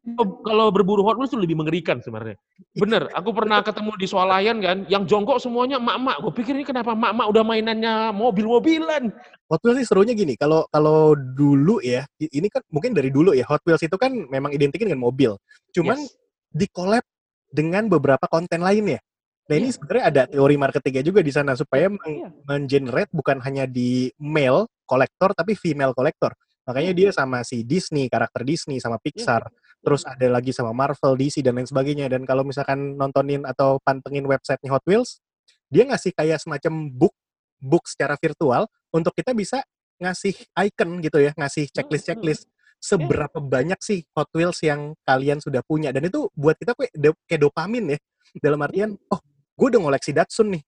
kalau 0.46 0.74
berburu 0.74 1.06
Hot 1.06 1.18
Wheels 1.18 1.34
itu 1.34 1.42
lebih 1.42 1.58
mengerikan 1.58 2.02
sebenarnya. 2.02 2.38
Bener, 2.78 3.06
aku 3.14 3.34
pernah 3.34 3.62
ketemu 3.62 3.94
di 3.98 4.08
swalayan 4.10 4.58
kan, 4.62 4.86
yang 4.90 5.06
jongkok 5.06 5.38
semuanya 5.38 5.78
emak-emak. 5.78 6.22
Gue 6.26 6.34
pikir 6.38 6.54
ini 6.58 6.66
kenapa 6.66 6.94
emak-emak 6.98 7.28
udah 7.30 7.44
mainannya 7.46 7.94
mobil-mobilan. 8.14 9.14
Hot 9.50 9.62
Wheels 9.62 9.82
sih 9.82 9.88
serunya 9.90 10.18
gini, 10.18 10.34
kalau 10.38 10.66
kalau 10.74 11.14
dulu 11.14 11.82
ya, 11.82 12.06
ini 12.18 12.50
kan 12.50 12.66
mungkin 12.74 12.98
dari 12.98 13.14
dulu 13.14 13.34
ya, 13.34 13.46
Hot 13.50 13.62
Wheels 13.66 13.86
itu 13.86 13.98
kan 13.98 14.14
memang 14.30 14.54
identikin 14.54 14.90
dengan 14.90 15.06
mobil. 15.06 15.38
Cuman 15.74 15.98
yes. 16.02 16.18
di 16.54 16.66
collab 16.70 17.06
dengan 17.50 17.90
beberapa 17.90 18.26
konten 18.30 18.62
lain 18.62 18.98
ya. 18.98 19.00
Nah 19.48 19.56
ini 19.56 19.72
iya. 19.72 19.76
sebenarnya 19.80 20.06
ada 20.12 20.24
teori 20.28 20.56
marketingnya 20.60 21.04
juga 21.08 21.20
di 21.24 21.32
sana 21.32 21.56
supaya 21.56 21.88
iya. 21.88 22.28
men-generate 22.44 23.12
bukan 23.16 23.40
hanya 23.48 23.64
di 23.64 24.12
male 24.20 24.68
kolektor 24.84 25.32
tapi 25.32 25.56
female 25.56 25.96
kolektor. 25.96 26.36
Makanya 26.68 26.92
dia 26.92 27.10
sama 27.16 27.48
si 27.48 27.64
Disney, 27.64 28.12
karakter 28.12 28.44
Disney 28.44 28.84
sama 28.84 29.00
Pixar. 29.00 29.48
Terus 29.80 30.04
ada 30.04 30.28
lagi 30.28 30.52
sama 30.52 30.76
Marvel, 30.76 31.16
DC 31.16 31.40
dan 31.40 31.56
lain 31.56 31.64
sebagainya. 31.64 32.12
Dan 32.12 32.28
kalau 32.28 32.44
misalkan 32.44 33.00
nontonin 33.00 33.48
atau 33.48 33.80
pantengin 33.80 34.28
websitenya 34.28 34.76
Hot 34.76 34.84
Wheels, 34.84 35.24
dia 35.72 35.88
ngasih 35.88 36.12
kayak 36.12 36.44
semacam 36.44 36.92
book 36.92 37.16
book 37.64 37.88
secara 37.88 38.20
virtual 38.20 38.68
untuk 38.92 39.16
kita 39.16 39.32
bisa 39.32 39.64
ngasih 39.98 40.36
icon 40.68 41.00
gitu 41.00 41.24
ya, 41.24 41.32
ngasih 41.40 41.72
checklist-checklist 41.72 42.52
seberapa 42.78 43.42
banyak 43.42 43.80
sih 43.82 44.06
Hot 44.14 44.30
Wheels 44.36 44.62
yang 44.62 44.94
kalian 45.02 45.42
sudah 45.42 45.66
punya 45.66 45.90
dan 45.90 46.06
itu 46.06 46.30
buat 46.38 46.54
kita 46.62 46.78
kayak 46.78 47.42
dopamin 47.42 47.98
ya 47.98 48.00
dalam 48.38 48.62
artian 48.62 48.94
oh 49.10 49.22
gue 49.58 49.68
udah 49.74 49.82
ngoleksi 49.82 50.14
Datsun 50.14 50.54
nih 50.54 50.64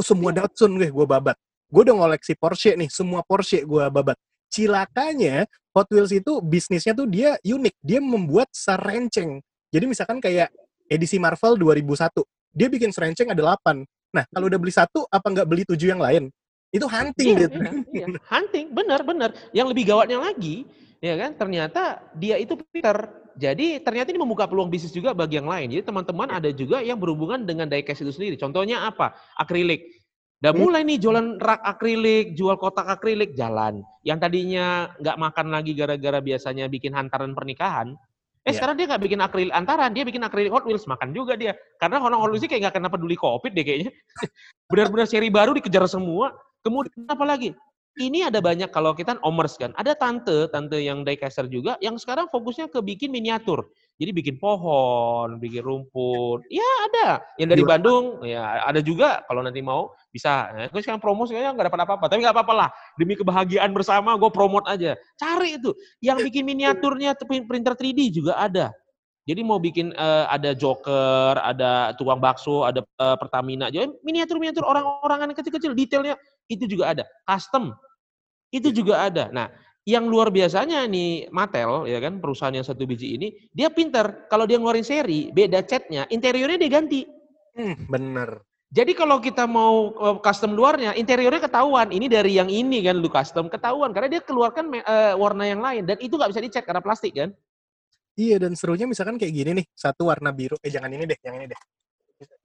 oh, 0.00 0.04
semua 0.04 0.32
yeah. 0.32 0.48
Datsun 0.48 0.70
gue 0.80 0.88
gue 0.88 1.06
babat 1.06 1.36
gue 1.70 1.82
udah 1.86 1.96
ngoleksi 2.00 2.32
Porsche 2.34 2.74
nih 2.74 2.88
semua 2.88 3.20
Porsche 3.22 3.62
gue 3.62 3.84
babat 3.92 4.16
cilakanya 4.50 5.46
Hot 5.76 5.86
Wheels 5.92 6.10
itu 6.10 6.42
bisnisnya 6.42 6.96
tuh 6.96 7.06
dia 7.06 7.38
unik 7.44 7.76
dia 7.84 8.00
membuat 8.02 8.50
serenceng 8.50 9.38
jadi 9.70 9.84
misalkan 9.86 10.18
kayak 10.18 10.50
edisi 10.90 11.20
Marvel 11.22 11.54
2001 11.54 12.10
dia 12.50 12.66
bikin 12.66 12.90
serenceng 12.90 13.30
ada 13.30 13.54
8 13.62 13.86
nah 14.10 14.26
kalau 14.34 14.50
udah 14.50 14.58
beli 14.58 14.74
satu 14.74 15.06
apa 15.06 15.22
nggak 15.30 15.46
beli 15.46 15.62
tujuh 15.62 15.94
yang 15.94 16.02
lain 16.02 16.26
itu 16.70 16.86
hunting 16.86 17.34
iya, 17.34 17.40
gitu. 17.46 17.58
Iya, 17.58 17.72
iya. 17.90 18.06
Hunting, 18.30 18.66
benar 18.70 19.00
benar. 19.02 19.30
Yang 19.50 19.74
lebih 19.74 19.84
gawatnya 19.90 20.18
lagi, 20.22 20.62
ya 21.00 21.14
kan? 21.16 21.36
Ternyata 21.36 22.12
dia 22.16 22.36
itu 22.36 22.56
Peter 22.70 22.96
jadi 23.40 23.80
ternyata 23.80 24.12
ini 24.12 24.20
membuka 24.20 24.44
peluang 24.44 24.68
bisnis 24.68 24.92
juga 24.92 25.16
bagi 25.16 25.40
yang 25.40 25.48
lain. 25.48 25.72
Jadi 25.72 25.82
teman-teman 25.88 26.28
ada 26.28 26.50
juga 26.52 26.84
yang 26.84 27.00
berhubungan 27.00 27.48
dengan 27.48 27.66
diecast 27.66 28.04
itu 28.04 28.12
sendiri. 28.12 28.36
Contohnya 28.36 28.84
apa? 28.84 29.16
Akrilik. 29.40 29.80
Udah 30.40 30.52
hmm. 30.56 30.60
mulai 30.60 30.80
nih 30.88 30.98
jualan 31.00 31.36
rak 31.36 31.60
akrilik, 31.60 32.32
jual 32.32 32.56
kotak 32.56 32.88
akrilik, 32.88 33.36
jalan. 33.36 33.84
Yang 34.04 34.18
tadinya 34.24 34.88
nggak 34.96 35.16
makan 35.20 35.46
lagi 35.52 35.72
gara-gara 35.76 36.20
biasanya 36.24 36.64
bikin 36.72 36.96
hantaran 36.96 37.36
pernikahan, 37.36 37.92
Eh 38.40 38.56
yeah. 38.56 38.56
sekarang 38.56 38.80
dia 38.80 38.88
nggak 38.88 39.02
bikin 39.04 39.20
akrilik 39.20 39.52
antaran, 39.52 39.92
dia 39.92 40.00
bikin 40.00 40.24
akrilik 40.24 40.48
Hot 40.48 40.64
Wheels, 40.64 40.88
makan 40.88 41.12
juga 41.12 41.36
dia. 41.36 41.52
Karena 41.76 42.00
orang 42.00 42.24
Hot 42.24 42.32
Wheels 42.32 42.48
kayak 42.48 42.72
nggak 42.72 42.74
kena 42.80 42.88
peduli 42.88 43.12
COVID 43.20 43.52
deh 43.52 43.64
kayaknya. 43.64 43.92
Benar-benar 44.72 45.04
seri 45.04 45.28
baru 45.28 45.52
dikejar 45.52 45.84
semua. 45.84 46.32
Kemudian 46.64 47.04
apa 47.04 47.24
lagi? 47.28 47.52
Ini 48.00 48.24
ada 48.24 48.40
banyak 48.40 48.72
kalau 48.72 48.96
kita 48.96 49.20
omers 49.20 49.60
kan, 49.60 49.76
ada 49.76 49.92
tante, 49.92 50.48
tante 50.48 50.80
yang 50.80 51.04
diecaster 51.04 51.44
juga 51.44 51.76
yang 51.84 52.00
sekarang 52.00 52.26
fokusnya 52.32 52.72
ke 52.72 52.80
bikin 52.80 53.12
miniatur. 53.12 53.68
Jadi 54.00 54.16
bikin 54.16 54.40
pohon, 54.40 55.36
bikin 55.36 55.60
rumput. 55.60 56.48
Ya 56.48 56.64
ada. 56.88 57.20
Yang 57.36 57.48
dari 57.52 57.64
Bandung, 57.68 58.24
ya 58.24 58.64
ada 58.64 58.80
juga 58.80 59.20
kalau 59.28 59.44
nanti 59.44 59.60
mau 59.60 59.92
bisa. 60.08 60.48
Nah, 60.56 60.66
gue 60.72 60.80
sekarang 60.80 61.04
promo 61.04 61.28
kayaknya 61.28 61.52
nggak 61.52 61.68
dapat 61.68 61.80
apa-apa, 61.84 62.04
tapi 62.08 62.24
nggak 62.24 62.32
apa-apa 62.32 62.54
lah. 62.56 62.68
Demi 62.96 63.12
kebahagiaan 63.20 63.76
bersama, 63.76 64.16
gue 64.16 64.30
promote 64.32 64.64
aja. 64.72 64.96
Cari 65.20 65.60
itu. 65.60 65.76
Yang 66.00 66.32
bikin 66.32 66.48
miniaturnya 66.48 67.12
printer 67.44 67.76
3D 67.76 68.08
juga 68.08 68.40
ada. 68.40 68.72
Jadi 69.28 69.44
mau 69.44 69.60
bikin 69.60 69.92
uh, 69.94 70.24
ada 70.32 70.56
Joker, 70.56 71.36
ada 71.36 71.92
tukang 71.94 72.18
bakso, 72.18 72.64
ada 72.64 72.80
uh, 72.98 73.14
Pertamina, 73.20 73.68
jadi 73.68 73.86
miniatur-miniatur 74.00 74.64
orang-orangan 74.64 75.36
kecil-kecil, 75.36 75.76
detailnya 75.76 76.16
itu 76.48 76.64
juga 76.66 76.96
ada. 76.96 77.04
Custom 77.28 77.70
itu 78.50 78.68
juga 78.74 79.06
ada. 79.06 79.30
Nah, 79.30 79.48
yang 79.88 80.06
luar 80.06 80.28
biasanya 80.28 80.84
nih 80.84 81.32
Mattel 81.32 81.88
ya 81.88 81.98
kan 81.98 82.20
perusahaan 82.20 82.52
yang 82.52 82.66
satu 82.66 82.84
biji 82.84 83.16
ini 83.16 83.28
dia 83.50 83.72
pinter 83.72 84.28
kalau 84.28 84.44
dia 84.44 84.60
ngeluarin 84.60 84.84
seri 84.84 85.32
beda 85.32 85.64
catnya 85.64 86.04
interiornya 86.12 86.60
dia 86.60 86.70
ganti. 86.70 87.02
Hmm, 87.56 87.74
bener. 87.88 88.44
Jadi 88.70 88.94
kalau 88.94 89.18
kita 89.18 89.50
mau 89.50 89.90
uh, 89.98 90.22
custom 90.22 90.54
luarnya, 90.54 90.94
interiornya 90.94 91.42
ketahuan. 91.42 91.90
Ini 91.90 92.06
dari 92.06 92.38
yang 92.38 92.46
ini 92.46 92.86
kan 92.86 93.02
lu 93.02 93.10
custom 93.10 93.50
ketahuan 93.50 93.90
karena 93.90 94.06
dia 94.06 94.22
keluarkan 94.22 94.70
uh, 94.70 95.18
warna 95.18 95.42
yang 95.50 95.58
lain 95.58 95.82
dan 95.82 95.98
itu 95.98 96.14
nggak 96.14 96.30
bisa 96.30 96.38
dicat 96.38 96.62
karena 96.62 96.78
plastik 96.78 97.18
kan. 97.18 97.34
Iya 98.14 98.38
dan 98.38 98.54
serunya 98.54 98.86
misalkan 98.86 99.18
kayak 99.18 99.32
gini 99.34 99.50
nih, 99.58 99.66
satu 99.74 100.06
warna 100.06 100.30
biru, 100.30 100.54
eh 100.62 100.70
jangan 100.70 100.86
ini 100.92 101.02
deh, 101.02 101.18
yang 101.18 101.34
ini 101.40 101.50
deh. 101.50 101.60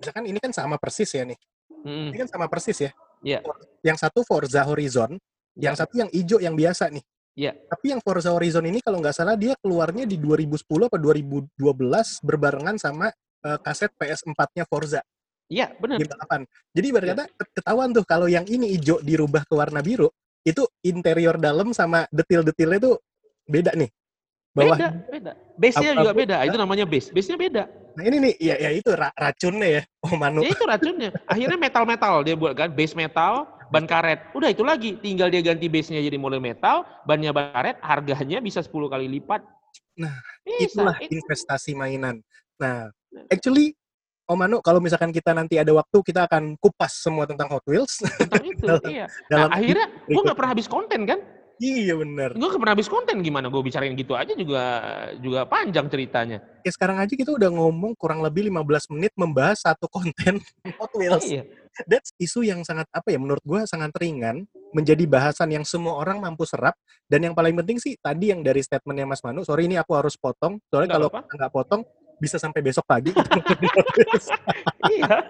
Misalkan 0.02 0.24
ini 0.26 0.40
kan 0.42 0.50
sama 0.50 0.82
persis 0.82 1.10
ya 1.14 1.30
nih. 1.30 1.38
Hmm. 1.86 2.10
Ini 2.10 2.18
kan 2.26 2.30
sama 2.32 2.46
persis 2.50 2.78
ya. 2.80 2.92
Iya. 3.22 3.40
Yang 3.86 3.98
satu 4.02 4.26
Forza 4.26 4.66
Horizon. 4.66 5.22
Yang 5.56 5.76
satu 5.76 5.94
yang 5.96 6.10
hijau 6.12 6.40
yang 6.44 6.56
biasa 6.56 6.92
nih. 6.92 7.04
Iya. 7.36 7.52
Tapi 7.68 7.92
yang 7.92 8.00
Forza 8.00 8.32
Horizon 8.32 8.64
ini 8.64 8.80
kalau 8.80 9.04
nggak 9.04 9.16
salah 9.16 9.36
dia 9.36 9.60
keluarnya 9.60 10.08
di 10.08 10.16
2010 10.16 10.64
atau 10.64 11.00
2012 11.00 11.52
berbarengan 12.24 12.80
sama 12.80 13.12
uh, 13.44 13.60
kaset 13.60 13.92
PS4-nya 14.00 14.64
Forza. 14.68 15.04
Iya, 15.52 15.76
benar. 15.78 16.00
Jadi 16.74 16.88
berkata 16.90 17.24
ya. 17.30 17.46
ketahuan 17.54 17.94
tuh 17.94 18.02
kalau 18.08 18.26
yang 18.26 18.48
ini 18.50 18.80
hijau 18.80 18.98
dirubah 19.04 19.46
ke 19.46 19.54
warna 19.54 19.84
biru, 19.84 20.10
itu 20.42 20.66
interior 20.82 21.38
dalam 21.38 21.70
sama 21.76 22.08
detil-detilnya 22.10 22.80
tuh 22.82 22.96
beda 23.46 23.78
nih. 23.78 23.92
Bawah. 24.56 24.78
Beda, 24.80 24.90
beda. 25.12 25.32
Base-nya 25.60 25.92
juga 26.00 26.14
beda. 26.16 26.36
Itu 26.48 26.58
namanya 26.58 26.86
base. 26.88 27.12
Base-nya 27.12 27.38
beda. 27.38 27.64
Nah 28.00 28.04
ini 28.08 28.18
nih, 28.24 28.34
ya, 28.40 28.56
ya 28.60 28.70
itu 28.72 28.90
ra 28.96 29.12
racunnya 29.16 29.68
ya, 29.68 29.82
oh 30.04 30.16
Manu. 30.16 30.44
Ya 30.44 30.52
itu 30.56 30.64
racunnya. 30.64 31.10
Akhirnya 31.28 31.60
metal-metal 31.60 32.14
dia 32.24 32.36
buat 32.40 32.56
kan, 32.56 32.72
base 32.72 32.96
metal, 32.96 33.48
ban 33.72 33.86
karet. 33.86 34.32
Udah 34.38 34.50
itu 34.52 34.64
lagi, 34.66 34.98
tinggal 35.00 35.30
dia 35.30 35.42
ganti 35.42 35.70
base-nya 35.70 36.02
jadi 36.02 36.18
model 36.18 36.42
metal, 36.42 36.84
bannya 37.06 37.32
ban 37.32 37.54
karet, 37.54 37.78
harganya 37.82 38.40
bisa 38.42 38.62
10 38.62 38.72
kali 38.90 39.08
lipat. 39.08 39.42
Nah, 39.96 40.16
bisa, 40.44 40.82
itulah 40.82 40.96
itu. 41.00 41.16
investasi 41.20 41.72
mainan. 41.76 42.20
Nah, 42.60 42.92
actually 43.32 43.76
Om 44.26 44.42
Manu, 44.42 44.58
kalau 44.58 44.82
misalkan 44.82 45.14
kita 45.14 45.38
nanti 45.38 45.62
ada 45.62 45.70
waktu, 45.70 46.02
kita 46.02 46.26
akan 46.26 46.58
kupas 46.58 46.98
semua 46.98 47.30
tentang 47.30 47.46
Hot 47.54 47.62
Wheels. 47.70 48.02
Tentang 48.02 48.42
itu, 48.42 48.66
dalam, 48.70 48.82
iya. 48.90 49.06
Nah, 49.30 49.54
akhirnya 49.54 49.86
gue 50.02 50.22
nggak 50.26 50.38
pernah 50.38 50.52
habis 50.58 50.66
konten 50.66 51.06
kan? 51.06 51.22
Iya 51.62 51.96
benar. 51.96 52.36
Gue 52.36 52.50
pernah 52.60 52.74
habis 52.76 52.90
konten 52.92 53.24
gimana? 53.24 53.48
Gue 53.48 53.64
bicarain 53.64 53.96
gitu 53.96 54.12
aja 54.18 54.34
juga 54.36 54.64
juga 55.24 55.48
panjang 55.48 55.88
ceritanya. 55.88 56.44
Ya 56.68 56.72
sekarang 56.74 57.00
aja 57.00 57.14
kita 57.16 57.32
udah 57.32 57.48
ngomong 57.48 57.96
kurang 57.96 58.20
lebih 58.20 58.50
15 58.52 58.92
menit 58.98 59.14
membahas 59.16 59.64
satu 59.64 59.88
konten 59.88 60.42
Hot 60.82 60.92
Wheels. 60.98 61.24
Iya. 61.32 61.48
That's 61.84 62.16
isu 62.16 62.48
yang 62.48 62.64
sangat 62.64 62.88
apa 62.96 63.12
ya 63.12 63.20
menurut 63.20 63.44
gue 63.44 63.68
sangat 63.68 63.92
ringan 64.00 64.48
menjadi 64.72 65.04
bahasan 65.08 65.52
yang 65.52 65.68
semua 65.68 66.00
orang 66.00 66.24
mampu 66.24 66.48
serap 66.48 66.80
dan 67.12 67.28
yang 67.28 67.36
paling 67.36 67.56
penting 67.60 67.80
sih 67.80 68.00
tadi 68.00 68.32
yang 68.32 68.44
dari 68.44 68.64
statementnya 68.64 69.08
Mas 69.08 69.24
Manu 69.24 69.44
sorry 69.44 69.68
ini 69.68 69.76
aku 69.76 69.96
harus 69.96 70.16
potong 70.16 70.60
soalnya 70.72 71.00
kalau 71.00 71.08
nggak 71.12 71.52
potong 71.52 71.84
bisa 72.20 72.40
sampai 72.40 72.64
besok 72.64 72.88
pagi. 72.88 73.12
iya. 74.96 75.24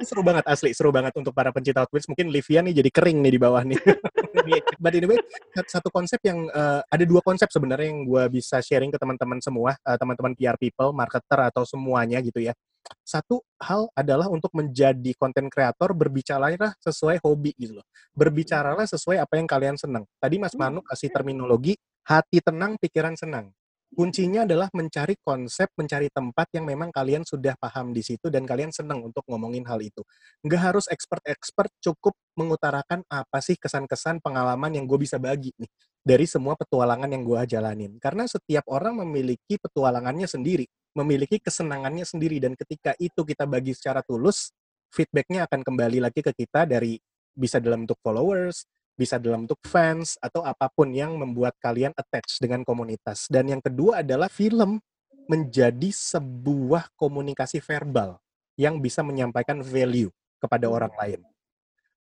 seru 0.00 0.24
banget 0.24 0.44
asli, 0.48 0.72
seru 0.72 0.90
banget 0.90 1.12
untuk 1.18 1.36
para 1.36 1.52
pencinta 1.52 1.84
Hot 1.84 1.92
Wheels. 1.92 2.08
Mungkin 2.08 2.32
Livia 2.32 2.64
nih 2.64 2.74
jadi 2.82 2.90
kering 2.90 3.18
nih 3.20 3.32
di 3.36 3.40
bawah 3.40 3.62
nih. 3.62 3.78
But 4.82 4.96
anyway, 4.96 5.20
satu 5.68 5.92
konsep 5.92 6.18
yang 6.24 6.48
uh, 6.50 6.80
ada 6.88 7.04
dua 7.04 7.20
konsep 7.20 7.52
sebenarnya 7.52 7.92
yang 7.92 8.08
gue 8.08 8.24
bisa 8.40 8.58
sharing 8.64 8.90
ke 8.90 8.98
teman-teman 8.98 9.38
semua, 9.44 9.76
uh, 9.84 9.96
teman-teman 10.00 10.32
PR 10.34 10.56
people, 10.56 10.90
marketer 10.96 11.52
atau 11.52 11.62
semuanya 11.68 12.18
gitu 12.24 12.40
ya. 12.40 12.56
Satu 13.04 13.42
hal 13.62 13.90
adalah 13.94 14.26
untuk 14.30 14.50
menjadi 14.54 15.12
konten 15.18 15.46
kreator 15.50 15.94
berbicaralah 15.94 16.74
sesuai 16.82 17.22
hobi 17.22 17.54
gitu 17.58 17.78
loh. 17.80 17.86
Berbicaralah 18.14 18.86
sesuai 18.86 19.22
apa 19.22 19.38
yang 19.38 19.46
kalian 19.46 19.76
senang. 19.78 20.06
Tadi 20.18 20.36
Mas 20.38 20.54
Manu 20.58 20.82
kasih 20.82 21.10
terminologi 21.10 21.78
hati 22.06 22.42
tenang, 22.42 22.74
pikiran 22.80 23.14
senang 23.14 23.52
kuncinya 23.92 24.46
adalah 24.46 24.70
mencari 24.72 25.18
konsep, 25.20 25.68
mencari 25.76 26.08
tempat 26.10 26.46
yang 26.54 26.66
memang 26.66 26.90
kalian 26.94 27.26
sudah 27.26 27.54
paham 27.58 27.90
di 27.90 28.00
situ 28.00 28.30
dan 28.30 28.46
kalian 28.46 28.70
senang 28.70 29.02
untuk 29.02 29.26
ngomongin 29.26 29.66
hal 29.66 29.82
itu. 29.82 30.02
Nggak 30.46 30.60
harus 30.60 30.86
expert-expert, 30.88 31.70
cukup 31.82 32.14
mengutarakan 32.38 33.02
apa 33.10 33.38
sih 33.42 33.58
kesan-kesan 33.58 34.22
pengalaman 34.22 34.72
yang 34.74 34.86
gue 34.86 34.98
bisa 34.98 35.18
bagi 35.18 35.52
nih 35.58 35.70
dari 36.00 36.24
semua 36.24 36.56
petualangan 36.56 37.10
yang 37.12 37.22
gue 37.26 37.40
jalanin. 37.50 37.92
Karena 38.00 38.24
setiap 38.24 38.64
orang 38.72 39.04
memiliki 39.04 39.60
petualangannya 39.60 40.26
sendiri, 40.26 40.64
memiliki 40.96 41.38
kesenangannya 41.38 42.08
sendiri, 42.08 42.40
dan 42.40 42.56
ketika 42.56 42.96
itu 42.96 43.20
kita 43.22 43.44
bagi 43.44 43.76
secara 43.76 44.00
tulus, 44.00 44.50
feedbacknya 44.90 45.46
akan 45.46 45.60
kembali 45.62 45.98
lagi 46.02 46.20
ke 46.24 46.32
kita 46.34 46.66
dari 46.66 46.98
bisa 47.30 47.62
dalam 47.62 47.86
bentuk 47.86 48.00
followers, 48.02 48.66
bisa 49.00 49.16
dalam 49.16 49.48
bentuk 49.48 49.64
fans 49.64 50.20
atau 50.20 50.44
apa 50.44 50.68
pun 50.68 50.92
yang 50.92 51.16
membuat 51.16 51.56
kalian 51.56 51.96
attach 51.96 52.36
dengan 52.36 52.60
komunitas. 52.60 53.24
Dan 53.32 53.48
yang 53.48 53.64
kedua 53.64 54.04
adalah 54.04 54.28
film 54.28 54.76
menjadi 55.24 55.88
sebuah 55.88 56.92
komunikasi 57.00 57.64
verbal 57.64 58.20
yang 58.60 58.76
bisa 58.84 59.00
menyampaikan 59.00 59.64
value 59.64 60.12
kepada 60.36 60.68
hmm. 60.68 60.76
orang 60.76 60.92
lain. 61.00 61.20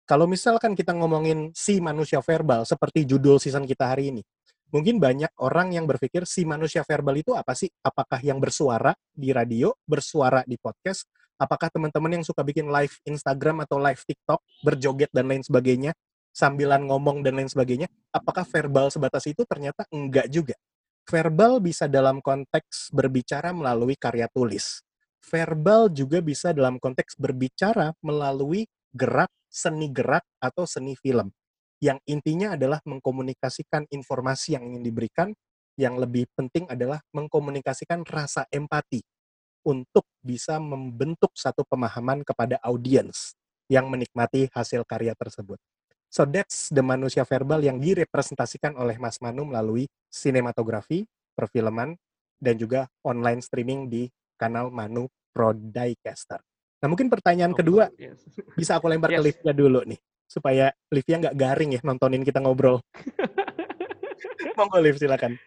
Kalau 0.04 0.26
misalkan 0.26 0.74
kita 0.76 0.92
ngomongin 0.92 1.54
si 1.56 1.80
manusia 1.80 2.20
verbal 2.20 2.66
seperti 2.66 3.06
judul 3.06 3.38
season 3.38 3.64
kita 3.64 3.94
hari 3.94 4.10
ini, 4.10 4.26
mungkin 4.74 4.98
banyak 4.98 5.30
orang 5.40 5.78
yang 5.78 5.86
berpikir 5.86 6.26
si 6.26 6.44
manusia 6.50 6.82
verbal 6.82 7.14
itu 7.16 7.38
apa 7.38 7.54
sih? 7.54 7.70
Apakah 7.86 8.18
yang 8.26 8.42
bersuara 8.42 8.98
di 9.14 9.30
radio, 9.30 9.70
bersuara 9.86 10.42
di 10.50 10.58
podcast, 10.58 11.06
apakah 11.38 11.70
teman-teman 11.70 12.20
yang 12.20 12.26
suka 12.26 12.42
bikin 12.42 12.74
live 12.74 12.98
Instagram 13.06 13.70
atau 13.70 13.78
live 13.78 14.02
TikTok, 14.02 14.42
berjoget 14.66 15.14
dan 15.14 15.30
lain 15.30 15.46
sebagainya, 15.46 15.94
sambilan 16.34 16.86
ngomong 16.88 17.22
dan 17.26 17.38
lain 17.40 17.50
sebagainya, 17.50 17.88
apakah 18.14 18.46
verbal 18.48 18.90
sebatas 18.94 19.26
itu 19.30 19.44
ternyata 19.46 19.86
enggak 19.94 20.30
juga. 20.32 20.56
Verbal 21.10 21.58
bisa 21.58 21.90
dalam 21.90 22.22
konteks 22.22 22.94
berbicara 22.94 23.50
melalui 23.50 23.98
karya 23.98 24.30
tulis. 24.30 24.86
Verbal 25.26 25.90
juga 25.92 26.22
bisa 26.22 26.54
dalam 26.54 26.78
konteks 26.78 27.18
berbicara 27.18 27.92
melalui 28.06 28.70
gerak, 28.94 29.30
seni 29.50 29.90
gerak, 29.90 30.24
atau 30.38 30.70
seni 30.70 30.94
film. 30.96 31.34
Yang 31.82 32.00
intinya 32.06 32.54
adalah 32.54 32.80
mengkomunikasikan 32.86 33.90
informasi 33.90 34.60
yang 34.60 34.70
ingin 34.70 34.84
diberikan, 34.84 35.30
yang 35.80 35.96
lebih 35.96 36.28
penting 36.36 36.68
adalah 36.68 37.00
mengkomunikasikan 37.16 38.04
rasa 38.04 38.44
empati 38.52 39.00
untuk 39.64 40.08
bisa 40.20 40.60
membentuk 40.60 41.32
satu 41.36 41.64
pemahaman 41.68 42.24
kepada 42.24 42.60
audiens 42.64 43.36
yang 43.72 43.88
menikmati 43.88 44.52
hasil 44.52 44.84
karya 44.84 45.16
tersebut. 45.16 45.60
So 46.10 46.26
that's 46.26 46.74
the 46.74 46.82
manusia 46.82 47.22
verbal 47.22 47.62
yang 47.62 47.78
direpresentasikan 47.78 48.74
oleh 48.74 48.98
Mas 48.98 49.22
Manu 49.22 49.46
melalui 49.46 49.86
sinematografi, 50.10 51.06
perfilman, 51.38 51.94
dan 52.42 52.58
juga 52.58 52.90
online 53.06 53.46
streaming 53.46 53.86
di 53.86 54.10
kanal 54.34 54.74
Manu 54.74 55.06
Prodaicaster. 55.30 56.42
Nah 56.82 56.88
mungkin 56.90 57.14
pertanyaan 57.14 57.54
oh, 57.54 57.58
kedua 57.62 57.94
yes. 57.94 58.26
bisa 58.60 58.82
aku 58.82 58.90
lempar 58.90 59.14
yes. 59.14 59.22
ke 59.22 59.24
Livia 59.30 59.54
dulu 59.54 59.86
nih, 59.86 60.00
supaya 60.26 60.74
Livia 60.90 61.22
nggak 61.22 61.38
garing 61.38 61.78
ya 61.78 61.82
nontonin 61.86 62.26
kita 62.26 62.42
ngobrol. 62.42 62.82
Monggo 64.58 64.82
Liv, 64.82 65.00
silakan. 65.00 65.40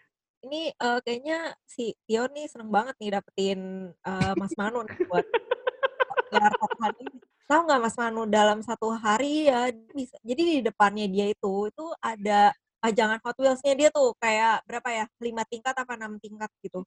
Ini 0.47 0.73
uh, 0.79 0.99
kayaknya 1.03 1.53
si 1.67 1.93
Tio 2.07 2.31
nih 2.31 2.47
seneng 2.47 2.71
banget 2.71 2.97
nih 3.03 3.11
dapetin 3.19 3.91
uh, 4.07 4.33
Mas 4.39 4.55
Manu 4.55 4.87
nih 4.87 5.05
buat 5.11 5.27
gelar 6.33 6.55
ini 7.03 7.32
tahu 7.53 7.69
nggak 7.69 7.81
Mas 7.85 7.97
Manu? 8.01 8.25
Dalam 8.25 8.65
satu 8.65 8.97
hari 8.97 9.53
ya 9.53 9.69
bisa 9.93 10.17
jadi 10.25 10.41
di 10.41 10.59
depannya 10.65 11.05
dia 11.05 11.29
itu 11.29 11.69
itu 11.69 11.87
ada 12.01 12.57
pajangan 12.81 13.21
Hot 13.21 13.37
Wheels-nya 13.37 13.77
dia 13.77 13.89
tuh 13.93 14.17
kayak 14.17 14.65
berapa 14.65 14.89
ya? 14.89 15.05
lima 15.21 15.45
tingkat 15.45 15.77
apa 15.77 15.93
enam 16.01 16.17
tingkat 16.17 16.49
gitu. 16.65 16.81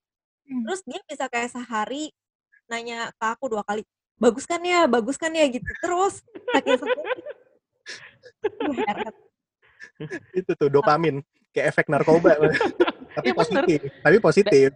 Hmm. 0.45 0.61
terus 0.61 0.85
dia 0.85 1.01
bisa 1.09 1.25
kayak 1.25 1.49
sehari 1.49 2.13
nanya 2.69 3.09
ke 3.17 3.25
aku 3.25 3.49
dua 3.49 3.65
kali 3.65 3.81
bagus 4.17 4.49
kan 4.49 4.61
ya? 4.65 4.89
Bagus 4.89 5.21
kan 5.21 5.29
ya? 5.29 5.45
Gitu. 5.45 5.69
Terus 5.81 6.25
itu 10.39 10.51
tuh 10.57 10.69
dopamin 10.73 11.21
kayak 11.53 11.77
efek 11.77 11.93
narkoba. 11.93 12.33
Tapi 13.15 13.31
ya, 13.31 13.35
positif 13.37 13.79
bener. 13.79 14.03
tapi 14.03 14.17
positif 14.19 14.75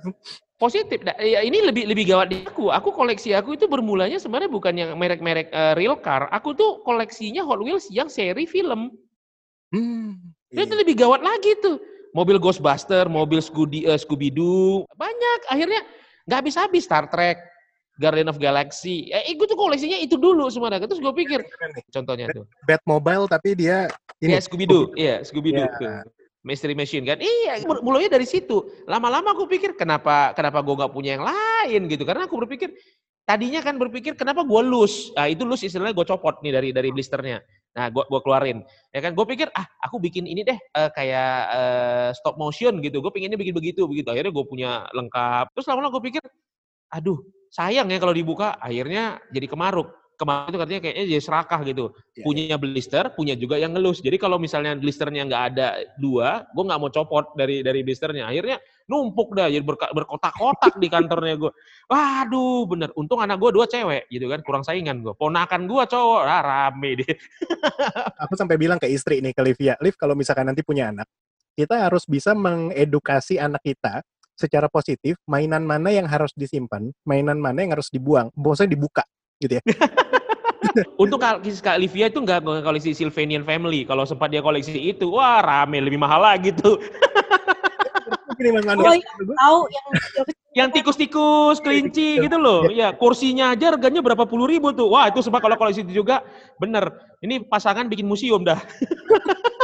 positif 0.59 0.99
ya 1.23 1.39
ini 1.39 1.63
lebih 1.63 1.87
lebih 1.87 2.11
gawat 2.11 2.27
di 2.35 2.43
aku 2.43 2.67
aku 2.67 2.91
koleksi 2.91 3.31
aku 3.31 3.55
itu 3.55 3.65
bermulanya 3.65 4.19
sebenarnya 4.19 4.51
bukan 4.51 4.75
yang 4.75 4.91
merek-merek 4.99 5.47
uh, 5.55 5.71
real 5.73 5.95
car 5.95 6.27
aku 6.35 6.51
tuh 6.51 6.83
koleksinya 6.83 7.47
Hot 7.47 7.63
Wheels 7.63 7.87
yang 7.87 8.11
seri 8.11 8.43
film 8.43 8.91
hmm, 9.71 10.19
iya. 10.51 10.67
itu 10.67 10.75
lebih 10.75 10.99
gawat 10.99 11.23
lagi 11.23 11.55
tuh 11.63 11.79
mobil 12.11 12.35
Ghostbuster 12.35 13.07
mobil 13.07 13.39
Scooby 13.39 13.87
uh, 13.87 13.95
Scooby 13.95 14.27
Doo 14.35 14.83
banyak 14.99 15.39
akhirnya 15.47 15.79
nggak 16.27 16.37
habis-habis 16.43 16.83
Star 16.83 17.07
Trek 17.07 17.39
Guardian 17.99 18.31
of 18.31 18.39
Galaxy. 18.39 19.11
Eh, 19.11 19.35
gue 19.35 19.43
tuh 19.43 19.59
koleksinya 19.59 19.99
itu 19.99 20.15
dulu 20.15 20.47
semua. 20.47 20.71
Terus 20.71 21.03
gue 21.03 21.13
pikir, 21.19 21.43
contohnya 21.91 22.31
tuh. 22.31 22.47
Batmobile 22.63 23.27
tapi 23.27 23.59
dia 23.59 23.91
ini. 24.23 24.39
Ya, 24.39 24.39
Scooby 24.39 24.63
Doo. 24.63 24.95
Iya, 24.95 25.19
Scooby 25.27 25.51
Doo. 25.51 25.67
Yeah. 25.83 26.07
Mystery 26.49 26.73
Machine 26.73 27.05
kan? 27.05 27.21
Iya, 27.21 27.61
mulainya 27.85 28.17
dari 28.17 28.25
situ. 28.25 28.65
Lama-lama 28.89 29.37
aku 29.37 29.45
pikir 29.45 29.77
kenapa 29.77 30.33
kenapa 30.33 30.65
gue 30.65 30.73
nggak 30.73 30.89
punya 30.89 31.13
yang 31.13 31.25
lain 31.29 31.85
gitu? 31.85 32.01
Karena 32.09 32.25
aku 32.25 32.41
berpikir 32.41 32.73
tadinya 33.29 33.61
kan 33.61 33.77
berpikir 33.77 34.17
kenapa 34.17 34.41
gue 34.41 34.61
loose? 34.65 35.13
Nah, 35.13 35.29
itu 35.29 35.45
loose 35.45 35.69
istilahnya 35.69 35.93
gue 35.93 36.07
copot 36.09 36.41
nih 36.41 36.49
dari 36.49 36.69
dari 36.73 36.89
blisternya. 36.89 37.37
Nah, 37.77 37.93
gue 37.93 38.01
gua 38.09 38.19
keluarin. 38.25 38.65
Ya 38.89 38.99
kan, 39.05 39.13
gue 39.13 39.25
pikir 39.29 39.53
ah 39.53 39.69
aku 39.85 40.01
bikin 40.01 40.25
ini 40.25 40.41
deh 40.41 40.57
uh, 40.73 40.89
kayak 40.89 41.33
uh, 41.53 42.09
stop 42.17 42.41
motion 42.41 42.81
gitu. 42.81 42.97
Gue 42.97 43.13
pengennya 43.13 43.37
bikin 43.37 43.53
begitu 43.53 43.85
begitu. 43.85 44.09
Akhirnya 44.09 44.33
gue 44.33 44.45
punya 44.49 44.89
lengkap. 44.97 45.53
Terus 45.53 45.69
lama-lama 45.69 45.93
gue 45.93 46.03
pikir, 46.09 46.23
aduh 46.89 47.21
sayang 47.53 47.85
ya 47.93 48.01
kalau 48.01 48.17
dibuka. 48.17 48.57
Akhirnya 48.57 49.21
jadi 49.29 49.45
kemaruk. 49.45 49.93
Kemarin 50.19 50.51
itu 50.51 50.59
katanya 50.59 50.81
kayaknya 50.83 51.05
jadi 51.15 51.23
serakah 51.23 51.59
gitu. 51.63 51.85
Iya, 52.11 52.23
punya 52.27 52.55
blister, 52.59 53.05
punya 53.15 53.33
juga 53.39 53.55
yang 53.55 53.71
ngelus. 53.71 54.03
Jadi 54.03 54.19
kalau 54.19 54.35
misalnya 54.35 54.75
blisternya 54.75 55.23
nggak 55.31 55.43
ada 55.55 55.67
dua, 55.95 56.43
gue 56.51 56.63
nggak 56.67 56.79
mau 56.83 56.91
copot 56.91 57.31
dari 57.39 57.63
dari 57.63 57.79
blisternya. 57.87 58.27
Akhirnya 58.27 58.59
numpuk 58.91 59.31
dah, 59.31 59.47
jadi 59.47 59.63
berkotak-kotak 59.63 60.75
di 60.75 60.87
kantornya 60.91 61.39
gue. 61.39 61.51
Waduh, 61.87 62.67
bener. 62.67 62.89
Untung 62.99 63.23
anak 63.23 63.39
gue 63.39 63.55
dua 63.55 63.65
cewek 63.65 64.11
gitu 64.11 64.27
kan, 64.27 64.43
kurang 64.43 64.63
saingan 64.67 64.99
gue. 64.99 65.15
Ponakan 65.15 65.71
gue 65.71 65.83
cowok, 65.87 66.21
ah, 66.27 66.43
rame 66.43 66.99
deh. 66.99 67.13
Aku 68.27 68.35
sampai 68.35 68.59
bilang 68.59 68.75
ke 68.75 68.91
istri 68.91 69.23
nih 69.23 69.31
ke 69.31 69.41
Livia, 69.41 69.79
Liv 69.79 69.95
kalau 69.95 70.19
misalkan 70.19 70.51
nanti 70.51 70.67
punya 70.67 70.91
anak, 70.91 71.07
kita 71.55 71.87
harus 71.87 72.03
bisa 72.03 72.35
mengedukasi 72.35 73.39
anak 73.39 73.63
kita 73.63 74.03
secara 74.35 74.71
positif 74.71 75.19
mainan 75.27 75.63
mana 75.63 75.91
yang 75.91 76.07
harus 76.07 76.31
disimpan, 76.35 76.91
mainan 77.07 77.39
mana 77.39 77.63
yang 77.63 77.75
harus 77.75 77.91
dibuang, 77.91 78.31
maksudnya 78.35 78.75
dibuka 78.75 79.03
gitu 79.39 79.57
ya. 79.57 79.63
Untuk 81.01 81.23
Kak, 81.23 81.41
Kak 81.41 81.77
Livia 81.79 82.11
itu 82.11 82.19
nggak 82.19 82.43
koleksi 82.43 82.91
Sylvanian 82.93 83.47
Family. 83.47 83.87
Kalau 83.87 84.03
sempat 84.03 84.29
dia 84.29 84.43
koleksi 84.43 84.75
itu, 84.75 85.15
wah 85.15 85.41
rame, 85.41 85.79
lebih 85.81 85.97
mahal 85.97 86.21
lagi 86.21 86.51
tuh. 86.53 86.77
Gini 88.39 88.55
Mas 88.55 88.63
Manu, 88.63 88.87
Oh, 88.87 88.95
iya. 88.95 89.09
tahu 89.17 89.59
yang. 89.71 89.87
Yang 90.49 90.81
tikus-tikus, 90.81 91.61
kelinci 91.61 92.17
gitu 92.25 92.41
loh. 92.41 92.65
Ya, 92.73 92.89
kursinya 92.89 93.53
aja 93.53 93.69
harganya 93.69 94.01
berapa 94.01 94.25
puluh 94.25 94.49
ribu 94.49 94.73
tuh. 94.73 94.89
Wah, 94.89 95.05
itu 95.05 95.21
sebab 95.21 95.45
kalau 95.45 95.53
koleksi 95.53 95.85
itu 95.85 96.01
juga 96.01 96.25
bener. 96.57 96.89
Ini 97.21 97.45
pasangan 97.45 97.85
bikin 97.85 98.09
museum 98.09 98.41
dah. 98.41 98.57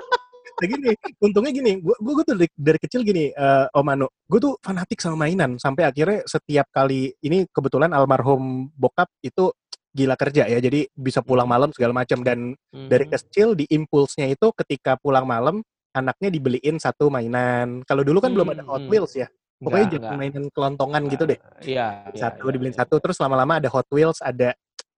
Nah, 0.56 0.72
gini, 0.72 0.96
untungnya 1.20 1.52
gini, 1.52 1.84
gue 1.84 1.96
gue 2.00 2.24
tuh 2.24 2.32
dari, 2.32 2.48
dari 2.56 2.80
kecil 2.80 3.04
gini, 3.04 3.28
eh 3.28 3.68
Om 3.76 3.84
Manu, 3.84 4.08
gue 4.08 4.40
tuh 4.40 4.56
fanatik 4.64 5.04
sama 5.04 5.28
mainan 5.28 5.60
sampai 5.60 5.84
akhirnya 5.84 6.24
setiap 6.24 6.72
kali 6.72 7.12
ini 7.28 7.44
kebetulan 7.52 7.92
almarhum 7.92 8.72
bokap 8.72 9.12
itu 9.20 9.52
gila 9.96 10.20
kerja 10.20 10.44
ya, 10.46 10.60
jadi 10.60 10.92
bisa 10.92 11.24
pulang 11.24 11.48
malam 11.48 11.72
segala 11.72 11.96
macam 11.96 12.20
dan 12.20 12.52
dari 12.92 13.08
Hmm. 13.08 13.14
kecil 13.16 13.48
di 13.56 13.64
impulsnya 13.72 14.28
itu 14.28 14.52
ketika 14.52 15.00
pulang 15.00 15.24
malam 15.24 15.64
anaknya 15.96 16.28
dibeliin 16.28 16.76
satu 16.76 17.08
mainan. 17.08 17.80
Kalau 17.88 18.04
dulu 18.04 18.20
kan 18.20 18.36
belum 18.36 18.52
ada 18.52 18.68
Hmm, 18.68 18.72
Hot 18.76 18.84
hmm. 18.84 18.92
Wheels 18.92 19.16
ya, 19.16 19.32
pokoknya 19.58 19.88
nggak. 19.96 20.18
mainan 20.20 20.44
kelontongan 20.52 21.08
gitu 21.08 21.24
deh. 21.24 21.40
Iya. 21.64 22.12
iya, 22.12 22.20
Satu 22.20 22.52
iya, 22.52 22.60
dibeliin 22.60 22.76
iya. 22.76 22.84
satu, 22.84 23.00
terus 23.00 23.16
lama-lama 23.24 23.64
ada 23.64 23.72
Hot 23.72 23.88
Wheels, 23.88 24.20
ada 24.20 24.52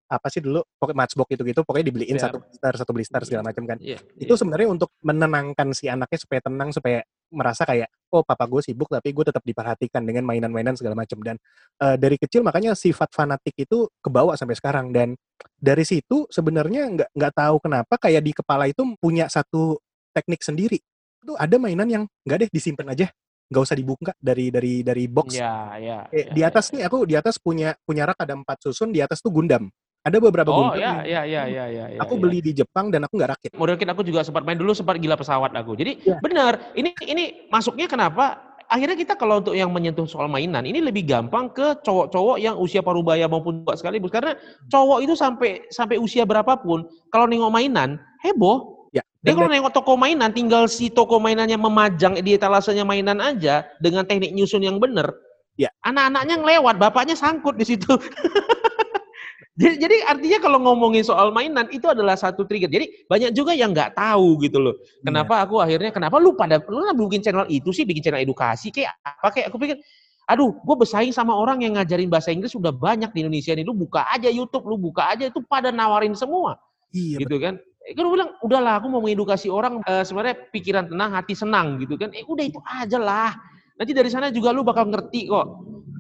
apa 0.08 0.28
sih 0.32 0.40
dulu, 0.40 0.64
pokoknya 0.80 0.98
Matchbox 1.04 1.28
gitu-gitu, 1.30 1.62
pokoknya 1.62 1.86
dibeliin 1.92 2.16
Iya. 2.18 2.24
satu 2.32 2.38
blister, 2.42 2.74
satu 2.80 2.92
blister 2.96 3.22
segala 3.28 3.44
macam 3.46 3.64
kan 3.68 3.78
Iya, 3.78 4.00
itu 4.18 4.34
iya. 4.34 4.40
sebenarnya 4.40 4.68
untuk 4.72 4.90
menenangkan 5.04 5.68
si 5.76 5.86
anaknya 5.86 6.18
supaya 6.18 6.42
tenang 6.42 6.72
supaya 6.74 7.04
merasa 7.32 7.68
kayak 7.68 7.92
oh 8.12 8.24
papa 8.24 8.48
gue 8.48 8.64
sibuk 8.64 8.88
tapi 8.88 9.12
gue 9.12 9.26
tetap 9.28 9.44
diperhatikan 9.44 10.00
dengan 10.04 10.24
mainan-mainan 10.24 10.80
segala 10.80 10.96
macam 10.96 11.20
dan 11.20 11.36
eh, 11.84 11.96
dari 12.00 12.16
kecil 12.16 12.44
makanya 12.44 12.72
sifat 12.74 13.12
fanatik 13.12 13.56
itu 13.58 13.88
kebawa 14.00 14.40
sampai 14.40 14.56
sekarang. 14.56 14.92
Dan 14.96 15.16
dari 15.60 15.84
situ 15.84 16.26
sebenarnya 16.32 16.88
nggak 16.88 17.10
nggak 17.12 17.34
tahu 17.36 17.56
kenapa 17.62 17.94
kayak 18.00 18.22
di 18.24 18.32
kepala 18.32 18.70
itu 18.72 18.84
punya 19.00 19.28
satu 19.28 19.80
teknik 20.16 20.42
sendiri. 20.44 20.80
Itu 21.24 21.36
ada 21.36 21.56
mainan 21.60 21.88
yang 21.88 22.04
nggak 22.24 22.48
deh 22.48 22.50
disimpan 22.52 22.94
aja. 22.96 23.12
Nggak 23.48 23.64
usah 23.64 23.78
dibuka 23.80 24.12
dari 24.20 24.52
dari 24.52 24.84
dari 24.84 25.08
box. 25.08 25.36
Iya, 25.36 25.56
iya. 25.80 26.00
Kayak 26.08 26.26
iya, 26.28 26.34
di 26.36 26.42
iya, 26.44 26.50
atas 26.52 26.66
iya. 26.68 26.74
nih 26.76 26.84
aku 26.88 26.98
di 27.08 27.16
atas 27.16 27.36
punya 27.40 27.70
punya 27.84 28.04
rak 28.08 28.20
ada 28.24 28.36
empat 28.36 28.58
susun 28.64 28.92
di 28.92 29.00
atas 29.04 29.20
tuh 29.20 29.32
Gundam 29.32 29.72
ada 30.08 30.18
beberapa 30.24 30.50
Oh, 30.50 30.72
Gundam 30.72 30.80
iya, 30.80 30.88
yang 30.88 30.98
iya, 31.04 31.22
iya, 31.28 31.44
iya, 31.44 31.66
iya. 31.68 31.86
iya, 31.94 32.00
aku 32.00 32.16
iya. 32.16 32.22
beli 32.24 32.40
di 32.40 32.52
Jepang 32.56 32.88
dan 32.88 33.04
aku 33.04 33.20
nggak 33.20 33.32
rakit 33.36 33.52
model 33.60 33.76
kit 33.76 33.90
aku 33.92 34.02
juga 34.08 34.24
sempat 34.24 34.48
main 34.48 34.56
dulu 34.56 34.72
sempat 34.72 34.96
gila 35.04 35.20
pesawat 35.20 35.52
aku. 35.52 35.76
Jadi 35.76 36.00
Iya. 36.08 36.18
benar, 36.24 36.72
ini 36.80 36.96
ini 37.04 37.24
masuknya 37.52 37.92
kenapa? 37.92 38.40
Akhirnya 38.68 39.00
kita 39.00 39.16
kalau 39.16 39.40
untuk 39.40 39.56
yang 39.56 39.72
menyentuh 39.72 40.04
soal 40.04 40.28
mainan 40.28 40.68
ini 40.68 40.84
lebih 40.84 41.08
gampang 41.08 41.48
ke 41.56 41.80
cowok-cowok 41.88 42.36
yang 42.36 42.60
usia 42.60 42.84
parubaya 42.84 43.24
maupun 43.24 43.64
tua 43.64 43.80
sekaligus 43.80 44.12
karena 44.12 44.36
cowok 44.68 45.08
itu 45.08 45.16
sampai 45.16 45.64
sampai 45.72 45.96
usia 45.96 46.28
berapapun 46.28 46.84
kalau 47.12 47.28
nengok 47.28 47.52
mainan 47.52 47.96
heboh. 48.24 48.88
ya 48.92 49.04
Dia 49.24 49.40
kalau 49.40 49.48
nengok 49.48 49.72
toko 49.72 49.96
mainan 49.96 50.36
tinggal 50.36 50.68
si 50.68 50.92
toko 50.92 51.16
mainannya 51.16 51.56
memajang 51.56 52.20
di 52.20 52.36
etalasenya 52.36 52.84
mainan 52.84 53.24
aja 53.24 53.64
dengan 53.80 54.04
teknik 54.04 54.36
nyusun 54.36 54.64
yang 54.64 54.84
benar. 54.84 55.16
Ya. 55.58 55.74
Anak-anaknya 55.82 56.36
ngelewat, 56.38 56.76
bapaknya 56.78 57.16
sangkut 57.18 57.58
di 57.58 57.66
situ. 57.66 57.90
Jadi, 59.58 59.76
jadi 59.82 59.96
artinya 60.06 60.38
kalau 60.38 60.62
ngomongin 60.62 61.02
soal 61.02 61.34
mainan 61.34 61.66
itu 61.74 61.90
adalah 61.90 62.14
satu 62.14 62.46
trigger. 62.46 62.70
Jadi 62.70 63.10
banyak 63.10 63.34
juga 63.34 63.58
yang 63.58 63.74
nggak 63.74 63.98
tahu 63.98 64.38
gitu 64.46 64.62
loh. 64.62 64.78
Kenapa 65.02 65.42
aku 65.42 65.58
akhirnya 65.58 65.90
kenapa 65.90 66.22
lu 66.22 66.38
pada 66.38 66.62
lu 66.70 66.86
kan 66.86 66.94
bikin 66.94 67.26
channel 67.26 67.50
itu 67.50 67.74
sih 67.74 67.82
bikin 67.82 68.06
channel 68.06 68.22
edukasi 68.22 68.70
kayak 68.70 68.94
apa? 69.02 69.34
Kayak 69.34 69.50
aku 69.50 69.58
pikir 69.58 69.82
aduh 70.30 70.54
gue 70.62 70.76
bersaing 70.78 71.10
sama 71.10 71.34
orang 71.34 71.66
yang 71.66 71.74
ngajarin 71.74 72.06
bahasa 72.06 72.30
Inggris 72.30 72.54
sudah 72.54 72.70
banyak 72.70 73.10
di 73.18 73.26
Indonesia 73.26 73.58
ini. 73.58 73.66
Lu 73.66 73.74
buka 73.74 74.06
aja 74.14 74.30
YouTube 74.30 74.70
lu 74.70 74.78
buka 74.78 75.10
aja 75.10 75.26
itu 75.26 75.42
pada 75.42 75.74
nawarin 75.74 76.14
semua. 76.14 76.62
Iya 76.94 77.26
gitu 77.26 77.42
kan? 77.42 77.58
Eh, 77.82 77.98
kan 77.98 78.06
gue 78.06 78.14
bilang 78.14 78.38
udahlah 78.46 78.78
aku 78.78 78.94
mau 78.94 79.02
mengedukasi 79.02 79.50
orang 79.50 79.82
eh, 79.90 80.06
sebenarnya 80.06 80.38
pikiran 80.54 80.86
tenang 80.86 81.18
hati 81.18 81.34
senang 81.34 81.82
gitu 81.82 81.98
kan. 81.98 82.14
Eh 82.14 82.22
udah 82.30 82.46
itu 82.46 82.62
aja 82.62 83.02
lah. 83.02 83.34
Nanti 83.74 83.90
dari 83.90 84.10
sana 84.14 84.30
juga 84.30 84.54
lu 84.54 84.62
bakal 84.62 84.86
ngerti 84.86 85.26
kok 85.34 85.46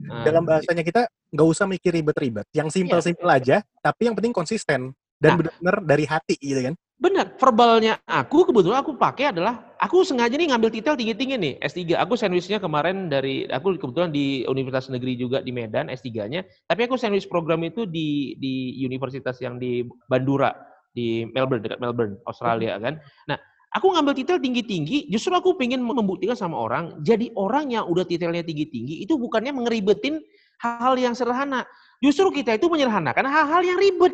Nah, 0.07 0.23
dalam 0.23 0.43
bahasanya 0.47 0.83
kita 0.83 1.05
nggak 1.35 1.47
usah 1.47 1.65
mikir 1.67 1.91
ribet-ribet. 1.91 2.47
Yang 2.55 2.79
simpel-simpel 2.79 3.27
aja, 3.27 3.61
tapi 3.83 4.07
yang 4.07 4.15
penting 4.15 4.31
konsisten 4.31 4.95
dan 5.19 5.29
Nah. 5.35 5.37
benar-benar 5.43 5.75
dari 5.83 6.05
hati 6.07 6.35
gitu 6.39 6.61
kan. 6.71 6.75
Benar, 6.97 7.37
verbalnya 7.37 8.01
aku 8.09 8.49
kebetulan 8.49 8.81
aku 8.81 8.97
pakai 8.97 9.29
adalah 9.29 9.69
aku 9.77 10.01
sengaja 10.01 10.33
nih 10.33 10.49
ngambil 10.49 10.73
titel 10.73 10.97
tinggi-tinggi 10.97 11.37
nih 11.37 11.53
S3. 11.61 11.93
Aku 11.93 12.17
sandwichnya 12.17 12.57
kemarin 12.57 13.05
dari 13.05 13.45
aku 13.45 13.77
kebetulan 13.77 14.09
di 14.09 14.41
Universitas 14.49 14.89
Negeri 14.89 15.13
juga 15.13 15.45
di 15.45 15.53
Medan 15.53 15.93
S3-nya, 15.93 16.41
tapi 16.65 16.89
aku 16.89 16.97
sandwich 16.97 17.29
program 17.29 17.61
itu 17.61 17.85
di 17.85 18.33
di 18.41 18.81
universitas 18.81 19.37
yang 19.45 19.61
di 19.61 19.85
Bandura 20.09 20.49
di 20.89 21.29
Melbourne 21.29 21.61
dekat 21.61 21.77
Melbourne, 21.77 22.17
Australia 22.25 22.81
kan. 22.81 22.97
Nah, 23.29 23.37
aku 23.77 23.93
ngambil 23.93 24.17
titel 24.17 24.41
tinggi-tinggi, 24.41 25.07
justru 25.13 25.31
aku 25.37 25.53
pengen 25.53 25.85
membuktikan 25.85 26.33
sama 26.33 26.57
orang, 26.57 26.97
jadi 27.05 27.29
orang 27.37 27.69
yang 27.69 27.85
udah 27.85 28.03
titelnya 28.03 28.41
tinggi-tinggi 28.41 29.05
itu 29.05 29.13
bukannya 29.15 29.53
ngeribetin 29.53 30.17
hal-hal 30.57 30.97
yang 30.97 31.13
sederhana. 31.13 31.63
Justru 32.01 32.29
kita 32.33 32.57
itu 32.57 32.65
menyederhanakan 32.69 33.25
hal-hal 33.29 33.61
yang 33.61 33.77
ribet. 33.77 34.13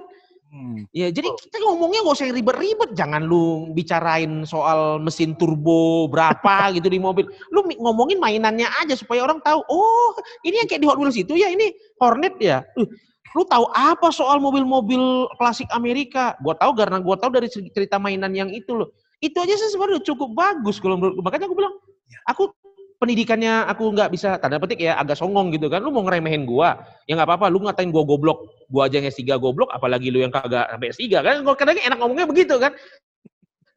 Hmm. 0.54 0.86
Ya, 0.94 1.10
jadi 1.10 1.26
kita 1.34 1.58
ngomongnya 1.66 2.06
nggak 2.06 2.14
usah 2.14 2.30
yang 2.30 2.38
ribet-ribet. 2.38 2.90
Jangan 2.94 3.26
lu 3.26 3.74
bicarain 3.74 4.46
soal 4.46 5.02
mesin 5.02 5.34
turbo 5.34 6.06
berapa 6.06 6.54
gitu 6.78 6.94
di 6.94 7.02
mobil. 7.02 7.26
Lu 7.50 7.66
ngomongin 7.66 8.22
mainannya 8.22 8.70
aja 8.86 8.94
supaya 8.94 9.26
orang 9.26 9.42
tahu. 9.42 9.66
Oh, 9.66 10.14
ini 10.46 10.62
yang 10.62 10.70
kayak 10.70 10.86
di 10.86 10.88
Hot 10.88 11.02
Wheels 11.02 11.18
itu 11.18 11.34
ya, 11.34 11.50
ini 11.50 11.74
Hornet 11.98 12.38
ya. 12.38 12.62
Uh, 12.78 12.86
lu 13.34 13.44
tahu 13.50 13.66
apa 13.74 14.14
soal 14.14 14.38
mobil-mobil 14.38 15.26
klasik 15.42 15.66
Amerika? 15.74 16.38
Gua 16.46 16.54
tahu 16.54 16.78
karena 16.78 17.02
gua 17.02 17.18
tahu 17.18 17.34
dari 17.34 17.50
cer- 17.50 17.74
cerita 17.74 17.98
mainan 17.98 18.30
yang 18.38 18.54
itu 18.54 18.78
loh. 18.78 18.94
Itu 19.24 19.40
aja 19.40 19.56
sih 19.56 19.72
sebenarnya 19.72 20.04
cukup 20.04 20.36
bagus 20.36 20.84
kalau 20.84 21.00
menurut 21.00 21.24
Makanya 21.24 21.48
aku 21.48 21.56
bilang, 21.56 21.80
aku 22.28 22.52
pendidikannya 23.00 23.68
aku 23.72 23.92
nggak 23.96 24.12
bisa 24.12 24.36
tanda 24.40 24.60
petik 24.60 24.84
ya 24.84 25.00
agak 25.00 25.16
songong 25.16 25.52
gitu 25.56 25.72
kan. 25.72 25.80
Lu 25.80 25.96
mau 25.96 26.04
ngeremehin 26.04 26.44
gua, 26.44 26.84
ya 27.08 27.16
nggak 27.16 27.28
apa-apa. 27.32 27.48
Lu 27.48 27.64
ngatain 27.64 27.92
gua 27.92 28.04
goblok, 28.04 28.68
gua 28.68 28.92
aja 28.92 29.00
yang 29.00 29.08
S3 29.08 29.40
goblok, 29.40 29.72
apalagi 29.72 30.12
lu 30.12 30.20
yang 30.20 30.32
kagak 30.32 30.68
sampai 30.68 30.92
S3 30.92 31.04
kan. 31.24 31.36
Gua 31.48 31.56
kadang 31.56 31.80
enak 31.80 32.00
ngomongnya 32.04 32.28
begitu 32.28 32.56
kan. 32.60 32.76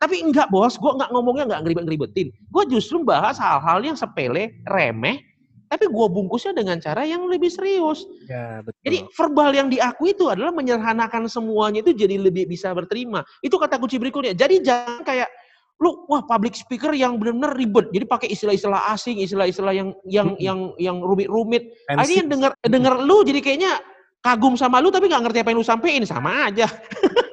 Tapi 0.03 0.19
enggak 0.23 0.51
bos, 0.51 0.75
gua 0.79 0.99
nggak 0.99 1.11
ngomongnya 1.15 1.45
nggak 1.47 1.61
ngeribet-ngeribetin. 1.63 2.27
Gua 2.51 2.67
justru 2.67 3.07
bahas 3.07 3.39
hal-hal 3.39 3.83
yang 3.87 3.95
sepele, 3.95 4.51
remeh, 4.67 5.23
tapi 5.67 5.91
gua 5.91 6.07
bungkusnya 6.07 6.55
dengan 6.55 6.79
cara 6.79 7.03
yang 7.03 7.27
lebih 7.27 7.51
serius. 7.51 8.07
Ya, 8.31 8.63
betul. 8.63 8.81
Jadi 8.87 8.99
verbal 9.13 9.51
yang 9.55 9.69
diakui 9.69 10.15
itu 10.15 10.31
adalah 10.31 10.55
menyederhanakan 10.55 11.27
semuanya 11.27 11.83
itu 11.83 11.93
jadi 11.93 12.17
lebih 12.19 12.47
bisa 12.47 12.71
berterima. 12.73 13.27
Itu 13.43 13.59
kata 13.59 13.77
kunci 13.83 13.99
berikutnya. 13.99 14.33
Jadi 14.35 14.63
jangan 14.63 15.03
kayak 15.03 15.29
lu 15.77 16.09
wah 16.09 16.25
public 16.25 16.57
speaker 16.57 16.97
yang 16.97 17.21
benar-benar 17.21 17.53
ribet. 17.53 17.93
Jadi 17.93 18.05
pakai 18.09 18.29
istilah-istilah 18.33 18.97
asing, 18.97 19.21
istilah-istilah 19.21 19.75
yang 19.77 19.89
yang 20.09 20.29
Mm-mm. 20.33 20.41
yang 20.41 20.59
yang 20.81 20.97
rumit-rumit. 21.05 21.69
Ini 21.91 22.25
yang 22.25 22.29
denger 22.33 22.51
denger 22.65 22.95
lu 23.05 23.21
jadi 23.27 23.41
kayaknya 23.45 23.73
kagum 24.25 24.57
sama 24.57 24.81
lu 24.81 24.89
tapi 24.89 25.07
nggak 25.07 25.23
ngerti 25.23 25.39
apa 25.45 25.49
yang 25.53 25.61
lu 25.61 25.67
sampein 25.67 26.03
sama 26.09 26.49
aja. 26.49 26.67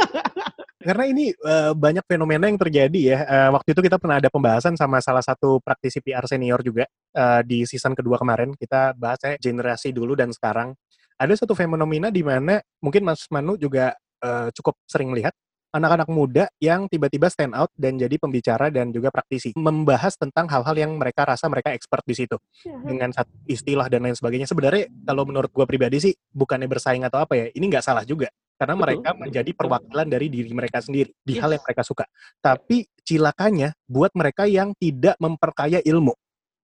Karena 0.84 1.06
ini 1.08 1.32
eh, 1.32 1.72
banyak 1.72 2.04
fenomena 2.04 2.46
yang 2.52 2.60
terjadi 2.60 3.00
ya. 3.00 3.17
Eh, 3.24 3.50
waktu 3.56 3.72
itu 3.72 3.82
kita 3.82 3.96
pernah 3.96 4.19
ada 4.19 4.28
pembahasan 4.28 4.76
sama 4.76 5.00
salah 5.00 5.24
satu 5.24 5.63
praktisi 5.63 6.04
PR 6.04 6.28
senior 6.28 6.60
juga 6.60 6.84
eh, 7.15 7.41
di 7.48 7.63
season 7.63 7.96
kedua 7.96 8.19
kemarin. 8.19 8.52
Kita 8.54 8.91
bahasnya 8.93 9.39
generasi 9.39 9.96
dulu 9.96 10.13
dan 10.19 10.36
sekarang. 10.36 10.76
Ada 11.15 11.48
satu 11.48 11.56
fenomena 11.56 12.12
di 12.12 12.19
mana 12.19 12.60
mungkin 12.84 13.08
Mas 13.08 13.24
Manu 13.32 13.56
juga 13.56 13.96
eh, 14.19 14.48
cukup 14.52 14.76
sering 14.84 15.08
melihat 15.15 15.32
anak-anak 15.74 16.06
muda 16.06 16.46
yang 16.62 16.86
tiba-tiba 16.86 17.34
stand 17.34 17.58
out 17.58 17.74
dan 17.74 17.98
jadi 17.98 18.22
pembicara 18.22 18.69
dan 18.69 18.93
juga 18.93 19.10
praktisi 19.10 19.58
membahas 19.58 20.13
tentang 20.13 20.46
hal-hal 20.46 20.78
yang 20.78 20.93
mereka 21.02 21.26
rasa 21.26 21.50
mereka 21.50 21.74
expert 21.74 22.06
di 22.06 22.13
situ 22.13 22.38
dengan 22.62 23.10
satu 23.10 23.34
istilah 23.50 23.89
dan 23.89 24.06
lain 24.06 24.13
sebagainya. 24.13 24.46
Sebenarnya 24.46 24.86
kalau 25.02 25.26
menurut 25.26 25.50
gua 25.50 25.65
pribadi 25.65 25.98
sih 25.98 26.13
bukannya 26.30 26.69
bersaing 26.69 27.02
atau 27.10 27.26
apa 27.26 27.34
ya, 27.34 27.46
ini 27.58 27.74
nggak 27.74 27.82
salah 27.82 28.06
juga 28.06 28.30
karena 28.63 28.80
Betul, 28.80 28.84
mereka 28.88 29.10
menjadi 29.19 29.52
perwakilan 29.52 30.08
dari 30.08 30.28
diri 30.32 30.52
mereka 30.56 30.80
sendiri 30.80 31.12
di 31.19 31.36
hal 31.36 31.52
Yes. 31.52 31.60
yang 31.60 31.63
mereka 31.67 31.84
suka. 31.84 32.06
Tapi 32.39 32.88
cilakanya 33.04 33.76
buat 33.91 34.15
mereka 34.15 34.47
yang 34.47 34.71
tidak 34.80 35.19
memperkaya 35.19 35.84
ilmu. 35.84 36.15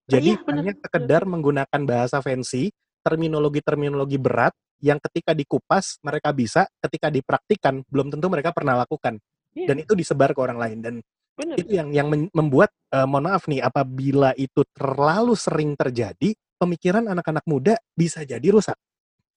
Jadi 0.07 0.39
iya, 0.39 0.47
hanya 0.47 0.73
sekedar 0.79 1.27
menggunakan 1.27 1.81
bahasa 1.83 2.23
fancy, 2.23 2.71
terminologi-terminologi 3.03 4.15
berat 4.15 4.55
yang 4.79 4.95
ketika 5.03 5.35
dikupas 5.35 5.99
mereka 5.99 6.31
bisa, 6.31 6.71
ketika 6.79 7.11
dipraktikkan 7.11 7.83
belum 7.91 8.15
tentu 8.15 8.31
mereka 8.31 8.55
pernah 8.55 8.79
lakukan. 8.79 9.19
Iya. 9.51 9.75
Dan 9.75 9.83
itu 9.83 9.91
disebar 9.91 10.31
ke 10.31 10.39
orang 10.39 10.55
lain 10.55 10.79
dan 10.79 10.95
Bener. 11.35 11.59
itu 11.59 11.75
yang 11.75 11.91
yang 11.91 12.07
membuat 12.31 12.71
eh, 12.95 13.03
mohon 13.03 13.27
maaf 13.27 13.43
nih 13.51 13.59
apabila 13.59 14.31
itu 14.39 14.63
terlalu 14.71 15.35
sering 15.35 15.75
terjadi, 15.75 16.31
pemikiran 16.55 17.11
anak-anak 17.11 17.43
muda 17.43 17.75
bisa 17.91 18.23
jadi 18.23 18.55
rusak. 18.55 18.79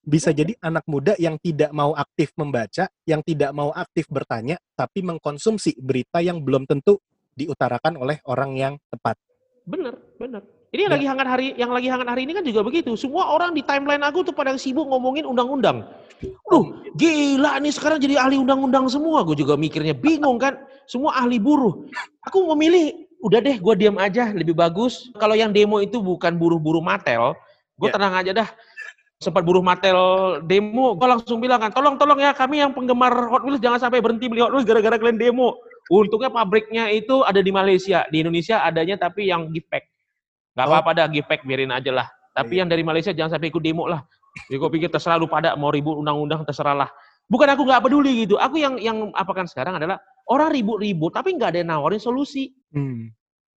Bisa 0.02 0.34
jadi 0.34 0.50
anak 0.58 0.82
muda 0.90 1.14
yang 1.14 1.38
tidak 1.38 1.70
mau 1.70 1.94
aktif 1.94 2.34
membaca, 2.34 2.90
yang 3.06 3.22
tidak 3.22 3.54
mau 3.54 3.70
aktif 3.70 4.10
bertanya, 4.10 4.58
tapi 4.74 4.98
mengkonsumsi 4.98 5.78
berita 5.78 6.18
yang 6.18 6.42
belum 6.42 6.66
tentu 6.66 6.98
diutarakan 7.38 8.02
oleh 8.02 8.18
orang 8.26 8.58
yang 8.58 8.74
tepat. 8.90 9.14
Bener, 9.62 9.94
bener. 10.18 10.42
Ini 10.74 10.88
yang 10.88 10.92
Ya. 10.92 10.96
lagi 10.98 11.06
hangat 11.06 11.28
hari 11.28 11.46
yang 11.54 11.70
lagi 11.70 11.86
hangat 11.86 12.08
hari 12.08 12.26
ini 12.26 12.32
kan 12.34 12.42
juga 12.42 12.66
begitu. 12.66 12.98
Semua 12.98 13.30
orang 13.30 13.54
di 13.54 13.62
timeline 13.62 14.02
aku 14.02 14.26
tuh 14.26 14.34
pada 14.34 14.56
sibuk 14.58 14.88
ngomongin 14.90 15.22
undang-undang. 15.22 15.86
Duh, 16.50 16.82
gila 16.98 17.60
nih 17.62 17.70
sekarang 17.70 18.02
jadi 18.02 18.18
ahli 18.18 18.40
undang-undang 18.42 18.90
semua. 18.90 19.22
Gue 19.22 19.38
juga 19.38 19.54
mikirnya 19.54 19.94
bingung 19.94 20.40
kan. 20.40 20.58
Semua 20.88 21.14
ahli 21.14 21.38
buruh. 21.38 21.86
Aku 22.26 22.48
memilih, 22.56 23.06
udah 23.22 23.38
deh 23.38 23.60
gue 23.60 23.74
diam 23.78 24.00
aja 24.02 24.34
lebih 24.34 24.56
bagus. 24.56 25.12
Kalau 25.14 25.36
yang 25.38 25.54
demo 25.54 25.78
itu 25.78 26.00
bukan 26.02 26.34
buruh-buruh 26.40 26.82
matel, 26.82 27.36
gue 27.78 27.86
Ya. 27.86 27.94
tenang 27.94 28.14
aja 28.18 28.32
dah. 28.32 28.48
Sempat 29.22 29.46
buruh 29.46 29.62
matel 29.62 29.94
demo, 30.42 30.98
gue 30.98 31.06
langsung 31.06 31.38
bilang 31.38 31.62
kan, 31.62 31.70
tolong 31.70 31.94
tolong 31.94 32.18
ya 32.18 32.34
kami 32.34 32.58
yang 32.58 32.74
penggemar 32.74 33.14
Hot 33.30 33.46
Wheels 33.46 33.62
jangan 33.62 33.78
sampai 33.78 34.02
berhenti 34.02 34.26
beli 34.26 34.42
Hot 34.42 34.50
Wheels 34.50 34.66
gara-gara 34.66 34.98
kalian 34.98 35.14
demo. 35.14 35.62
Untungnya 35.86 36.26
pabriknya 36.26 36.90
itu 36.90 37.22
ada 37.22 37.38
di 37.38 37.54
Malaysia, 37.54 38.02
di 38.10 38.26
Indonesia 38.26 38.66
adanya 38.66 38.98
tapi 38.98 39.30
yang 39.30 39.46
gift 39.54 39.70
pack. 39.70 39.86
Gak 40.58 40.66
Oh. 40.66 40.74
apa-apa 40.74 40.90
dah 40.98 41.06
gift 41.06 41.30
pack 41.30 41.46
biarin 41.46 41.70
aja 41.70 41.94
lah. 41.94 42.10
Tapi 42.34 42.58
Iya. 42.58 42.66
yang 42.66 42.68
dari 42.74 42.82
Malaysia 42.82 43.14
jangan 43.14 43.38
sampai 43.38 43.54
ikut 43.54 43.62
demo 43.62 43.86
lah. 43.86 44.02
Jadi 44.50 44.58
gue 44.58 44.70
pikir 44.74 44.88
terserah 44.90 45.22
lu 45.22 45.30
pada 45.30 45.54
mau 45.54 45.70
ribut 45.70 46.02
undang-undang 46.02 46.42
terserah 46.42 46.74
lah. 46.74 46.90
Bukan 47.30 47.46
aku 47.46 47.62
nggak 47.62 47.78
peduli 47.86 48.26
gitu. 48.26 48.42
Aku 48.42 48.58
yang 48.58 48.74
yang 48.82 49.14
apakan 49.14 49.46
sekarang 49.46 49.78
adalah 49.78 50.02
orang 50.26 50.50
ribut-ribut 50.50 51.14
tapi 51.14 51.38
nggak 51.38 51.54
ada 51.54 51.58
yang 51.62 51.70
nawarin 51.70 52.02
solusi. 52.02 52.50
Hmm, 52.74 53.06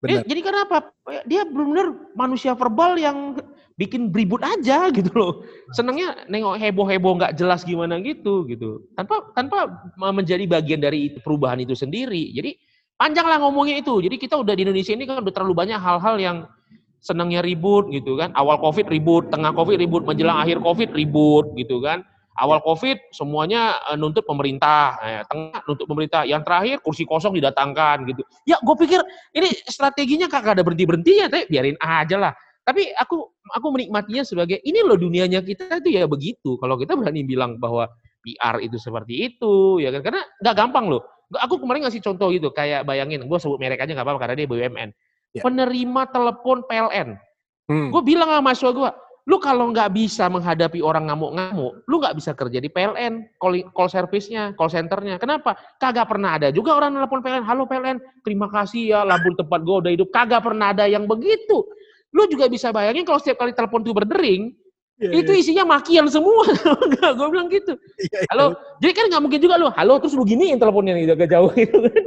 Eh, 0.04 0.20
benar. 0.20 0.28
jadi 0.28 0.42
kenapa? 0.44 0.76
Dia 1.24 1.48
benar-benar 1.48 1.88
manusia 2.18 2.52
verbal 2.52 3.00
yang 3.00 3.40
bikin 3.78 4.14
beribut 4.14 4.42
aja 4.46 4.90
gitu 4.94 5.10
loh. 5.14 5.34
Senangnya 5.74 6.26
nengok 6.30 6.62
heboh-heboh 6.62 7.18
nggak 7.18 7.34
jelas 7.38 7.66
gimana 7.66 7.98
gitu 8.02 8.46
gitu. 8.46 8.86
Tanpa 8.94 9.34
tanpa 9.34 9.90
menjadi 9.98 10.46
bagian 10.46 10.82
dari 10.82 11.18
perubahan 11.22 11.62
itu 11.62 11.74
sendiri. 11.74 12.34
Jadi 12.34 12.58
panjang 12.98 13.26
lah 13.26 13.42
ngomongnya 13.42 13.82
itu. 13.82 14.00
Jadi 14.02 14.16
kita 14.22 14.38
udah 14.38 14.54
di 14.54 14.62
Indonesia 14.66 14.94
ini 14.94 15.06
kan 15.10 15.26
udah 15.26 15.34
terlalu 15.34 15.54
banyak 15.58 15.80
hal-hal 15.80 16.16
yang 16.22 16.38
senangnya 17.04 17.44
ribut 17.44 17.92
gitu 17.92 18.16
kan. 18.16 18.32
Awal 18.38 18.62
Covid 18.64 18.88
ribut, 18.88 19.28
tengah 19.28 19.52
Covid 19.52 19.76
ribut, 19.82 20.08
menjelang 20.08 20.40
akhir 20.40 20.64
Covid 20.64 20.96
ribut 20.96 21.52
gitu 21.60 21.84
kan. 21.84 22.06
Awal 22.34 22.66
COVID 22.66 23.14
semuanya 23.14 23.78
eh, 23.92 23.98
nuntut 24.00 24.26
pemerintah, 24.26 24.98
eh, 25.06 25.22
tengah 25.30 25.62
nuntut 25.70 25.86
pemerintah, 25.86 26.26
yang 26.26 26.42
terakhir 26.42 26.82
kursi 26.82 27.06
kosong 27.06 27.38
didatangkan 27.38 28.10
gitu. 28.10 28.26
Ya, 28.50 28.58
gue 28.58 28.76
pikir 28.80 29.04
ini 29.38 29.54
strateginya 29.70 30.26
kagak 30.26 30.58
ada 30.58 30.64
berhenti 30.66 30.86
berhentinya, 30.90 31.30
teh 31.30 31.46
biarin 31.46 31.78
aja 31.78 32.18
lah. 32.18 32.34
Tapi 32.64 32.96
aku 32.96 33.28
aku 33.52 33.68
menikmatinya 33.76 34.24
sebagai 34.24 34.64
ini 34.64 34.80
loh 34.80 34.96
dunianya 34.96 35.44
kita 35.44 35.84
itu 35.84 36.00
ya 36.00 36.08
begitu. 36.08 36.56
Kalau 36.56 36.80
kita 36.80 36.96
berani 36.96 37.28
bilang 37.28 37.60
bahwa 37.60 37.92
PR 38.24 38.64
itu 38.64 38.80
seperti 38.80 39.28
itu, 39.28 39.84
ya 39.84 39.92
kan? 39.92 40.02
Karena 40.02 40.22
nggak 40.40 40.56
gampang 40.56 40.88
loh. 40.88 41.04
Aku 41.44 41.60
kemarin 41.60 41.84
ngasih 41.84 42.00
contoh 42.00 42.32
gitu, 42.32 42.56
kayak 42.56 42.88
bayangin, 42.88 43.28
gue 43.28 43.38
sebut 43.42 43.60
merek 43.60 43.84
aja 43.84 43.92
nggak 43.92 44.06
apa-apa 44.08 44.22
karena 44.24 44.36
dia 44.40 44.48
BUMN. 44.48 44.90
Ya. 45.34 45.42
Penerima 45.44 46.08
telepon 46.08 46.64
PLN. 46.70 47.20
Hmm, 47.68 47.90
Gue 47.90 48.04
bilang 48.06 48.28
sama 48.30 48.52
mahasiswa 48.52 48.72
gue, 48.76 48.90
lu 49.24 49.40
kalau 49.40 49.72
nggak 49.72 49.96
bisa 49.96 50.28
menghadapi 50.28 50.84
orang 50.84 51.10
ngamuk-ngamuk, 51.10 51.88
lu 51.88 51.96
nggak 52.00 52.16
bisa 52.20 52.32
kerja 52.36 52.60
di 52.60 52.70
PLN, 52.70 53.40
call, 53.40 53.66
call 53.72 53.90
service-nya, 53.90 54.52
call 54.54 54.68
center-nya. 54.68 55.16
Kenapa? 55.16 55.56
Kagak 55.80 56.12
pernah 56.12 56.36
ada 56.38 56.52
juga 56.52 56.76
orang 56.76 56.96
nelpon 56.96 57.24
PLN, 57.24 57.44
halo 57.48 57.64
PLN, 57.66 57.98
terima 58.22 58.52
kasih 58.52 58.94
ya 58.94 59.00
lampu 59.08 59.32
tempat 59.36 59.64
gue 59.64 59.76
udah 59.88 59.92
hidup. 59.96 60.10
Kagak 60.12 60.44
pernah 60.44 60.76
ada 60.76 60.86
yang 60.86 61.08
begitu. 61.08 61.66
Lu 62.14 62.30
juga 62.30 62.46
bisa 62.46 62.70
bayangin 62.70 63.04
kalau 63.04 63.18
setiap 63.18 63.42
kali 63.42 63.58
telepon 63.58 63.82
tuh 63.82 63.98
berdering, 63.98 64.54
iya, 65.02 65.26
itu 65.26 65.34
isinya 65.34 65.66
makian 65.66 66.06
semua. 66.06 66.46
gue 67.18 67.28
bilang 67.34 67.50
gitu. 67.50 67.74
iya, 67.98 68.22
iya. 68.22 68.30
Halo, 68.30 68.54
jadi 68.78 68.94
kan 68.94 69.06
nggak 69.10 69.22
mungkin 69.26 69.40
juga 69.42 69.56
lu, 69.58 69.68
halo 69.74 69.98
terus 69.98 70.14
lu 70.14 70.22
giniin 70.22 70.62
teleponnya 70.62 70.94
nih 70.94 71.10
agak 71.10 71.34
jauh 71.34 71.50
gitu 71.58 71.90
kan. 71.90 72.04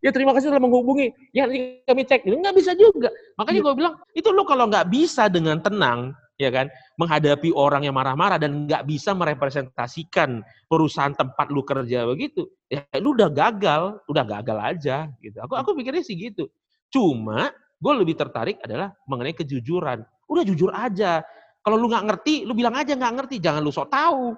ya 0.00 0.10
terima 0.16 0.32
kasih 0.32 0.48
telah 0.48 0.64
menghubungi. 0.64 1.12
Ya 1.36 1.44
nanti 1.44 1.84
kami 1.84 2.02
cek. 2.08 2.24
Itu 2.24 2.40
nggak 2.40 2.56
bisa 2.56 2.72
juga. 2.72 3.12
Makanya 3.36 3.60
gue 3.68 3.74
bilang 3.76 3.94
itu 4.16 4.28
lu 4.32 4.42
kalau 4.48 4.64
nggak 4.72 4.88
bisa 4.88 5.28
dengan 5.28 5.60
tenang, 5.60 6.16
ya 6.40 6.48
kan, 6.48 6.72
menghadapi 6.96 7.52
orang 7.52 7.84
yang 7.84 7.92
marah-marah 7.92 8.40
dan 8.40 8.64
nggak 8.64 8.88
bisa 8.88 9.12
merepresentasikan 9.12 10.40
perusahaan 10.72 11.12
tempat 11.12 11.52
lu 11.52 11.60
kerja 11.60 12.08
begitu, 12.08 12.48
ya 12.72 12.80
lu 12.96 13.12
udah 13.12 13.28
gagal, 13.28 14.00
udah 14.08 14.24
gagal 14.24 14.56
aja 14.56 15.04
gitu. 15.20 15.36
Aku 15.44 15.52
aku 15.52 15.76
pikirnya 15.76 16.00
sih 16.00 16.16
gitu. 16.16 16.48
Cuma 16.88 17.52
gue 17.86 17.92
lebih 18.02 18.18
tertarik 18.18 18.58
adalah 18.66 18.90
mengenai 19.06 19.30
kejujuran. 19.38 20.02
Udah 20.26 20.42
jujur 20.42 20.74
aja. 20.74 21.22
Kalau 21.62 21.78
lu 21.78 21.86
nggak 21.86 22.02
ngerti, 22.02 22.42
lu 22.42 22.50
bilang 22.58 22.74
aja 22.74 22.98
nggak 22.98 23.14
ngerti. 23.22 23.36
Jangan 23.38 23.62
lu 23.62 23.70
sok 23.70 23.94
tahu. 23.94 24.34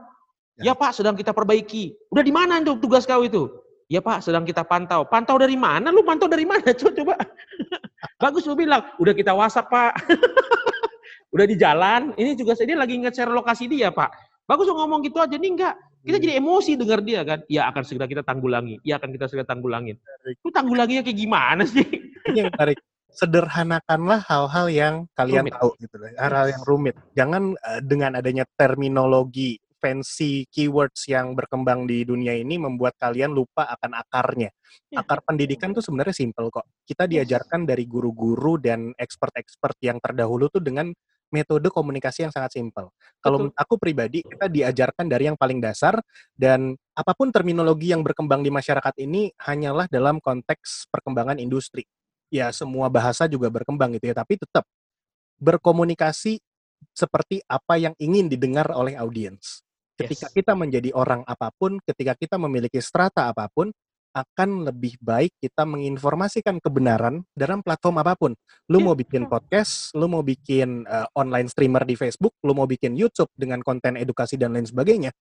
Ya. 0.61 0.73
Ya 0.73 0.73
Pak, 0.77 0.93
sedang 0.93 1.17
kita 1.17 1.33
perbaiki. 1.33 1.97
Udah 2.13 2.21
di 2.21 2.29
mana 2.29 2.61
itu 2.61 2.77
tugas 2.77 3.09
kau 3.09 3.25
itu? 3.25 3.49
Ya 3.89 4.05
Pak, 4.05 4.21
sedang 4.21 4.45
kita 4.45 4.69
pantau. 4.69 5.09
Pantau 5.09 5.41
dari 5.41 5.57
mana? 5.57 5.89
Lu 5.89 6.05
pantau 6.05 6.29
dari 6.29 6.45
mana? 6.45 6.61
Coba, 6.77 6.93
coba. 6.93 7.15
Bagus 8.21 8.45
lu 8.45 8.53
bilang, 8.53 8.85
udah 9.01 9.17
kita 9.17 9.33
WhatsApp 9.33 9.73
Pak. 9.73 9.93
udah 11.35 11.47
di 11.49 11.57
jalan. 11.57 12.13
Ini 12.21 12.37
juga 12.37 12.53
dia 12.53 12.77
lagi 12.77 13.01
nge-share 13.01 13.33
lokasi 13.33 13.65
dia 13.65 13.89
Pak. 13.89 14.13
Bagus 14.45 14.69
lu 14.69 14.77
ngomong 14.77 15.01
gitu 15.09 15.25
aja. 15.25 15.41
Nih 15.41 15.57
enggak. 15.57 15.75
Kita 16.05 16.17
Hmm. 16.21 16.25
jadi 16.25 16.35
emosi 16.37 16.73
dengar 16.77 17.01
dia 17.01 17.21
kan. 17.25 17.41
Ya 17.49 17.65
akan 17.73 17.83
segera 17.85 18.05
kita 18.05 18.21
tanggulangi. 18.21 18.77
Ya 18.85 19.01
akan 19.01 19.09
kita 19.09 19.25
segera 19.25 19.49
tanggulangin. 19.49 19.97
Lu 20.45 20.53
tanggulanginya 20.53 21.01
kayak 21.01 21.17
gimana 21.17 21.65
sih? 21.65 21.85
Ini 22.29 22.45
yang 22.45 22.53
menarik. 22.53 22.77
Sederhanakanlah 23.09 24.21
hal-hal 24.29 24.67
yang 24.71 24.95
kalian 25.17 25.49
Rumit. 25.49 25.55
tahu 25.57 25.71
gitu 25.81 25.95
loh. 25.99 26.09
Hal-hal 26.15 26.47
yang 26.55 26.63
rumit. 26.65 26.95
Jangan 27.17 27.43
eh, 27.57 27.81
dengan 27.83 28.11
adanya 28.21 28.45
terminologi 28.55 29.59
fancy 29.79 30.45
keywords 30.51 31.07
yang 31.07 31.39
berkembang 31.39 31.87
di 31.87 32.03
dunia 32.03 32.35
ini 32.35 32.59
membuat 32.59 32.99
kalian 32.99 33.31
lupa 33.31 33.65
akan 33.79 33.95
akarnya. 33.95 34.51
Ya. 34.91 35.01
Akar 35.07 35.23
pendidikan 35.23 35.71
tuh 35.71 35.81
sebenarnya 35.81 36.15
simple 36.15 36.51
kok. 36.51 36.67
Kita 36.83 37.07
Yes. 37.07 37.25
diajarkan 37.27 37.63
dari 37.65 37.87
guru-guru 37.87 38.59
dan 38.59 38.91
expert-expert 38.99 39.79
yang 39.81 40.03
terdahulu 40.03 40.51
tuh 40.51 40.61
dengan 40.61 40.91
metode 41.29 41.69
komunikasi 41.69 42.25
yang 42.27 42.33
sangat 42.33 42.57
simpel. 42.57 42.89
Kalau 43.21 43.53
aku 43.53 43.77
pribadi, 43.77 44.25
kita 44.25 44.49
diajarkan 44.49 45.07
dari 45.13 45.29
yang 45.29 45.37
paling 45.37 45.61
dasar 45.61 46.01
dan 46.33 46.73
apa 46.97 47.13
pun 47.13 47.29
terminologi 47.29 47.93
yang 47.93 48.01
berkembang 48.01 48.41
di 48.41 48.49
masyarakat 48.49 48.97
ini 48.99 49.29
hanyalah 49.45 49.87
dalam 49.93 50.19
konteks 50.25 50.89
perkembangan 50.89 51.37
industri. 51.37 51.85
Ya 52.29 52.53
semua 52.53 52.93
bahasa 52.93 53.25
juga 53.25 53.49
berkembang 53.49 53.97
gitu 53.97 54.13
ya, 54.13 54.17
tapi 54.17 54.37
tetap 54.37 54.65
berkomunikasi 55.41 56.41
seperti 56.93 57.43
apa 57.49 57.79
yang 57.81 57.95
ingin 57.99 58.29
didengar 58.29 58.69
oleh 58.75 58.95
audiens. 58.99 59.65
Ketika 59.99 60.31
Yes. 60.31 60.35
kita 60.35 60.53
menjadi 60.55 60.95
orang 60.95 61.27
apa 61.27 61.51
pun, 61.59 61.83
ketika 61.83 62.15
kita 62.15 62.39
memiliki 62.39 62.79
strata 62.79 63.27
apa 63.27 63.51
pun, 63.51 63.75
akan 64.15 64.67
lebih 64.67 64.99
baik 64.99 65.37
kita 65.39 65.63
menginformasikan 65.69 66.59
kebenaran 66.59 67.23
dalam 67.37 67.61
platform 67.63 67.97
apa 68.03 68.15
pun. 68.19 68.33
Lu 68.71 68.83
Iya, 68.83 68.87
mau 68.91 68.97
bikin 68.97 69.23
podcast, 69.31 69.93
lu 69.95 70.07
mau 70.11 70.25
bikin 70.25 70.87
uh, 70.89 71.07
online 71.15 71.47
streamer 71.51 71.85
di 71.85 71.95
Facebook, 71.95 72.35
lu 72.43 72.57
mau 72.57 72.67
bikin 72.67 72.99
YouTube 72.99 73.31
dengan 73.37 73.63
konten 73.63 73.95
edukasi 73.95 74.35
dan 74.41 74.57
lain 74.57 74.67
sebagainya. 74.67 75.15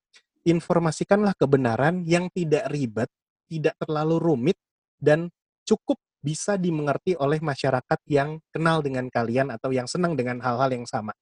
Informasikanlah 0.48 1.36
kebenaran 1.36 2.08
yang 2.08 2.32
tidak 2.32 2.66
ribet, 2.72 3.12
tidak 3.52 3.76
terlalu 3.78 4.18
rumit, 4.18 4.58
dan 4.98 5.30
cukup 5.68 6.00
bisa 6.28 6.60
dimengerti 6.60 7.16
oleh 7.16 7.40
masyarakat 7.40 8.00
yang 8.12 8.44
kenal 8.52 8.84
dengan 8.84 9.08
kalian 9.08 9.48
atau 9.48 9.72
yang 9.72 9.88
senang 9.88 10.20
dengan 10.20 10.44
hal-hal 10.44 10.68
yang 10.76 10.84
sama. 10.84 11.16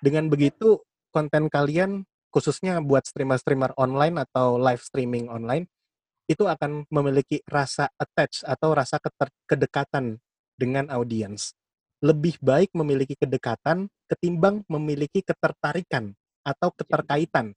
Dengan 0.00 0.32
begitu, 0.32 0.80
konten 1.12 1.52
kalian 1.52 2.08
khususnya 2.32 2.80
buat 2.80 3.04
streamer-streamer 3.04 3.76
online 3.76 4.24
atau 4.24 4.56
live 4.56 4.80
streaming 4.80 5.28
online 5.28 5.68
itu 6.24 6.48
akan 6.48 6.88
memiliki 6.88 7.44
rasa 7.44 7.92
attach 8.00 8.40
atau 8.48 8.72
rasa 8.72 8.96
kedekatan 9.44 10.16
dengan 10.56 10.88
audiens. 10.88 11.52
Lebih 12.00 12.40
baik 12.40 12.72
memiliki 12.72 13.14
kedekatan 13.20 13.92
ketimbang 14.08 14.64
memiliki 14.66 15.20
ketertarikan 15.20 16.16
atau 16.40 16.72
keterkaitan. 16.72 17.52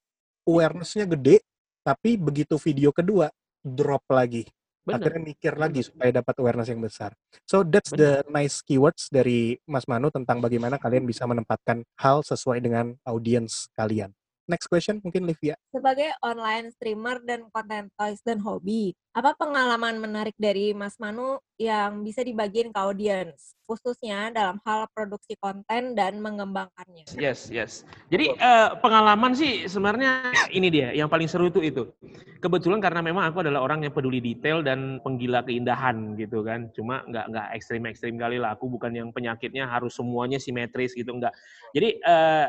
Awareness-nya 0.45 1.07
gede, 1.07 1.41
tapi 1.81 2.19
begitu 2.19 2.59
video 2.59 2.91
kedua 2.91 3.31
drop 3.63 4.05
lagi. 4.11 4.45
Benar. 4.85 5.01
Akhirnya 5.01 5.21
mikir 5.33 5.53
lagi 5.57 5.81
supaya 5.81 6.13
dapat 6.13 6.37
awareness 6.37 6.69
yang 6.69 6.77
besar. 6.77 7.17
So 7.49 7.65
that's 7.65 7.89
the 7.89 8.21
nice 8.29 8.61
keywords 8.61 9.09
dari 9.09 9.57
Mas 9.65 9.89
Manu 9.89 10.13
tentang 10.13 10.37
bagaimana 10.45 10.77
kalian 10.77 11.09
bisa 11.09 11.25
menempatkan 11.25 11.81
hal 11.97 12.21
sesuai 12.21 12.61
dengan 12.61 12.93
audiens 13.01 13.65
kalian. 13.73 14.13
Next 14.45 14.69
question 14.69 15.01
mungkin 15.01 15.25
Livia. 15.25 15.57
Sebagai 15.73 16.13
online 16.21 16.69
streamer 16.77 17.17
dan 17.25 17.49
content 17.49 17.89
toys 17.97 18.21
dan 18.21 18.37
hobi, 18.45 18.93
apa 19.09 19.33
pengalaman 19.33 19.97
menarik 19.97 20.37
dari 20.37 20.69
Mas 20.69 21.01
Manu 21.01 21.41
yang 21.57 22.05
bisa 22.05 22.21
dibagiin 22.21 22.69
ke 22.69 22.77
audiens, 22.77 23.57
khususnya 23.65 24.29
dalam 24.29 24.61
hal 24.61 24.85
produksi 24.93 25.33
konten 25.41 25.97
dan 25.97 26.21
mengembangkannya? 26.21 27.09
Yes, 27.17 27.49
yes. 27.49 27.89
Jadi 28.13 28.37
uh, 28.37 28.77
pengalaman 28.85 29.33
sih 29.33 29.65
sebenarnya 29.65 30.29
ini 30.53 30.69
dia, 30.69 30.93
yang 30.93 31.09
paling 31.09 31.25
seru 31.25 31.49
itu 31.49 31.65
itu. 31.65 31.89
Kebetulan 32.37 32.77
karena 32.77 33.01
memang 33.01 33.25
aku 33.25 33.41
adalah 33.41 33.65
orang 33.65 33.81
yang 33.81 33.97
peduli 33.97 34.21
detail 34.21 34.61
dan 34.61 35.01
penggila 35.01 35.41
keindahan 35.41 36.13
gitu 36.21 36.45
kan. 36.45 36.69
Cuma 36.77 37.01
nggak 37.09 37.33
nggak 37.33 37.47
ekstrim-ekstrim 37.57 38.13
kali 38.21 38.37
lah. 38.37 38.53
Aku 38.53 38.69
bukan 38.69 38.93
yang 38.93 39.09
penyakitnya 39.09 39.65
harus 39.65 39.97
semuanya 39.97 40.37
simetris 40.37 40.93
gitu 40.93 41.09
nggak. 41.17 41.33
Jadi 41.73 41.97
uh, 42.05 42.45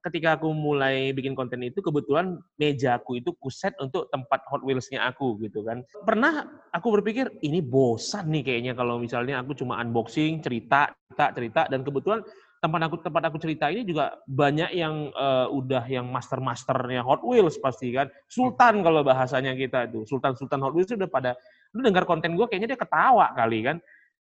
ketika 0.00 0.40
aku 0.40 0.52
mulai 0.56 1.12
bikin 1.12 1.36
konten 1.36 1.60
itu 1.60 1.84
kebetulan 1.84 2.40
mejaku 2.56 3.20
itu 3.20 3.36
kuset 3.36 3.76
untuk 3.76 4.08
tempat 4.08 4.40
Hot 4.48 4.64
Wheels-nya 4.64 5.04
aku 5.04 5.36
gitu 5.44 5.60
kan. 5.60 5.84
Pernah 6.04 6.48
aku 6.72 7.00
berpikir 7.00 7.28
ini 7.44 7.60
bosan 7.60 8.32
nih 8.32 8.42
kayaknya 8.44 8.72
kalau 8.72 8.96
misalnya 8.96 9.44
aku 9.44 9.52
cuma 9.52 9.76
unboxing, 9.80 10.40
cerita, 10.40 10.88
cerita, 11.12 11.26
cerita 11.36 11.62
dan 11.68 11.84
kebetulan 11.84 12.24
tempat 12.60 12.80
aku 12.92 12.96
tempat 13.00 13.22
aku 13.32 13.36
cerita 13.40 13.72
ini 13.72 13.88
juga 13.88 14.20
banyak 14.28 14.76
yang 14.76 15.08
uh, 15.16 15.48
udah 15.48 15.84
yang 15.88 16.08
master-masternya 16.12 17.00
Hot 17.04 17.24
Wheels 17.24 17.56
pasti 17.56 17.92
kan. 17.92 18.08
Sultan 18.28 18.84
kalau 18.84 19.00
bahasanya 19.00 19.56
kita 19.56 19.88
itu. 19.88 20.04
Sultan-sultan 20.04 20.60
Hot 20.60 20.76
Wheels 20.76 20.92
udah 20.92 21.08
pada 21.08 21.36
lu 21.72 21.80
dengar 21.80 22.04
konten 22.04 22.36
gue 22.36 22.46
kayaknya 22.48 22.76
dia 22.76 22.80
ketawa 22.80 23.32
kali 23.32 23.64
kan. 23.64 23.76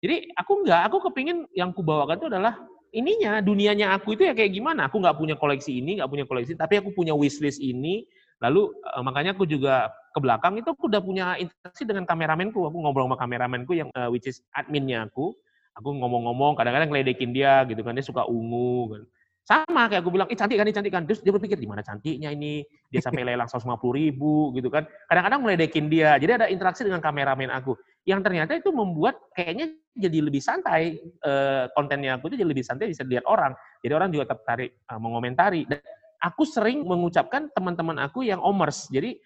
Jadi 0.05 0.29
aku 0.37 0.53
enggak, 0.61 0.81
aku 0.93 0.97
kepingin 1.09 1.49
yang 1.57 1.73
kubawakan 1.73 2.21
itu 2.21 2.29
adalah 2.29 2.61
ininya 2.97 3.45
dunianya 3.45 3.93
aku 3.93 4.17
itu 4.17 4.25
ya 4.25 4.33
kayak 4.33 4.57
gimana? 4.57 4.89
Aku 4.89 5.05
nggak 5.05 5.21
punya 5.21 5.37
koleksi 5.37 5.85
ini, 5.85 6.01
nggak 6.01 6.09
punya 6.09 6.25
koleksi, 6.25 6.57
tapi 6.57 6.81
aku 6.81 6.97
punya 6.97 7.13
wishlist 7.13 7.61
ini. 7.61 8.09
Lalu 8.41 8.73
uh, 8.97 9.05
makanya 9.05 9.37
aku 9.37 9.45
juga 9.45 9.93
ke 10.17 10.19
belakang 10.21 10.57
itu 10.57 10.69
aku 10.73 10.89
udah 10.89 11.01
punya 11.05 11.37
interaksi 11.37 11.85
dengan 11.85 12.09
kameramenku. 12.09 12.65
Aku 12.65 12.77
ngobrol 12.81 13.05
sama 13.09 13.21
kameramenku 13.21 13.77
yang 13.77 13.93
uh, 13.93 14.09
which 14.09 14.25
is 14.25 14.41
adminnya 14.57 15.05
aku. 15.05 15.37
Aku 15.77 15.93
ngomong-ngomong, 15.93 16.57
kadang-kadang 16.57 16.89
ngeledekin 16.89 17.37
dia 17.37 17.61
gitu 17.69 17.85
kan, 17.85 17.93
dia 17.93 18.01
suka 18.01 18.25
ungu. 18.25 18.97
Kan. 18.97 19.03
Sama 19.47 19.87
kayak 19.87 20.03
aku 20.03 20.11
bilang, 20.11 20.27
ih 20.27 20.35
cantik 20.35 20.59
kan, 20.59 20.67
ih 20.67 20.75
cantik 20.75 20.91
kan. 20.91 21.07
Terus 21.07 21.23
dia 21.23 21.31
berpikir, 21.31 21.55
di 21.55 21.71
mana 21.71 21.79
cantiknya 21.79 22.35
ini? 22.35 22.67
Dia 22.91 22.99
sampai 22.99 23.23
lelang 23.23 23.47
150 23.47 23.79
ribu 23.95 24.51
gitu 24.59 24.67
kan. 24.67 24.91
Kadang-kadang 25.07 25.47
ngeledekin 25.47 25.87
dia. 25.87 26.19
Jadi 26.19 26.33
ada 26.35 26.47
interaksi 26.51 26.83
dengan 26.83 26.99
kameramen 26.99 27.55
aku. 27.55 27.79
Yang 28.03 28.21
ternyata 28.27 28.59
itu 28.59 28.75
membuat 28.75 29.23
kayaknya 29.39 29.71
jadi 29.97 30.19
lebih 30.21 30.45
santai 30.45 31.01
uh, 31.25 31.73
kontennya 31.73 32.21
aku 32.21 32.29
itu 32.29 32.37
jadi 32.45 32.51
lebih 32.53 32.65
santai 32.65 32.93
bisa 32.93 33.03
dilihat 33.03 33.25
orang 33.25 33.57
jadi 33.81 33.97
orang 33.97 34.13
juga 34.13 34.37
tertarik 34.37 34.77
uh, 34.93 35.01
mengomentari 35.01 35.65
dan 35.65 35.81
aku 36.21 36.45
sering 36.45 36.85
mengucapkan 36.85 37.49
teman-teman 37.57 37.97
aku 38.05 38.23
yang 38.23 38.39
omers 38.45 38.93
jadi 38.93 39.17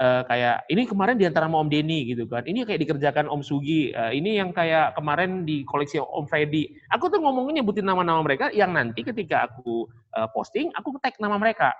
uh, 0.00 0.22
kayak 0.26 0.66
ini 0.70 0.82
kemarin 0.88 1.16
di 1.18 1.26
antara 1.28 1.46
sama 1.46 1.62
Om 1.62 1.70
Denny 1.70 2.08
gitu 2.10 2.24
kan 2.26 2.42
ini 2.46 2.66
kayak 2.66 2.82
dikerjakan 2.86 3.30
Om 3.30 3.42
Sugi 3.44 3.94
uh, 3.94 4.10
ini 4.10 4.38
yang 4.38 4.50
kayak 4.50 4.98
kemarin 4.98 5.46
di 5.46 5.62
koleksi 5.68 6.00
Om 6.00 6.26
Freddy 6.26 6.70
aku 6.90 7.10
tuh 7.10 7.20
ngomongnya 7.20 7.62
nyebutin 7.62 7.86
nama-nama 7.86 8.22
mereka 8.22 8.50
yang 8.50 8.74
nanti 8.74 9.02
ketika 9.04 9.50
aku 9.50 9.86
uh, 10.16 10.28
posting 10.32 10.70
aku 10.74 10.96
tag 11.02 11.14
nama 11.20 11.38
mereka 11.38 11.74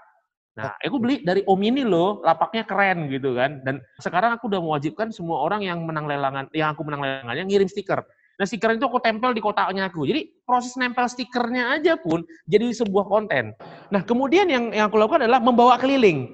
Nah, 0.55 0.71
aku 0.79 1.03
beli 1.03 1.19
dari 1.27 1.43
Om 1.43 1.61
ini 1.67 1.83
loh, 1.83 2.23
lapaknya 2.23 2.63
keren 2.63 3.11
gitu 3.11 3.35
kan. 3.35 3.59
Dan 3.67 3.83
sekarang 3.99 4.39
aku 4.39 4.47
udah 4.47 4.63
mewajibkan 4.63 5.11
semua 5.11 5.43
orang 5.43 5.67
yang 5.67 5.83
menang 5.83 6.07
lelangan, 6.07 6.47
yang 6.55 6.71
aku 6.71 6.87
menang 6.87 7.03
lelangannya 7.03 7.45
ngirim 7.51 7.67
stiker. 7.67 8.07
Nah, 8.39 8.47
stiker 8.47 8.71
itu 8.75 8.87
aku 8.87 9.03
tempel 9.03 9.35
di 9.35 9.43
kotaknya 9.43 9.91
aku. 9.91 10.07
Jadi 10.07 10.31
proses 10.47 10.75
nempel 10.79 11.11
stikernya 11.11 11.75
aja 11.75 11.99
pun 11.99 12.23
jadi 12.47 12.71
sebuah 12.71 13.07
konten. 13.07 13.51
Nah, 13.91 14.03
kemudian 14.07 14.47
yang 14.47 14.71
yang 14.71 14.87
aku 14.87 14.99
lakukan 14.99 15.27
adalah 15.27 15.43
membawa 15.43 15.75
keliling. 15.75 16.31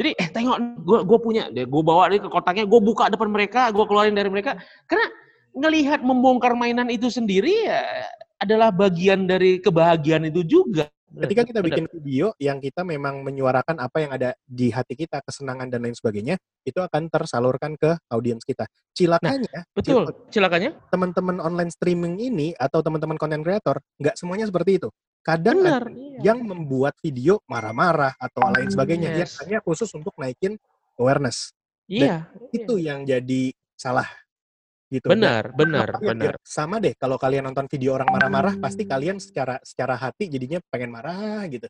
Jadi, 0.00 0.16
eh 0.16 0.28
tengok, 0.32 0.56
gue 0.80 0.98
gue 1.04 1.18
punya, 1.20 1.52
deh, 1.52 1.68
gue 1.68 1.82
bawa 1.84 2.08
dia 2.08 2.24
ke 2.24 2.32
kotaknya, 2.32 2.64
gue 2.64 2.80
buka 2.80 3.12
depan 3.12 3.28
mereka, 3.28 3.68
gue 3.68 3.84
keluarin 3.84 4.16
dari 4.16 4.32
mereka. 4.32 4.56
Karena 4.88 5.04
ngelihat 5.52 6.00
membongkar 6.00 6.56
mainan 6.56 6.88
itu 6.88 7.12
sendiri 7.12 7.68
ya 7.68 7.84
adalah 8.40 8.72
bagian 8.72 9.28
dari 9.28 9.60
kebahagiaan 9.60 10.24
itu 10.32 10.40
juga. 10.40 10.88
Ketika 11.10 11.42
kita 11.42 11.60
bikin 11.60 11.84
video 11.90 12.30
yang 12.38 12.62
kita 12.62 12.86
memang 12.86 13.26
menyuarakan 13.26 13.82
apa 13.82 13.98
yang 13.98 14.14
ada 14.14 14.30
di 14.46 14.70
hati 14.70 14.94
kita, 14.94 15.20
kesenangan 15.20 15.66
dan 15.66 15.82
lain 15.82 15.92
sebagainya, 15.92 16.38
itu 16.62 16.78
akan 16.78 17.10
tersalurkan 17.10 17.74
ke 17.74 17.98
audiens 18.14 18.46
kita. 18.46 18.64
Cilakanya, 18.94 19.42
nah, 19.50 19.64
betul. 19.74 20.06
Cilakanya, 20.30 20.70
teman-teman 20.88 21.42
online 21.42 21.74
streaming 21.74 22.14
ini 22.22 22.54
atau 22.54 22.78
teman-teman 22.78 23.18
content 23.18 23.42
creator 23.42 23.82
nggak 23.98 24.14
semuanya 24.14 24.46
seperti 24.46 24.80
itu. 24.80 24.88
Kadang 25.20 25.60
Benar, 25.60 25.84
ada 25.84 25.92
iya. 25.92 26.32
yang 26.32 26.40
membuat 26.40 26.96
video 27.04 27.44
marah-marah 27.44 28.16
atau 28.16 28.40
hmm, 28.40 28.52
lain 28.56 28.68
sebagainya, 28.72 29.08
yes. 29.12 29.18
yang 29.20 29.32
hanya 29.44 29.58
khusus 29.60 29.92
untuk 29.92 30.16
naikin 30.16 30.56
awareness. 30.96 31.52
Iya. 31.84 32.24
Dan 32.24 32.48
iya. 32.48 32.56
itu 32.56 32.74
yang 32.80 33.04
jadi 33.04 33.42
salah 33.76 34.08
gitu. 34.90 35.06
Benar, 35.06 35.54
benar, 35.54 35.88
ya, 36.00 36.12
benar. 36.16 36.34
Sama 36.42 36.80
deh 36.82 36.96
kalau 36.96 37.20
kalian 37.20 37.46
nonton 37.46 37.68
video 37.68 37.94
orang 38.00 38.10
marah-marah 38.10 38.54
pasti 38.58 38.88
kalian 38.88 39.22
secara 39.22 39.60
secara 39.62 39.94
hati 39.94 40.26
jadinya 40.26 40.58
pengen 40.72 40.90
marah 40.90 41.44
gitu. 41.46 41.68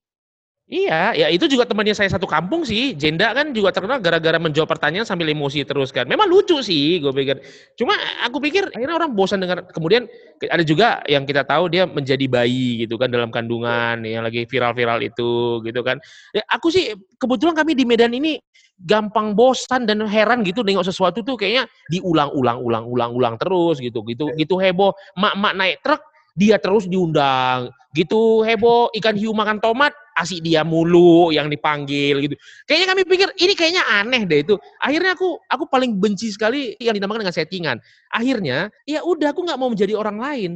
Iya, 0.70 1.18
ya 1.18 1.26
itu 1.34 1.50
juga 1.50 1.66
temannya 1.66 1.98
saya 1.98 2.06
satu 2.14 2.30
kampung 2.30 2.62
sih. 2.62 2.94
Jenda 2.94 3.34
kan 3.34 3.50
juga 3.50 3.74
terkenal 3.74 3.98
gara-gara 3.98 4.38
menjawab 4.38 4.70
pertanyaan 4.70 5.02
sambil 5.02 5.26
emosi 5.26 5.66
terus 5.66 5.90
kan. 5.90 6.06
Memang 6.06 6.30
lucu 6.30 6.62
sih, 6.62 7.02
gue 7.02 7.10
pikir. 7.10 7.42
Cuma 7.74 7.98
aku 8.22 8.38
pikir 8.38 8.70
akhirnya 8.70 8.94
orang 8.94 9.10
bosan 9.10 9.42
dengar. 9.42 9.66
Kemudian 9.74 10.06
ada 10.46 10.62
juga 10.62 11.02
yang 11.10 11.26
kita 11.26 11.42
tahu 11.42 11.74
dia 11.74 11.90
menjadi 11.90 12.22
bayi 12.30 12.86
gitu 12.86 12.94
kan 13.02 13.10
dalam 13.10 13.34
kandungan 13.34 14.06
yang 14.06 14.22
lagi 14.22 14.46
viral-viral 14.46 15.02
itu 15.02 15.58
gitu 15.66 15.82
kan. 15.82 15.98
Ya, 16.30 16.46
aku 16.46 16.70
sih 16.70 16.94
kebetulan 17.18 17.58
kami 17.58 17.74
di 17.74 17.82
Medan 17.82 18.14
ini 18.14 18.38
gampang 18.78 19.34
bosan 19.34 19.90
dan 19.90 20.06
heran 20.06 20.46
gitu 20.46 20.62
nengok 20.62 20.86
sesuatu 20.86 21.26
tuh 21.26 21.34
kayaknya 21.34 21.66
diulang-ulang-ulang-ulang-ulang 21.90 23.36
terus 23.36 23.76
gitu 23.82 24.00
gitu 24.08 24.32
gitu 24.38 24.54
heboh 24.56 24.96
mak-mak 25.20 25.52
naik 25.52 25.76
truk 25.84 26.00
dia 26.40 26.56
terus 26.56 26.88
diundang. 26.88 27.68
Gitu 27.92 28.40
heboh 28.46 28.88
ikan 28.96 29.18
hiu 29.18 29.36
makan 29.36 29.60
tomat 29.60 29.92
asik 30.16 30.40
dia 30.40 30.64
mulu 30.64 31.28
yang 31.28 31.52
dipanggil 31.52 32.24
gitu. 32.24 32.34
Kayaknya 32.64 32.86
kami 32.88 33.02
pikir 33.04 33.28
ini 33.36 33.52
kayaknya 33.52 33.82
aneh 34.00 34.24
deh 34.24 34.40
itu. 34.40 34.54
Akhirnya 34.80 35.12
aku 35.12 35.36
aku 35.44 35.68
paling 35.68 36.00
benci 36.00 36.32
sekali 36.32 36.72
yang 36.80 36.96
dinamakan 36.96 37.28
dengan 37.28 37.36
settingan. 37.36 37.76
Akhirnya 38.08 38.72
ya 38.88 39.04
udah 39.04 39.36
aku 39.36 39.44
nggak 39.44 39.58
mau 39.60 39.68
menjadi 39.68 39.92
orang 39.98 40.16
lain. 40.16 40.52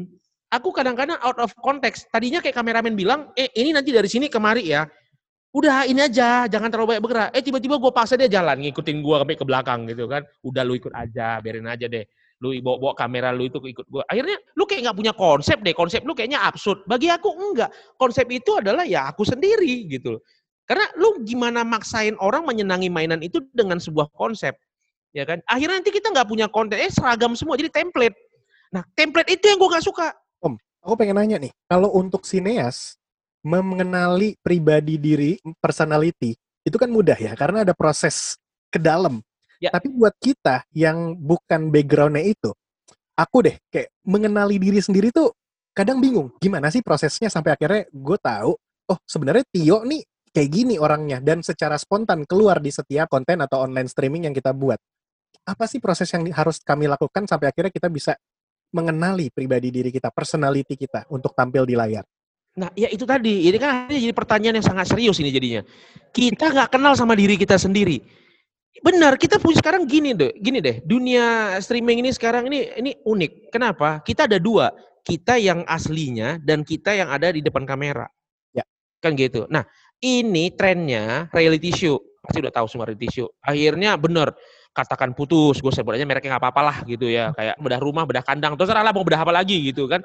Aku 0.54 0.70
kadang-kadang 0.70 1.18
out 1.20 1.36
of 1.42 1.50
context. 1.60 2.06
Tadinya 2.14 2.38
kayak 2.38 2.54
kameramen 2.54 2.94
bilang 2.94 3.34
eh 3.34 3.50
ini 3.58 3.74
nanti 3.74 3.90
dari 3.90 4.06
sini 4.06 4.30
kemari 4.30 4.70
ya. 4.70 4.86
Udah 5.54 5.86
ini 5.86 6.02
aja, 6.02 6.50
jangan 6.50 6.66
terlalu 6.66 6.94
banyak 6.94 7.02
bergerak. 7.06 7.28
Eh 7.30 7.42
tiba-tiba 7.42 7.78
gue 7.78 7.92
paksa 7.94 8.18
dia 8.18 8.26
jalan, 8.26 8.58
ngikutin 8.58 8.98
gue 9.06 9.16
ke 9.38 9.46
belakang 9.46 9.86
gitu 9.86 10.10
kan. 10.10 10.26
Udah 10.42 10.66
lu 10.66 10.74
ikut 10.74 10.90
aja, 10.90 11.38
biarin 11.38 11.70
aja 11.70 11.86
deh. 11.86 12.02
Lu 12.44 12.52
bawa, 12.60 12.76
bawa 12.76 12.92
kamera 12.92 13.32
lu 13.32 13.48
itu 13.48 13.56
ikut 13.56 13.88
gue. 13.88 14.04
Akhirnya 14.04 14.36
lu 14.52 14.68
kayak 14.68 14.92
nggak 14.92 14.98
punya 15.00 15.12
konsep 15.16 15.56
deh, 15.64 15.72
konsep 15.72 16.04
lu 16.04 16.12
kayaknya 16.12 16.44
absurd. 16.44 16.84
Bagi 16.84 17.08
aku 17.08 17.32
enggak. 17.32 17.72
Konsep 17.96 18.28
itu 18.28 18.60
adalah 18.60 18.84
ya 18.84 19.08
aku 19.08 19.24
sendiri 19.24 19.88
gitu. 19.88 20.20
Karena 20.68 20.84
lu 21.00 21.24
gimana 21.24 21.64
maksain 21.64 22.12
orang 22.20 22.44
menyenangi 22.44 22.92
mainan 22.92 23.24
itu 23.24 23.40
dengan 23.56 23.80
sebuah 23.80 24.12
konsep. 24.12 24.52
Ya 25.16 25.24
kan? 25.24 25.40
Akhirnya 25.48 25.80
nanti 25.80 25.88
kita 25.94 26.12
nggak 26.12 26.28
punya 26.28 26.46
konten, 26.52 26.76
eh 26.76 26.92
seragam 26.92 27.32
semua, 27.32 27.56
jadi 27.56 27.72
template. 27.72 28.18
Nah, 28.74 28.82
template 28.98 29.30
itu 29.30 29.46
yang 29.46 29.62
gue 29.62 29.70
gak 29.70 29.86
suka. 29.86 30.10
Om, 30.42 30.58
aku 30.82 30.94
pengen 30.98 31.22
nanya 31.22 31.38
nih, 31.38 31.54
kalau 31.70 31.94
untuk 31.94 32.26
sineas, 32.26 32.98
mengenali 33.46 34.34
pribadi 34.42 34.98
diri, 34.98 35.38
personality, 35.62 36.34
itu 36.66 36.74
kan 36.74 36.90
mudah 36.90 37.14
ya, 37.14 37.38
karena 37.38 37.62
ada 37.62 37.70
proses 37.70 38.34
ke 38.74 38.82
dalam. 38.82 39.22
Ya. 39.62 39.70
Tapi 39.70 39.90
buat 39.90 40.14
kita 40.18 40.66
yang 40.74 41.14
bukan 41.18 41.70
backgroundnya 41.70 42.24
itu, 42.24 42.50
aku 43.14 43.36
deh 43.46 43.56
kayak 43.70 43.90
mengenali 44.06 44.58
diri 44.58 44.80
sendiri 44.82 45.14
tuh 45.14 45.30
kadang 45.74 45.98
bingung. 45.98 46.34
Gimana 46.38 46.70
sih 46.70 46.82
prosesnya 46.82 47.30
sampai 47.30 47.54
akhirnya 47.54 47.82
gue 47.90 48.18
tahu, 48.18 48.52
oh 48.90 48.98
sebenarnya 49.06 49.44
Tio 49.50 49.82
nih 49.86 50.02
kayak 50.34 50.50
gini 50.50 50.74
orangnya 50.78 51.22
dan 51.22 51.46
secara 51.46 51.78
spontan 51.78 52.26
keluar 52.26 52.58
di 52.58 52.74
setiap 52.74 53.06
konten 53.06 53.38
atau 53.38 53.62
online 53.62 53.86
streaming 53.86 54.26
yang 54.26 54.34
kita 54.34 54.50
buat. 54.50 54.78
Apa 55.44 55.68
sih 55.68 55.78
proses 55.78 56.08
yang 56.10 56.24
harus 56.32 56.58
kami 56.64 56.88
lakukan 56.88 57.28
sampai 57.28 57.52
akhirnya 57.52 57.70
kita 57.70 57.92
bisa 57.92 58.16
mengenali 58.74 59.30
pribadi 59.30 59.70
diri 59.70 59.94
kita, 59.94 60.10
personality 60.10 60.74
kita 60.74 61.06
untuk 61.12 61.36
tampil 61.36 61.62
di 61.62 61.78
layar? 61.78 62.02
Nah, 62.54 62.70
ya 62.78 62.86
itu 62.86 63.02
tadi. 63.02 63.50
Ini 63.50 63.58
kan 63.58 63.90
jadi 63.90 64.14
pertanyaan 64.14 64.62
yang 64.62 64.66
sangat 64.66 64.86
serius 64.90 65.18
ini 65.18 65.30
jadinya. 65.34 65.62
Kita 66.14 66.54
nggak 66.54 66.70
kenal 66.70 66.94
sama 66.94 67.18
diri 67.18 67.34
kita 67.34 67.58
sendiri. 67.58 68.02
Benar, 68.82 69.14
kita 69.14 69.38
punya 69.38 69.62
sekarang 69.62 69.86
gini 69.86 70.16
deh, 70.16 70.34
gini 70.34 70.58
deh. 70.58 70.82
Dunia 70.82 71.54
streaming 71.62 72.02
ini 72.02 72.10
sekarang 72.10 72.50
ini 72.50 72.74
ini 72.74 72.92
unik. 73.06 73.54
Kenapa? 73.54 74.02
Kita 74.02 74.26
ada 74.26 74.42
dua. 74.42 74.74
Kita 75.04 75.38
yang 75.38 75.62
aslinya 75.68 76.40
dan 76.42 76.66
kita 76.66 76.96
yang 76.96 77.12
ada 77.12 77.30
di 77.30 77.44
depan 77.44 77.68
kamera. 77.68 78.08
Ya. 78.50 78.64
Kan 78.98 79.14
gitu. 79.14 79.46
Nah, 79.52 79.62
ini 80.02 80.50
trennya 80.56 81.30
reality 81.30 81.70
show. 81.70 82.00
Pasti 82.24 82.40
udah 82.40 82.50
tahu 82.50 82.66
semua 82.66 82.88
reality 82.90 83.20
show. 83.20 83.28
Akhirnya 83.44 83.94
benar 84.00 84.32
katakan 84.74 85.14
putus, 85.14 85.62
gue 85.62 85.70
sebut 85.70 85.94
aja 85.94 86.02
mereknya 86.02 86.34
nggak 86.34 86.42
apa-apa 86.42 86.60
lah 86.66 86.76
gitu 86.82 87.06
ya, 87.06 87.30
kayak 87.30 87.54
bedah 87.62 87.78
rumah, 87.78 88.02
bedah 88.02 88.26
kandang, 88.26 88.58
terserah 88.58 88.82
lah 88.82 88.90
mau 88.90 89.06
bedah 89.06 89.22
apa 89.22 89.30
lagi 89.30 89.70
gitu 89.70 89.86
kan. 89.86 90.02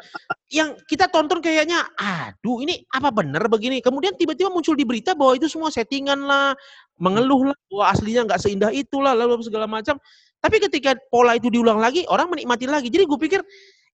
Yang 0.54 0.86
kita 0.86 1.10
tonton 1.10 1.42
kayaknya, 1.42 1.90
aduh 1.98 2.62
ini 2.62 2.86
apa 2.94 3.10
bener 3.10 3.42
begini? 3.50 3.82
Kemudian 3.82 4.14
tiba-tiba 4.14 4.54
muncul 4.54 4.78
di 4.78 4.86
berita 4.86 5.18
bahwa 5.18 5.34
itu 5.42 5.50
semua 5.50 5.74
settingan 5.74 6.22
lah, 6.22 6.54
mengeluh 7.02 7.50
lah, 7.50 7.58
bahwa 7.66 7.86
aslinya 7.90 8.30
nggak 8.30 8.40
seindah 8.46 8.70
itulah, 8.70 9.18
lalu 9.18 9.42
segala 9.42 9.66
macam. 9.66 9.98
Tapi 10.38 10.56
ketika 10.62 10.94
pola 11.10 11.34
itu 11.34 11.50
diulang 11.50 11.82
lagi, 11.82 12.06
orang 12.06 12.30
menikmati 12.30 12.70
lagi. 12.70 12.94
Jadi 12.94 13.10
gue 13.10 13.20
pikir 13.20 13.42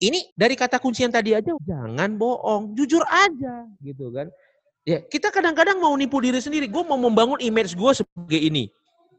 ini 0.02 0.24
dari 0.34 0.56
kata 0.56 0.80
kunci 0.80 1.04
yang 1.04 1.12
tadi 1.12 1.36
aja, 1.36 1.52
jangan 1.62 2.16
bohong, 2.16 2.72
jujur 2.74 3.04
aja 3.06 3.68
gitu 3.84 4.08
kan. 4.08 4.32
Ya 4.82 4.98
kita 4.98 5.30
kadang-kadang 5.30 5.78
mau 5.78 5.94
nipu 5.94 6.18
diri 6.18 6.42
sendiri. 6.42 6.66
Gue 6.66 6.82
mau 6.82 6.98
membangun 6.98 7.38
image 7.38 7.78
gue 7.78 7.92
sebagai 7.94 8.40
ini 8.40 8.66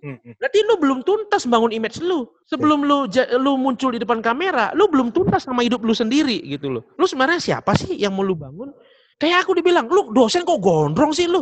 Mhm. 0.04 0.36
Berarti 0.36 0.60
lu 0.68 0.76
belum 0.76 1.00
tuntas 1.08 1.48
bangun 1.48 1.72
image 1.72 2.04
lu. 2.04 2.28
Sebelum 2.44 2.84
lu 2.84 3.08
ja- 3.08 3.32
lu 3.40 3.56
muncul 3.56 3.96
di 3.96 4.04
depan 4.04 4.20
kamera, 4.20 4.76
lu 4.76 4.92
belum 4.92 5.16
tuntas 5.16 5.48
sama 5.48 5.64
hidup 5.64 5.80
lu 5.80 5.96
sendiri 5.96 6.44
gitu 6.44 6.68
loh. 6.68 6.84
Lu 7.00 7.08
sebenarnya 7.08 7.40
siapa 7.40 7.72
sih 7.80 7.96
yang 7.96 8.12
mau 8.12 8.22
lu 8.28 8.36
bangun? 8.36 8.76
Kayak 9.16 9.48
aku 9.48 9.56
dibilang, 9.56 9.88
lu 9.88 10.12
dosen 10.12 10.44
kok 10.44 10.60
gondrong 10.60 11.16
sih 11.16 11.32
lu? 11.32 11.40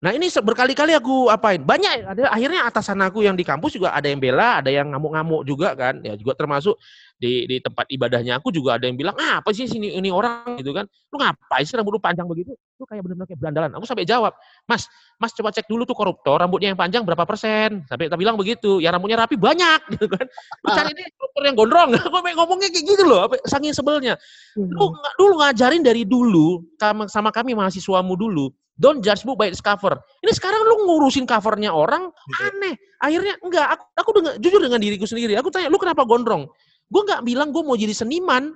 Nah 0.00 0.16
ini 0.16 0.32
berkali-kali 0.32 0.96
aku 0.96 1.28
apain. 1.28 1.60
Banyak 1.60 2.16
ada 2.16 2.32
akhirnya 2.32 2.64
atasan 2.64 3.04
aku 3.04 3.20
yang 3.20 3.36
di 3.36 3.44
kampus 3.44 3.76
juga 3.76 3.92
ada 3.92 4.08
yang 4.08 4.16
bela, 4.16 4.64
ada 4.64 4.72
yang 4.72 4.88
ngamuk-ngamuk 4.96 5.44
juga 5.44 5.76
kan. 5.76 6.00
Ya 6.00 6.16
juga 6.16 6.32
termasuk 6.32 6.80
di 7.20 7.44
di 7.44 7.60
tempat 7.60 7.84
ibadahnya 7.92 8.40
aku 8.40 8.48
juga 8.48 8.80
ada 8.80 8.88
yang 8.88 8.96
bilang, 8.96 9.12
ah, 9.20 9.44
apa 9.44 9.52
sih 9.52 9.68
sini 9.68 9.92
ini 9.92 10.08
orang 10.08 10.56
gitu 10.56 10.72
kan. 10.72 10.88
Lu 11.12 11.20
ngapain 11.20 11.68
sih 11.68 11.76
rambut 11.76 11.92
lu 11.92 12.00
panjang 12.00 12.24
begitu? 12.24 12.56
Lu 12.80 12.88
kayak 12.88 13.04
benar-benar 13.04 13.28
kayak 13.28 13.40
berandalan. 13.44 13.70
Aku 13.76 13.84
sampai 13.84 14.08
jawab, 14.08 14.32
Mas, 14.64 14.88
Mas 15.20 15.36
coba 15.36 15.52
cek 15.52 15.68
dulu 15.68 15.84
tuh 15.84 15.92
koruptor, 15.92 16.40
rambutnya 16.40 16.72
yang 16.72 16.80
panjang 16.80 17.04
berapa 17.04 17.28
persen? 17.28 17.84
Sampai 17.84 18.08
kita 18.08 18.16
bilang 18.16 18.40
begitu, 18.40 18.80
ya 18.80 18.88
rambutnya 18.88 19.20
rapi 19.20 19.36
banyak 19.36 19.80
gitu 19.92 20.08
kan. 20.08 20.24
Lu 20.64 20.68
cari 20.72 20.96
deh 20.96 21.04
koruptor 21.20 21.42
yang 21.44 21.56
gondrong. 21.60 21.88
Aku 22.08 22.16
ngomongnya 22.24 22.72
kayak 22.72 22.86
gitu 22.88 23.04
loh, 23.04 23.28
saking 23.44 23.76
sebelnya. 23.76 24.16
Lu 24.56 24.88
nggak 24.88 25.14
dulu 25.20 25.44
ngajarin 25.44 25.84
dari 25.84 26.08
dulu 26.08 26.64
sama, 26.80 27.04
sama 27.12 27.28
kami 27.28 27.52
mahasiswamu 27.52 28.16
dulu. 28.16 28.48
Don't 28.80 29.04
judge 29.04 29.28
book 29.28 29.36
by 29.36 29.52
its 29.52 29.60
cover. 29.60 29.92
Ini 30.24 30.32
sekarang 30.32 30.64
lu 30.64 30.88
ngurusin 30.88 31.28
covernya 31.28 31.68
orang 31.68 32.08
aneh. 32.40 32.80
Akhirnya 32.96 33.36
enggak, 33.44 33.76
aku 33.76 33.84
aku 33.92 34.10
dengan 34.16 34.32
jujur 34.40 34.60
dengan 34.64 34.80
diriku 34.80 35.04
sendiri. 35.04 35.36
Aku 35.36 35.52
tanya, 35.52 35.68
lu 35.68 35.76
kenapa 35.76 36.08
gondrong? 36.08 36.48
Gue 36.90 37.02
nggak 37.06 37.22
bilang 37.22 37.54
gue 37.54 37.62
mau 37.62 37.78
jadi 37.78 37.94
seniman. 37.94 38.50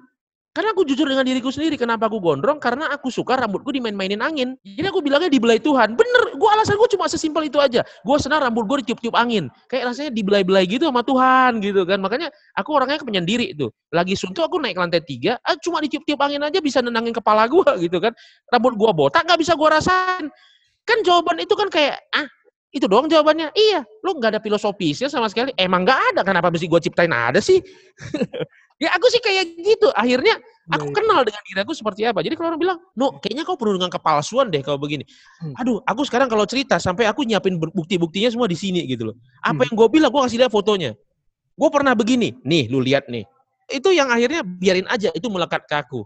Karena 0.55 0.71
aku 0.71 0.87
jujur 0.87 1.11
dengan 1.11 1.27
diriku 1.27 1.51
sendiri. 1.51 1.75
Kenapa 1.75 2.07
aku 2.07 2.23
gondrong? 2.23 2.63
Karena 2.63 2.87
aku 2.95 3.11
suka 3.11 3.35
rambutku 3.35 3.75
dimain-mainin 3.75 4.23
angin. 4.23 4.55
Jadi 4.63 4.87
aku 4.87 5.03
bilangnya 5.03 5.27
dibelai 5.27 5.59
Tuhan. 5.59 5.99
Bener, 5.99 6.39
gue 6.39 6.51
alasan 6.55 6.79
gue 6.79 6.87
cuma 6.95 7.11
sesimpel 7.11 7.51
itu 7.51 7.59
aja. 7.59 7.83
Gue 8.07 8.17
senang 8.23 8.39
rambut 8.39 8.63
gue 8.71 8.87
ditiup-tiup 8.87 9.19
angin. 9.19 9.51
Kayak 9.67 9.91
rasanya 9.91 10.15
dibelai-belai 10.15 10.71
gitu 10.71 10.87
sama 10.87 11.03
Tuhan 11.03 11.59
gitu 11.59 11.83
kan. 11.83 11.99
Makanya 11.99 12.31
aku 12.55 12.71
orangnya 12.71 13.03
penyendiri 13.03 13.51
itu. 13.51 13.67
Lagi 13.91 14.15
suntuk 14.15 14.47
aku 14.47 14.63
naik 14.63 14.79
lantai 14.79 15.03
tiga, 15.03 15.43
ah, 15.43 15.59
cuma 15.59 15.83
ditiup-tiup 15.83 16.23
angin 16.23 16.39
aja 16.47 16.63
bisa 16.63 16.79
nenangin 16.79 17.11
kepala 17.11 17.51
gue 17.51 17.67
gitu 17.91 17.99
kan. 17.99 18.15
Rambut 18.47 18.79
gue 18.79 18.91
botak 18.95 19.27
nggak 19.27 19.43
bisa 19.43 19.59
gue 19.59 19.69
rasain. 19.75 20.31
Kan 20.87 21.03
jawaban 21.03 21.43
itu 21.43 21.59
kan 21.59 21.67
kayak, 21.67 21.99
ah 22.15 22.31
itu 22.75 22.91
doang 22.91 23.07
jawabannya. 23.07 23.55
Iya, 23.55 23.87
lu 24.03 24.19
nggak 24.19 24.35
ada 24.35 24.41
filosofisnya 24.43 25.07
sama 25.07 25.31
sekali. 25.31 25.55
Emang 25.55 25.87
nggak 25.87 26.01
ada, 26.11 26.21
kenapa 26.27 26.51
mesti 26.51 26.67
gue 26.67 26.81
ciptain 26.83 27.15
ada 27.15 27.39
sih? 27.39 27.63
ya 28.83 28.91
aku 28.99 29.07
sih 29.15 29.23
kayak 29.23 29.55
gitu. 29.63 29.95
Akhirnya 29.95 30.35
aku 30.67 30.91
kenal 30.91 31.23
dengan 31.23 31.39
diri 31.47 31.63
aku 31.63 31.71
seperti 31.71 32.03
apa. 32.03 32.19
Jadi 32.27 32.35
kalau 32.35 32.51
orang 32.51 32.61
bilang, 32.61 32.79
no, 32.99 33.23
kayaknya 33.23 33.47
kau 33.47 33.55
penuh 33.55 33.79
dengan 33.79 33.95
kepalsuan 33.95 34.51
deh 34.51 34.59
kalau 34.67 34.83
begini. 34.83 35.07
Hmm. 35.39 35.55
Aduh, 35.63 35.79
aku 35.87 36.03
sekarang 36.03 36.27
kalau 36.27 36.43
cerita 36.51 36.83
sampai 36.83 37.07
aku 37.07 37.23
nyiapin 37.23 37.55
bukti-buktinya 37.63 38.35
semua 38.35 38.51
di 38.51 38.59
sini 38.59 38.83
gitu 38.91 39.15
loh. 39.15 39.17
Apa 39.47 39.63
Hmm. 39.63 39.71
yang 39.71 39.75
gue 39.79 39.89
bilang, 39.95 40.11
gue 40.11 40.21
kasih 40.27 40.39
lihat 40.43 40.51
fotonya. 40.51 40.99
Gue 41.55 41.71
pernah 41.71 41.95
begini, 41.95 42.35
nih 42.43 42.67
lu 42.67 42.83
lihat 42.83 43.07
nih. 43.07 43.23
Itu 43.71 43.95
yang 43.95 44.11
akhirnya 44.11 44.43
biarin 44.43 44.91
aja, 44.91 45.15
itu 45.15 45.31
melekat 45.31 45.71
ke 45.71 45.79
aku. 45.79 46.03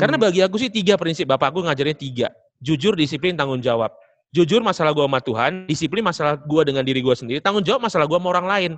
Karena 0.00 0.16
Hmm. 0.16 0.24
bagi 0.24 0.40
aku 0.40 0.56
sih 0.56 0.72
tiga 0.72 0.96
prinsip 0.96 1.28
bapakku 1.28 1.60
ngajarin 1.60 1.92
tiga. 1.92 2.32
Jujur, 2.64 2.96
disiplin, 2.96 3.36
tanggung 3.36 3.60
jawab. 3.60 3.92
Jujur 4.34 4.66
masalah 4.66 4.90
gua 4.90 5.06
sama 5.06 5.22
Tuhan, 5.22 5.70
disiplin 5.70 6.02
masalah 6.02 6.34
gua 6.42 6.66
dengan 6.66 6.82
diri 6.82 6.98
gua 6.98 7.14
sendiri, 7.14 7.38
tanggung 7.38 7.62
jawab 7.62 7.86
masalah 7.86 8.10
gua 8.10 8.18
sama 8.18 8.34
orang 8.34 8.46
lain. 8.50 8.72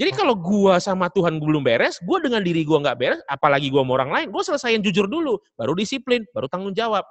Jadi 0.00 0.10
kalau 0.16 0.32
gua 0.32 0.80
sama 0.80 1.12
Tuhan 1.12 1.36
belum 1.36 1.60
beres, 1.60 2.00
gua 2.00 2.16
dengan 2.24 2.40
diri 2.40 2.64
gua 2.64 2.80
nggak 2.80 2.96
beres, 2.96 3.20
apalagi 3.28 3.68
gua 3.68 3.84
sama 3.84 3.92
orang 4.00 4.10
lain, 4.16 4.26
gua 4.32 4.40
selesaiin 4.40 4.80
jujur 4.80 5.04
dulu, 5.04 5.36
baru 5.60 5.76
disiplin, 5.76 6.24
baru 6.32 6.48
tanggung 6.48 6.72
jawab. 6.72 7.04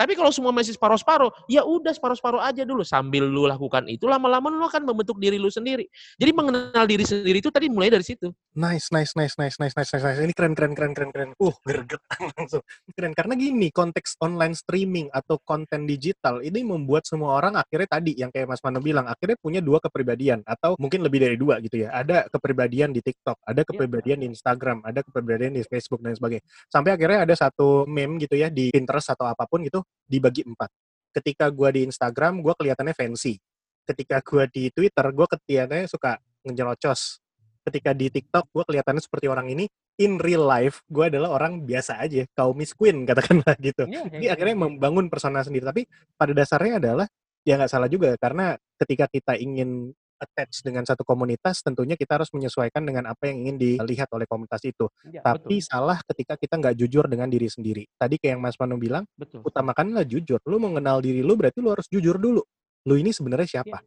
Tapi 0.00 0.16
kalau 0.16 0.32
semua 0.32 0.48
masih 0.48 0.72
separuh-separuh, 0.72 1.28
ya 1.44 1.60
udah 1.60 1.92
separuh-separuh 1.92 2.40
aja 2.40 2.64
dulu. 2.64 2.80
Sambil 2.80 3.28
lu 3.28 3.44
lakukan 3.44 3.84
itu, 3.84 4.08
lama-lama 4.08 4.48
lu 4.48 4.64
akan 4.64 4.88
membentuk 4.88 5.20
diri 5.20 5.36
lu 5.36 5.52
sendiri. 5.52 5.84
Jadi 6.16 6.32
mengenal 6.32 6.88
diri 6.88 7.04
sendiri 7.04 7.44
itu 7.44 7.52
tadi 7.52 7.68
mulai 7.68 7.92
dari 7.92 8.00
situ. 8.00 8.32
Nice, 8.56 8.88
nice, 8.88 9.12
nice, 9.12 9.36
nice, 9.36 9.60
nice, 9.60 9.76
nice, 9.76 9.92
nice, 9.92 10.04
nice. 10.08 10.20
Ini 10.24 10.32
keren, 10.32 10.56
keren, 10.56 10.72
keren, 10.72 10.96
keren, 10.96 11.10
keren. 11.12 11.30
Uh, 11.36 11.52
greget 11.68 12.00
langsung. 12.40 12.64
Keren. 12.96 13.12
Karena 13.12 13.36
gini, 13.36 13.68
konteks 13.68 14.16
online 14.24 14.56
streaming 14.56 15.12
atau 15.12 15.36
konten 15.44 15.84
digital 15.84 16.40
ini 16.40 16.64
membuat 16.64 17.04
semua 17.04 17.36
orang 17.36 17.60
akhirnya 17.60 18.00
tadi, 18.00 18.16
yang 18.16 18.32
kayak 18.32 18.48
Mas 18.48 18.64
Mano 18.64 18.80
bilang, 18.80 19.04
akhirnya 19.04 19.36
punya 19.36 19.60
dua 19.60 19.84
kepribadian. 19.84 20.40
Atau 20.48 20.80
mungkin 20.80 21.04
lebih 21.04 21.20
dari 21.28 21.36
dua 21.36 21.60
gitu 21.60 21.84
ya. 21.84 21.92
Ada 21.92 22.32
kepribadian 22.32 22.96
di 22.96 23.04
TikTok, 23.04 23.36
ada 23.44 23.60
kepribadian 23.68 24.24
di 24.24 24.32
Instagram, 24.32 24.80
ada 24.80 25.04
kepribadian 25.04 25.52
di 25.52 25.62
Facebook, 25.68 26.00
dan 26.00 26.16
sebagainya. 26.16 26.44
Sampai 26.72 26.96
akhirnya 26.96 27.28
ada 27.28 27.34
satu 27.36 27.84
meme 27.84 28.16
gitu 28.16 28.40
ya, 28.40 28.48
di 28.48 28.72
Pinterest 28.72 29.12
atau 29.12 29.28
apa 29.28 29.44
pun 29.44 29.60
gitu, 29.60 29.84
dibagi 30.04 30.46
empat. 30.46 30.70
Ketika 31.10 31.50
gua 31.50 31.74
di 31.74 31.86
Instagram, 31.86 32.40
gua 32.42 32.54
kelihatannya 32.54 32.94
fancy. 32.94 33.38
Ketika 33.86 34.22
gua 34.22 34.46
di 34.46 34.70
Twitter, 34.70 35.06
gua 35.10 35.26
kelihatannya 35.26 35.90
suka 35.90 36.18
ngejelocos 36.46 37.20
ketika 37.60 37.92
di 37.92 38.08
TikTok 38.08 38.48
gue 38.50 38.64
kelihatannya 38.66 39.02
seperti 39.04 39.26
orang 39.28 39.52
ini. 39.52 39.68
In 40.00 40.16
real 40.16 40.48
life 40.48 40.80
gue 40.88 41.12
adalah 41.12 41.36
orang 41.36 41.60
biasa 41.68 42.00
aja 42.00 42.24
kaum 42.32 42.56
miss 42.56 42.72
queen 42.72 43.04
katakanlah 43.08 43.54
gitu. 43.60 43.84
Jadi 43.86 44.26
akhirnya 44.32 44.56
membangun 44.56 45.12
persona 45.12 45.44
sendiri. 45.44 45.68
Tapi 45.68 45.82
pada 46.16 46.32
dasarnya 46.32 46.80
adalah 46.80 47.06
ya 47.44 47.56
nggak 47.56 47.70
salah 47.72 47.88
juga 47.88 48.16
karena 48.16 48.56
ketika 48.80 49.08
kita 49.08 49.32
ingin 49.36 49.92
attach 50.20 50.60
dengan 50.60 50.84
satu 50.84 51.02
komunitas 51.02 51.64
tentunya 51.64 51.96
kita 51.96 52.20
harus 52.20 52.28
menyesuaikan 52.36 52.84
dengan 52.84 53.08
apa 53.08 53.32
yang 53.32 53.48
ingin 53.48 53.56
dilihat 53.56 54.12
oleh 54.12 54.28
komunitas 54.28 54.60
itu. 54.68 54.86
Ya, 55.08 55.24
tapi 55.24 55.64
salah 55.64 55.98
ketika 56.04 56.36
kita 56.36 56.60
nggak 56.60 56.76
jujur 56.76 57.08
dengan 57.08 57.26
diri 57.32 57.48
sendiri. 57.48 57.88
Tadi 57.96 58.20
kayak 58.20 58.36
yang 58.36 58.42
Mas 58.44 58.60
Manu 58.60 58.76
bilang 58.76 59.08
betul. 59.16 59.40
utamakanlah 59.40 60.04
jujur. 60.04 60.38
Lu 60.44 60.60
mengenal 60.60 61.00
diri 61.00 61.24
lu 61.24 61.34
berarti 61.34 61.58
lu 61.64 61.72
harus 61.72 61.88
jujur 61.88 62.20
dulu. 62.20 62.44
Lu 62.84 62.94
ini 63.00 63.10
sebenarnya 63.10 63.60
siapa? 63.60 63.80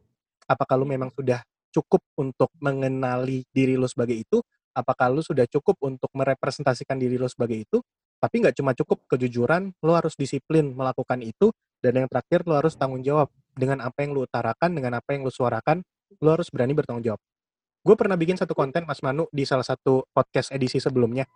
Apakah 0.50 0.74
lu 0.76 0.84
memang 0.84 1.08
sudah 1.14 1.40
cukup 1.70 2.02
untuk 2.18 2.50
mengenali 2.58 3.46
diri 3.50 3.78
lu 3.78 3.86
sebagai 3.86 4.14
itu? 4.18 4.42
Apakah 4.74 5.10
lu 5.14 5.22
sudah 5.22 5.46
cukup 5.46 5.78
untuk 5.86 6.10
merepresentasikan 6.14 6.98
diri 6.98 7.14
lu 7.14 7.30
sebagai 7.30 7.62
itu? 7.62 7.78
Tapi 8.18 8.40
nggak 8.42 8.56
cuma 8.58 8.72
cukup 8.74 9.06
kejujuran 9.06 9.70
lu 9.82 9.92
harus 9.94 10.18
disiplin 10.18 10.74
melakukan 10.74 11.22
itu. 11.22 11.54
Dan 11.84 12.00
yang 12.00 12.08
terakhir 12.08 12.48
lu 12.48 12.56
harus 12.56 12.80
tanggung 12.80 13.04
jawab 13.04 13.28
dengan 13.52 13.84
apa 13.84 14.00
yang 14.02 14.16
lu 14.16 14.24
utarakan 14.24 14.72
dengan 14.72 14.98
apa 14.98 15.12
yang 15.12 15.22
lu 15.22 15.28
suarakan 15.28 15.84
lu 16.20 16.28
harus 16.30 16.48
berani 16.48 16.72
bertanggung 16.76 17.04
jawab. 17.04 17.20
Gue 17.84 17.96
pernah 18.00 18.16
bikin 18.16 18.40
satu 18.40 18.56
konten 18.56 18.88
Mas 18.88 19.04
Manu 19.04 19.28
di 19.28 19.44
salah 19.44 19.66
satu 19.66 20.08
podcast 20.16 20.48
edisi 20.54 20.80
sebelumnya. 20.80 21.28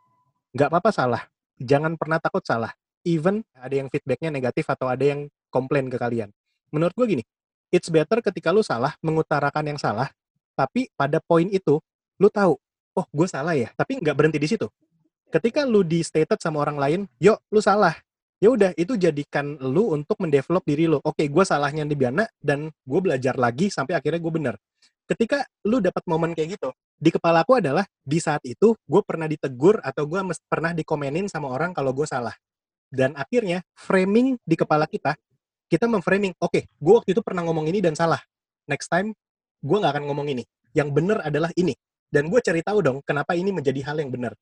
Nggak 0.57 0.73
apa-apa 0.73 0.91
salah 0.95 1.23
jangan 1.61 1.99
pernah 1.99 2.23
takut 2.23 2.41
salah. 2.47 2.73
Even 3.07 3.45
ada 3.55 3.75
yang 3.75 3.93
feedbacknya 3.93 4.33
negatif 4.33 4.67
atau 4.67 4.91
ada 4.91 5.03
yang 5.03 5.29
komplain 5.53 5.93
ke 5.93 5.99
kalian. 6.01 6.33
Menurut 6.73 6.95
gue 6.97 7.07
gini 7.19 7.25
it's 7.69 7.93
better 7.93 8.25
ketika 8.25 8.49
lu 8.49 8.65
salah 8.65 8.97
mengutarakan 9.05 9.77
yang 9.77 9.79
salah 9.79 10.09
tapi 10.57 10.89
pada 10.97 11.21
poin 11.21 11.45
itu 11.53 11.79
lu 12.17 12.29
tahu 12.33 12.57
oh 12.97 13.07
gue 13.13 13.29
salah 13.29 13.53
ya? 13.53 13.69
Tapi 13.77 14.01
nggak 14.01 14.17
berhenti 14.17 14.41
di 14.41 14.49
situ. 14.49 14.67
Ketika 15.29 15.69
lu 15.69 15.85
di 15.85 16.01
stated 16.01 16.41
sama 16.41 16.65
orang 16.65 16.81
lain 16.81 17.01
yuk 17.21 17.37
lu 17.53 17.61
salah 17.61 17.93
ya 18.39 18.49
udah 18.55 18.71
itu 18.79 18.95
jadikan 18.95 19.59
lu 19.59 19.95
untuk 19.95 20.19
mendevelop 20.23 20.63
diri 20.63 20.87
lu. 20.87 20.99
Oke 21.03 21.27
gue 21.27 21.45
salahnya 21.45 21.83
di 21.87 21.95
Biana 21.99 22.27
dan 22.39 22.71
gue 22.71 23.01
belajar 23.03 23.35
lagi 23.35 23.71
sampai 23.71 23.99
akhirnya 23.99 24.23
gue 24.23 24.33
bener. 24.33 24.55
Ketika 25.09 25.43
lu 25.65 25.81
dapat 25.81 26.05
momen 26.05 26.37
kayak 26.37 26.59
gitu 26.59 26.71
di 26.99 27.11
kepala 27.15 27.43
aku 27.43 27.59
adalah 27.59 27.87
di 28.05 28.19
saat 28.21 28.43
itu 28.45 28.77
gue 28.77 29.03
pernah 29.03 29.27
ditegur 29.27 29.81
atau 29.81 30.05
gue 30.05 30.21
pernah 30.47 30.73
dikomenin 30.77 31.27
sama 31.27 31.51
orang 31.51 31.75
kalau 31.75 31.91
gue 31.95 32.07
salah. 32.07 32.35
Dan 32.89 33.13
akhirnya 33.19 33.61
framing 33.77 34.41
di 34.41 34.57
kepala 34.57 34.89
kita 34.89 35.13
kita 35.69 35.85
memframing 35.85 36.33
oke 36.41 36.65
gue 36.65 36.95
waktu 36.95 37.13
itu 37.13 37.21
pernah 37.21 37.45
ngomong 37.45 37.69
ini 37.69 37.83
dan 37.83 37.99
salah. 37.99 38.21
Next 38.71 38.89
time 38.89 39.13
gue 39.61 39.77
nggak 39.77 39.99
akan 39.99 40.05
ngomong 40.09 40.31
ini. 40.31 40.45
Yang 40.77 40.89
benar 40.95 41.19
adalah 41.27 41.51
ini. 41.59 41.75
Dan 42.09 42.33
gue 42.33 42.41
cari 42.41 42.65
tahu 42.65 42.81
dong 42.81 42.99
kenapa 43.05 43.37
ini 43.37 43.53
menjadi 43.53 43.85
hal 43.85 44.01
yang 44.01 44.09
benar 44.09 44.33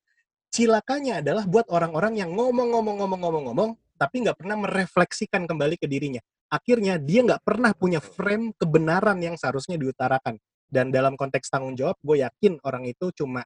cilakanya 0.57 1.21
adalah 1.21 1.45
buat 1.45 1.69
orang-orang 1.69 2.17
yang 2.17 2.33
ngomong-ngomong-ngomong-ngomong-ngomong 2.33 3.77
tapi 3.97 4.23
nggak 4.25 4.37
pernah 4.39 4.57
merefleksikan 4.61 5.49
kembali 5.49 5.81
ke 5.81 5.89
dirinya 5.89 6.21
akhirnya 6.53 7.01
dia 7.01 7.27
nggak 7.27 7.43
pernah 7.43 7.75
punya 7.75 7.99
frame 7.99 8.55
kebenaran 8.55 9.19
yang 9.19 9.35
seharusnya 9.35 9.75
diutarakan 9.81 10.39
dan 10.71 10.95
dalam 10.95 11.19
konteks 11.19 11.51
tanggung 11.51 11.75
jawab 11.75 11.99
gue 12.01 12.23
yakin 12.23 12.61
orang 12.63 12.87
itu 12.87 13.11
cuma 13.17 13.43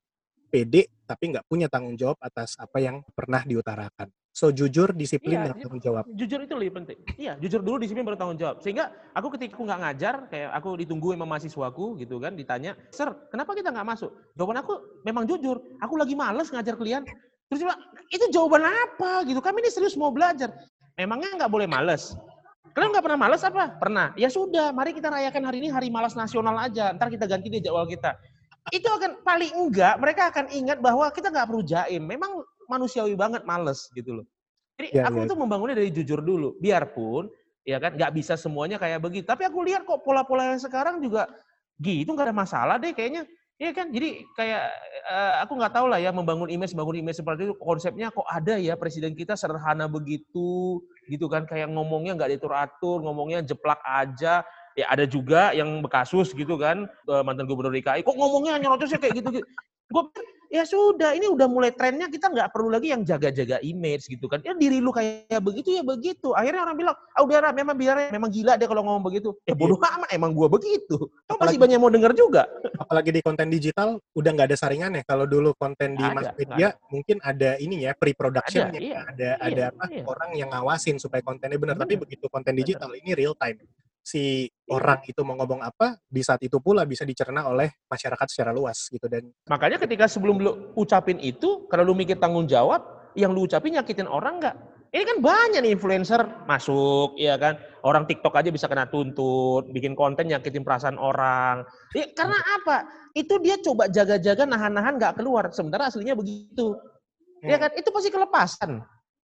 pede 0.51 0.90
tapi 1.07 1.32
nggak 1.32 1.46
punya 1.46 1.70
tanggung 1.70 1.94
jawab 1.96 2.18
atas 2.20 2.59
apa 2.59 2.82
yang 2.82 3.01
pernah 3.14 3.46
diutarakan 3.46 4.11
So 4.30 4.55
jujur, 4.55 4.94
disiplin, 4.94 5.42
Iya, 5.42 5.51
dan 5.51 5.55
tanggung 5.59 5.82
jawab. 5.82 6.07
jujur 6.14 6.38
itu 6.46 6.55
lebih 6.55 6.72
penting. 6.80 6.98
Iya, 7.18 7.34
jujur 7.42 7.61
dulu 7.66 7.82
disiplin 7.82 8.07
baru 8.07 8.14
tanggung 8.14 8.38
jawab. 8.38 8.62
Sehingga 8.62 8.94
aku 9.11 9.34
ketika 9.34 9.59
aku 9.59 9.66
nggak 9.66 9.80
ngajar, 9.82 10.14
kayak 10.30 10.48
aku 10.55 10.68
ditungguin 10.78 11.18
sama 11.18 11.26
mahasiswaku 11.34 11.98
gitu 11.98 12.22
kan, 12.22 12.38
ditanya, 12.38 12.78
Sir, 12.94 13.11
kenapa 13.26 13.59
kita 13.59 13.74
nggak 13.74 13.88
masuk? 13.90 14.11
Jawaban 14.38 14.62
aku 14.62 15.03
memang 15.03 15.26
jujur, 15.26 15.59
aku 15.82 15.94
lagi 15.98 16.14
males 16.14 16.46
ngajar 16.46 16.78
kalian. 16.78 17.03
Terus 17.51 17.66
bilang, 17.66 17.80
itu 18.14 18.24
jawaban 18.30 18.62
apa 18.62 19.26
gitu? 19.26 19.42
Kami 19.42 19.59
ini 19.59 19.70
serius 19.74 19.98
mau 19.98 20.14
belajar. 20.14 20.55
Memangnya 20.94 21.34
nggak 21.34 21.51
boleh 21.51 21.66
males? 21.66 22.14
Kalian 22.70 22.94
nggak 22.94 23.05
pernah 23.11 23.18
males 23.18 23.42
apa? 23.42 23.74
Pernah. 23.74 24.14
Ya 24.14 24.30
sudah, 24.30 24.70
mari 24.70 24.94
kita 24.94 25.11
rayakan 25.11 25.42
hari 25.51 25.59
ini 25.59 25.68
hari 25.74 25.90
malas 25.90 26.14
nasional 26.14 26.55
aja. 26.55 26.94
Ntar 26.94 27.11
kita 27.11 27.26
ganti 27.26 27.51
deh 27.51 27.59
jadwal 27.59 27.90
kita. 27.90 28.14
Itu 28.70 28.86
akan 28.86 29.26
paling 29.26 29.51
enggak, 29.51 29.98
mereka 29.98 30.30
akan 30.30 30.46
ingat 30.55 30.78
bahwa 30.78 31.11
kita 31.11 31.34
nggak 31.34 31.51
perlu 31.51 31.66
jaim. 31.66 32.07
Memang 32.07 32.46
manusiawi 32.70 33.18
banget 33.18 33.42
males 33.42 33.90
gitu 33.98 34.22
loh. 34.22 34.26
Jadi 34.78 34.94
Ya, 34.94 35.11
aku 35.11 35.26
ya. 35.26 35.34
tuh 35.34 35.36
membangunnya 35.36 35.74
dari 35.74 35.90
jujur 35.90 36.22
dulu. 36.22 36.55
Biarpun 36.62 37.26
ya 37.66 37.82
kan 37.82 37.98
nggak 37.98 38.14
bisa 38.14 38.38
semuanya 38.38 38.78
kayak 38.78 39.03
begitu. 39.03 39.26
Tapi 39.26 39.42
aku 39.42 39.66
lihat 39.66 39.82
kok 39.82 40.07
pola-pola 40.07 40.55
yang 40.55 40.62
sekarang 40.62 41.03
juga 41.03 41.26
gitu 41.82 42.14
nggak 42.14 42.30
ada 42.30 42.36
masalah 42.36 42.76
deh 42.78 42.94
kayaknya. 42.94 43.26
Iya 43.61 43.76
kan, 43.76 43.92
jadi 43.92 44.24
kayak 44.32 44.64
eh, 45.04 45.34
aku 45.44 45.52
nggak 45.61 45.76
tahu 45.76 45.92
lah 45.92 46.00
ya 46.00 46.08
membangun 46.16 46.48
image, 46.48 46.72
membangun 46.72 47.04
image 47.04 47.20
seperti 47.20 47.44
itu 47.44 47.52
konsepnya 47.61 48.08
kok 48.08 48.24
ada 48.24 48.56
ya 48.56 48.72
presiden 48.72 49.12
kita 49.12 49.36
sederhana 49.36 49.84
begitu, 49.84 50.80
gitu 51.04 51.28
kan 51.28 51.44
kayak 51.44 51.68
ngomongnya 51.68 52.16
nggak 52.16 52.32
diatur-atur, 52.32 53.04
ngomongnya 53.04 53.44
jeplak 53.44 53.84
aja. 53.84 54.40
Ya 54.72 54.86
ada 54.88 55.04
juga 55.04 55.52
yang 55.52 55.84
bekasus 55.84 56.32
gitu 56.32 56.56
kan 56.56 56.88
eh, 56.88 57.20
mantan 57.20 57.44
gubernur 57.44 57.76
DKI, 57.76 58.00
kok 58.00 58.16
ngomongnya 58.16 58.56
nyerocosnya 58.56 58.96
kayak 58.96 59.20
gitu. 59.20 59.28
gitu. 59.28 59.46
Gue 59.92 60.08
ya 60.51 60.66
sudah 60.66 61.14
ini 61.14 61.30
udah 61.30 61.46
mulai 61.46 61.70
trennya 61.70 62.11
kita 62.11 62.26
nggak 62.26 62.51
perlu 62.51 62.74
lagi 62.74 62.90
yang 62.90 63.07
jaga-jaga 63.07 63.62
image 63.62 64.11
gitu 64.11 64.26
kan 64.26 64.42
ya 64.42 64.51
diri 64.51 64.82
lu 64.82 64.90
kayak 64.90 65.38
begitu 65.38 65.78
ya 65.78 65.86
begitu 65.86 66.34
akhirnya 66.34 66.66
orang 66.66 66.76
bilang 66.76 66.96
ah 67.14 67.22
udah 67.22 67.38
Ra, 67.38 67.51
memang 67.55 67.78
biar 67.78 68.11
memang 68.11 68.28
gila 68.34 68.59
deh 68.59 68.66
kalau 68.66 68.82
ngomong 68.82 69.07
begitu 69.07 69.30
ya 69.46 69.55
bodoh 69.55 69.78
amat 69.78 70.11
emang 70.11 70.34
gua 70.34 70.51
begitu 70.51 70.98
Kok 71.30 71.38
masih 71.38 71.55
Apalagi- 71.55 71.61
banyak 71.62 71.74
yang 71.78 71.84
mau 71.86 71.92
denger 71.94 72.12
juga 72.18 72.42
Apalagi 72.80 73.11
di 73.14 73.20
konten 73.22 73.46
digital, 73.53 74.01
udah 74.16 74.30
nggak 74.34 74.48
ada 74.51 74.57
saringannya. 74.59 75.03
Kalau 75.05 75.28
dulu 75.28 75.53
konten 75.55 75.94
di 75.94 76.03
mass 76.03 76.32
ada, 76.32 76.34
media, 76.34 76.68
mungkin 76.88 77.20
ada 77.20 77.55
ini 77.61 77.84
ya, 77.86 77.92
pre-production, 77.94 78.72
Ada, 78.72 78.80
iya. 78.80 78.98
ada, 79.05 79.30
Iya, 79.36 79.46
ada 79.46 79.62
apa, 79.70 79.84
iya. 79.92 80.03
orang 80.09 80.30
yang 80.34 80.48
ngawasin 80.51 80.96
supaya 80.96 81.20
kontennya 81.20 81.61
benar. 81.61 81.76
Tapi 81.76 82.01
begitu 82.01 82.26
konten 82.32 82.57
digital, 82.57 82.90
ini 82.96 83.12
real 83.14 83.36
time. 83.36 83.61
Si 84.01 84.48
Iya. 84.48 84.74
orang 84.80 85.01
itu 85.05 85.20
mau 85.26 85.36
ngomong 85.36 85.61
apa, 85.61 85.98
di 86.07 86.22
saat 86.24 86.40
itu 86.40 86.57
pula 86.62 86.86
bisa 86.88 87.05
dicerna 87.05 87.46
oleh 87.51 87.68
masyarakat 87.86 88.26
secara 88.30 88.51
luas 88.55 88.88
gitu. 88.88 89.07
Dan 89.11 89.28
makanya 89.46 89.76
ketika 89.82 90.07
sebelum 90.09 90.40
lu 90.40 90.51
ucapin 90.78 91.18
itu 91.20 91.66
kalau 91.68 91.84
lu 91.84 91.94
mikir 91.94 92.16
tanggung 92.16 92.46
jawab 92.48 92.80
yang 93.18 93.34
lu 93.34 93.44
ucapin 93.44 93.76
nyakitin 93.76 94.07
orang 94.09 94.40
nggak? 94.40 94.57
Ini 94.90 95.07
kan 95.07 95.18
banyak 95.22 95.61
nih 95.62 95.72
influencer 95.78 96.18
masuk 96.51 97.14
ya 97.14 97.38
kan? 97.38 97.55
Orang 97.86 98.11
TikTok 98.11 98.34
aja 98.34 98.51
bisa 98.51 98.66
kena 98.66 98.90
tuntut 98.90 99.70
bikin 99.70 99.94
konten 99.94 100.26
nyakitin 100.26 100.66
perasaan 100.66 100.98
orang. 100.98 101.62
Ya, 101.94 102.11
karena 102.11 102.34
apa? 102.59 102.90
Itu 103.14 103.38
dia 103.38 103.55
coba 103.62 103.86
jaga-jaga 103.86 104.46
nahan-nahan 104.51 104.98
nggak 104.98 105.14
keluar. 105.22 105.46
Sementara 105.55 105.86
aslinya 105.90 106.18
begitu. 106.18 106.74
Ya 107.46 107.55
Hmm. 107.59 107.62
kan? 107.66 107.70
Itu 107.78 107.94
pasti 107.94 108.11
kelepasan 108.11 108.82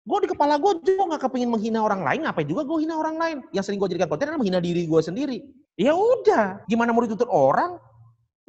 gue 0.08 0.18
di 0.24 0.28
kepala 0.32 0.56
gue 0.56 0.72
juga 0.80 1.02
nggak 1.14 1.22
kepingin 1.28 1.52
menghina 1.52 1.84
orang 1.84 2.00
lain 2.00 2.24
ngapain 2.24 2.48
juga 2.48 2.64
gue 2.64 2.78
hina 2.80 2.96
orang 2.96 3.16
lain? 3.20 3.36
Yang 3.52 3.64
sering 3.68 3.78
gue 3.78 3.88
jadikan 3.92 4.08
konten 4.08 4.32
adalah 4.32 4.40
menghina 4.40 4.60
diri 4.64 4.88
gue 4.88 5.00
sendiri. 5.04 5.38
Ya 5.76 5.92
udah 5.92 6.64
gimana 6.64 6.96
mau 6.96 7.04
dituntut 7.04 7.28
orang? 7.28 7.76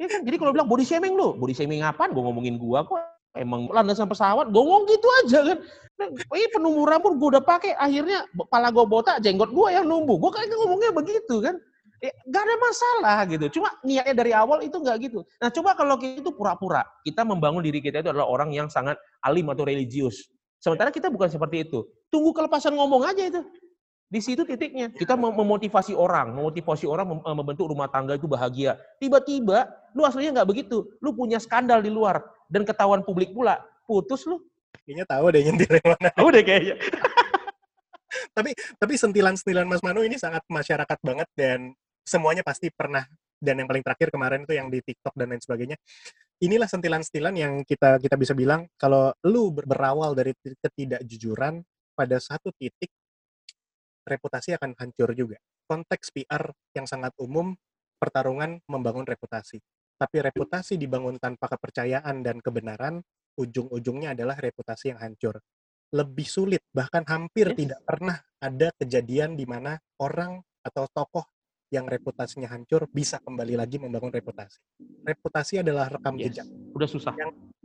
Ya 0.00 0.08
kan 0.08 0.24
jadi 0.24 0.40
kalau 0.40 0.56
bilang 0.56 0.64
body 0.64 0.88
shaming 0.88 1.12
lu 1.12 1.36
body 1.36 1.52
shaming 1.52 1.84
apaan? 1.84 2.16
Gue 2.16 2.24
ngomongin 2.24 2.56
gue 2.56 2.78
kok 2.80 2.96
emang 3.36 3.68
landasan 3.68 4.08
pesawat 4.08 4.48
gue 4.48 4.62
ngomong 4.64 4.88
gitu 4.88 5.08
aja 5.22 5.38
kan. 5.52 5.58
Nah, 6.00 6.08
ini 6.32 6.48
penumbuh 6.48 6.88
rambut 6.88 7.12
gue 7.20 7.28
udah 7.36 7.44
pakai 7.44 7.76
akhirnya 7.76 8.24
kepala 8.32 8.72
gue 8.72 8.84
botak 8.88 9.16
jenggot 9.20 9.52
gue 9.52 9.68
yang 9.68 9.84
numbuh. 9.84 10.16
Gue 10.16 10.32
kayak 10.32 10.48
ngomongnya 10.56 10.90
begitu 10.96 11.44
kan. 11.44 11.60
Eh, 12.00 12.16
gak 12.32 12.42
ada 12.48 12.56
masalah 12.56 13.18
gitu. 13.28 13.60
Cuma 13.60 13.68
niatnya 13.84 14.16
dari 14.16 14.32
awal 14.32 14.64
itu 14.64 14.72
nggak 14.80 14.96
gitu. 15.04 15.20
Nah 15.36 15.52
coba 15.52 15.76
kalau 15.76 16.00
kita 16.00 16.24
itu 16.24 16.32
pura-pura, 16.32 16.80
kita 17.04 17.28
membangun 17.28 17.60
diri 17.60 17.84
kita 17.84 18.00
itu 18.00 18.08
adalah 18.08 18.24
orang 18.24 18.48
yang 18.56 18.72
sangat 18.72 18.96
alim 19.20 19.52
atau 19.52 19.68
religius. 19.68 20.32
Sementara 20.60 20.92
kita 20.92 21.08
bukan 21.08 21.32
seperti 21.32 21.64
itu. 21.64 21.88
Tunggu 22.12 22.36
kelepasan 22.36 22.76
ngomong 22.76 23.08
aja 23.08 23.24
itu. 23.24 23.40
Di 24.10 24.20
situ 24.20 24.44
titiknya. 24.44 24.92
Kita 24.92 25.16
mem- 25.16 25.32
memotivasi 25.32 25.96
orang, 25.96 26.36
memotivasi 26.36 26.84
orang 26.84 27.08
eh, 27.24 27.36
membentuk 27.36 27.72
rumah 27.72 27.88
tangga 27.88 28.14
itu 28.20 28.28
bahagia. 28.28 28.76
Tiba-tiba, 29.00 29.72
lu 29.96 30.04
aslinya 30.04 30.42
nggak 30.42 30.48
begitu. 30.52 30.84
Lu 31.00 31.16
punya 31.16 31.40
skandal 31.40 31.80
di 31.80 31.88
luar 31.88 32.20
dan 32.52 32.68
ketahuan 32.68 33.00
publik 33.00 33.32
pula. 33.32 33.58
Putus 33.88 34.28
lu. 34.28 34.38
kayaknya 34.86 35.02
tahu 35.02 35.34
deh 35.34 35.42
nyentil 35.42 35.72
yang 35.82 35.88
mana. 35.98 36.10
Udah 36.20 36.42
kayaknya. 36.44 36.76
Tapi 38.82 38.94
sentilan-sentilan 38.94 39.66
Mas 39.66 39.82
Manu 39.82 40.02
ini 40.02 40.18
sangat 40.18 40.42
masyarakat 40.46 40.98
banget 41.02 41.28
dan 41.34 41.74
semuanya 42.02 42.42
pasti 42.42 42.70
pernah 42.70 43.06
dan 43.40 43.56
yang 43.56 43.68
paling 43.70 43.80
terakhir 43.80 44.12
kemarin 44.12 44.44
itu 44.44 44.52
yang 44.52 44.68
di 44.68 44.84
TikTok 44.84 45.16
dan 45.16 45.32
lain 45.32 45.42
sebagainya. 45.42 45.76
Inilah 46.40 46.68
sentilan-sentilan 46.72 47.34
yang 47.36 47.52
kita 47.68 48.00
kita 48.00 48.16
bisa 48.16 48.32
bilang 48.32 48.64
kalau 48.80 49.12
lu 49.28 49.52
ber- 49.52 49.68
berawal 49.68 50.16
dari 50.16 50.32
ti- 50.40 50.56
ketidakjujuran 50.56 51.60
pada 51.92 52.16
satu 52.16 52.48
titik 52.56 52.88
reputasi 54.08 54.56
akan 54.56 54.72
hancur 54.80 55.12
juga. 55.12 55.36
Konteks 55.68 56.08
PR 56.16 56.48
yang 56.72 56.88
sangat 56.88 57.12
umum 57.20 57.52
pertarungan 58.00 58.56
membangun 58.64 59.04
reputasi. 59.04 59.60
Tapi 60.00 60.16
reputasi 60.24 60.80
dibangun 60.80 61.20
tanpa 61.20 61.44
kepercayaan 61.52 62.24
dan 62.24 62.40
kebenaran, 62.40 63.04
ujung-ujungnya 63.36 64.16
adalah 64.16 64.40
reputasi 64.40 64.96
yang 64.96 65.00
hancur. 65.04 65.36
Lebih 65.92 66.24
sulit, 66.24 66.64
bahkan 66.72 67.04
hampir 67.04 67.52
Yes. 67.52 67.58
tidak 67.60 67.80
pernah 67.84 68.16
ada 68.40 68.72
kejadian 68.80 69.36
di 69.36 69.44
mana 69.44 69.76
orang 70.00 70.40
atau 70.64 70.88
tokoh 70.88 71.28
yang 71.70 71.86
reputasinya 71.86 72.50
hancur 72.50 72.90
bisa 72.90 73.22
kembali 73.22 73.54
lagi 73.54 73.78
membangun 73.78 74.10
reputasi. 74.10 74.58
Reputasi 75.06 75.62
adalah 75.62 75.88
rekam 75.88 76.18
Yes. 76.18 76.42
jejak 76.42 76.46
Udah 76.74 76.88
susah. 76.90 77.14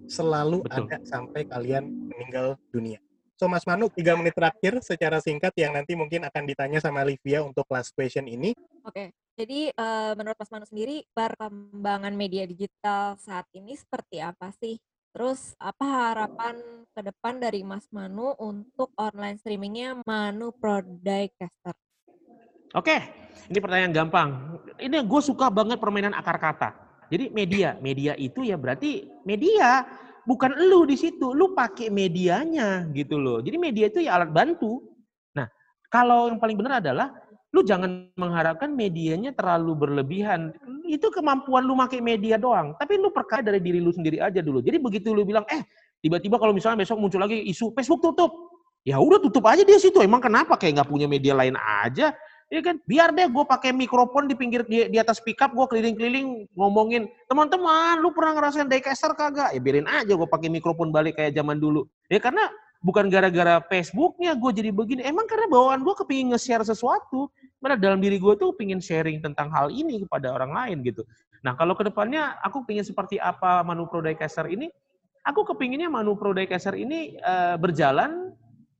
selalu 0.05 0.61
Betul. 0.61 0.85
ada 0.85 0.97
sampai 1.01 1.49
kalian 1.49 1.89
meninggal 1.89 2.61
dunia. 2.69 3.01
So 3.35 3.49
Mas 3.49 3.65
Manu, 3.65 3.89
tiga 3.89 4.13
menit 4.13 4.37
terakhir 4.37 4.79
secara 4.85 5.17
singkat 5.17 5.51
yang 5.57 5.73
nanti 5.73 5.97
mungkin 5.97 6.23
akan 6.23 6.45
ditanya 6.45 6.77
sama 6.79 7.01
Livia 7.01 7.41
untuk 7.41 7.65
last 7.73 7.91
question 7.97 8.29
ini. 8.29 8.53
Oke, 8.85 9.09
jadi 9.33 9.73
eh, 9.73 10.11
menurut 10.13 10.37
Mas 10.37 10.51
Manu 10.53 10.65
sendiri 10.69 11.03
perkembangan 11.09 12.13
media 12.13 12.45
digital 12.45 13.17
saat 13.17 13.49
ini 13.57 13.73
seperti 13.73 14.21
apa 14.21 14.53
sih? 14.61 14.77
Terus 15.15 15.57
apa 15.57 16.11
harapan 16.11 16.55
ke 16.93 17.01
depan 17.01 17.39
dari 17.39 17.65
Mas 17.65 17.87
Manu 17.89 18.35
untuk 18.37 18.91
online 18.99 19.39
streamingnya 19.41 19.99
Manu 20.05 20.53
Prodaycaster? 20.55 21.75
Oke, 22.75 22.99
ini 23.49 23.59
pertanyaan 23.61 23.93
gampang. 23.93 24.29
Ini 24.75 25.05
gue 25.05 25.21
suka 25.21 25.47
banget 25.53 25.77
permainan 25.79 26.15
akar 26.17 26.37
kata. 26.41 26.69
Jadi 27.09 27.29
media, 27.31 27.77
media 27.79 28.17
itu 28.17 28.41
ya 28.41 28.57
berarti 28.57 29.05
media, 29.23 29.85
bukan 30.25 30.57
lu 30.57 30.89
di 30.89 30.97
situ, 30.97 31.31
lu 31.31 31.53
pakai 31.53 31.93
medianya 31.93 32.89
gitu 32.91 33.21
loh. 33.21 33.39
Jadi 33.39 33.57
media 33.61 33.85
itu 33.87 34.01
ya 34.01 34.17
alat 34.17 34.33
bantu. 34.33 34.81
Nah, 35.37 35.45
kalau 35.87 36.33
yang 36.33 36.41
paling 36.41 36.57
benar 36.57 36.81
adalah 36.81 37.13
lu 37.53 37.63
jangan 37.63 38.11
mengharapkan 38.19 38.73
medianya 38.73 39.31
terlalu 39.31 39.77
berlebihan. 39.77 40.51
Itu 40.89 41.07
kemampuan 41.13 41.63
lu 41.63 41.77
pakai 41.77 42.03
media 42.03 42.35
doang. 42.35 42.75
Tapi 42.75 42.99
lu 42.99 43.13
perkaya 43.13 43.45
dari 43.45 43.63
diri 43.63 43.79
lu 43.79 43.93
sendiri 43.93 44.19
aja 44.19 44.43
dulu. 44.43 44.59
Jadi 44.59 44.81
begitu 44.81 45.13
lu 45.15 45.23
bilang, 45.23 45.47
eh 45.47 45.63
tiba-tiba 46.03 46.35
kalau 46.41 46.51
misalnya 46.51 46.83
besok 46.83 46.99
muncul 46.99 47.21
lagi 47.21 47.39
isu 47.47 47.71
Facebook 47.77 48.01
tutup, 48.01 48.33
ya 48.83 48.99
udah 48.99 49.21
tutup 49.23 49.45
aja 49.47 49.63
dia 49.63 49.79
situ. 49.79 50.03
Emang 50.03 50.19
kenapa 50.19 50.59
kayak 50.59 50.81
nggak 50.81 50.89
punya 50.89 51.07
media 51.07 51.31
lain 51.31 51.55
aja? 51.55 52.11
Ya 52.55 52.63
kan, 52.63 52.79
biar 52.87 53.11
deh 53.11 53.27
gue 53.27 53.43
pakai 53.43 53.75
mikrofon 53.75 54.31
di 54.31 54.35
pinggir 54.39 54.63
di, 54.63 54.87
di 54.87 54.95
atas 54.95 55.19
pickup 55.19 55.51
gue 55.51 55.67
keliling-keliling 55.67 56.47
ngomongin 56.55 57.03
teman-teman, 57.27 57.99
lu 57.99 58.15
pernah 58.15 58.39
ngerasain 58.39 58.71
daycaster 58.71 59.11
kagak? 59.11 59.51
Ya 59.51 59.59
biarin 59.59 59.83
aja 59.91 60.15
gue 60.15 60.23
pakai 60.23 60.47
mikrofon 60.47 60.87
balik 60.87 61.19
kayak 61.19 61.35
zaman 61.35 61.59
dulu. 61.59 61.83
Ya 62.07 62.15
karena 62.23 62.47
bukan 62.79 63.11
gara-gara 63.11 63.59
Facebooknya 63.67 64.39
gue 64.39 64.51
jadi 64.55 64.71
begini, 64.71 65.03
emang 65.03 65.27
karena 65.27 65.51
bawaan 65.51 65.83
gue 65.83 65.99
kepingin 65.99 66.31
nge-share 66.31 66.63
sesuatu. 66.63 67.27
Mana 67.59 67.75
dalam 67.75 67.99
diri 67.99 68.23
gue 68.23 68.33
tuh 68.39 68.55
pingin 68.55 68.79
sharing 68.79 69.19
tentang 69.19 69.51
hal 69.51 69.67
ini 69.67 70.07
kepada 70.07 70.31
orang 70.31 70.55
lain 70.55 70.79
gitu. 70.87 71.03
Nah 71.43 71.59
kalau 71.59 71.75
ke 71.75 71.83
depannya 71.83 72.39
aku 72.39 72.63
pingin 72.63 72.87
seperti 72.87 73.19
apa 73.19 73.67
Manu 73.67 73.83
Pro 73.91 73.99
Daycaster 73.99 74.47
ini, 74.47 74.71
aku 75.27 75.43
kepinginnya 75.43 75.91
Manu 75.91 76.15
Pro 76.15 76.31
Daycaster 76.31 76.71
ini 76.79 77.19
eh, 77.19 77.55
berjalan 77.59 78.31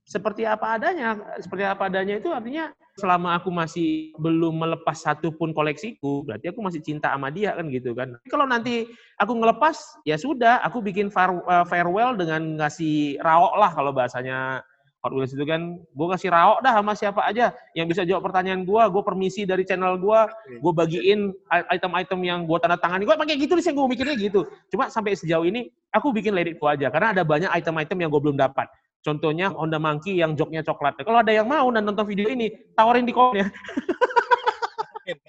seperti 0.05 0.45
apa 0.45 0.77
adanya. 0.77 1.17
Seperti 1.41 1.65
apa 1.65 1.89
adanya 1.89 2.21
itu 2.21 2.29
artinya 2.29 2.69
selama 2.95 3.35
aku 3.35 3.51
masih 3.51 4.15
belum 4.15 4.55
melepas 4.55 4.95
satu 4.95 5.33
pun 5.35 5.51
koleksiku, 5.51 6.23
berarti 6.23 6.53
aku 6.53 6.63
masih 6.63 6.79
cinta 6.79 7.11
sama 7.11 7.27
dia 7.33 7.51
kan 7.51 7.67
gitu 7.67 7.91
kan. 7.91 8.15
Tapi 8.15 8.29
Kalau 8.31 8.45
nanti 8.47 8.87
aku 9.19 9.33
ngelepas, 9.35 9.75
ya 10.07 10.15
sudah, 10.15 10.63
aku 10.63 10.79
bikin 10.79 11.11
eh, 11.11 11.65
farewell 11.67 12.15
dengan 12.15 12.61
ngasih 12.61 13.19
raok 13.19 13.53
lah 13.59 13.71
kalau 13.75 13.91
bahasanya 13.91 14.63
Hot 15.03 15.13
Wheels 15.13 15.37
itu 15.37 15.45
kan, 15.45 15.77
gue 15.77 16.07
ngasih 16.09 16.33
raok 16.33 16.65
dah 16.65 16.73
sama 16.81 16.97
siapa 16.97 17.21
aja 17.29 17.53
yang 17.77 17.85
bisa 17.85 18.01
jawab 18.07 18.25
pertanyaan 18.25 18.65
gue, 18.65 18.83
gue 18.89 19.03
permisi 19.05 19.45
dari 19.45 19.61
channel 19.61 20.01
gue, 20.01 20.19
gue 20.57 20.73
bagiin 20.73 21.29
item-item 21.69 22.19
yang 22.25 22.39
gue 22.49 22.57
tanda 22.57 22.73
tangani, 22.73 23.05
gue 23.05 23.13
pakai 23.13 23.37
gitu 23.37 23.53
sih, 23.61 23.69
gue 23.69 23.85
mikirnya 23.85 24.17
gitu. 24.17 24.49
Cuma 24.73 24.89
sampai 24.89 25.13
sejauh 25.13 25.45
ini, 25.45 25.69
aku 25.93 26.09
bikin 26.09 26.33
go 26.57 26.65
aja, 26.73 26.89
karena 26.89 27.13
ada 27.13 27.21
banyak 27.21 27.53
item-item 27.53 27.97
yang 28.01 28.09
gue 28.09 28.17
belum 28.17 28.33
dapat. 28.33 28.65
Contohnya 29.05 29.53
Honda 29.53 29.77
Monkey 29.77 30.17
yang 30.17 30.33
joknya 30.33 30.65
coklat. 30.65 30.97
Kalau 30.97 31.21
ada 31.21 31.29
yang 31.29 31.45
mau 31.45 31.69
dan 31.69 31.85
nonton 31.85 32.09
video 32.09 32.25
ini, 32.25 32.49
tawarin 32.73 33.05
di 33.05 33.13
komennya. 33.13 33.53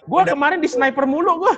Gua 0.08 0.24
Honda- 0.24 0.32
kemarin 0.32 0.58
di 0.64 0.68
sniper 0.72 1.04
mulu 1.04 1.44
gua. 1.44 1.52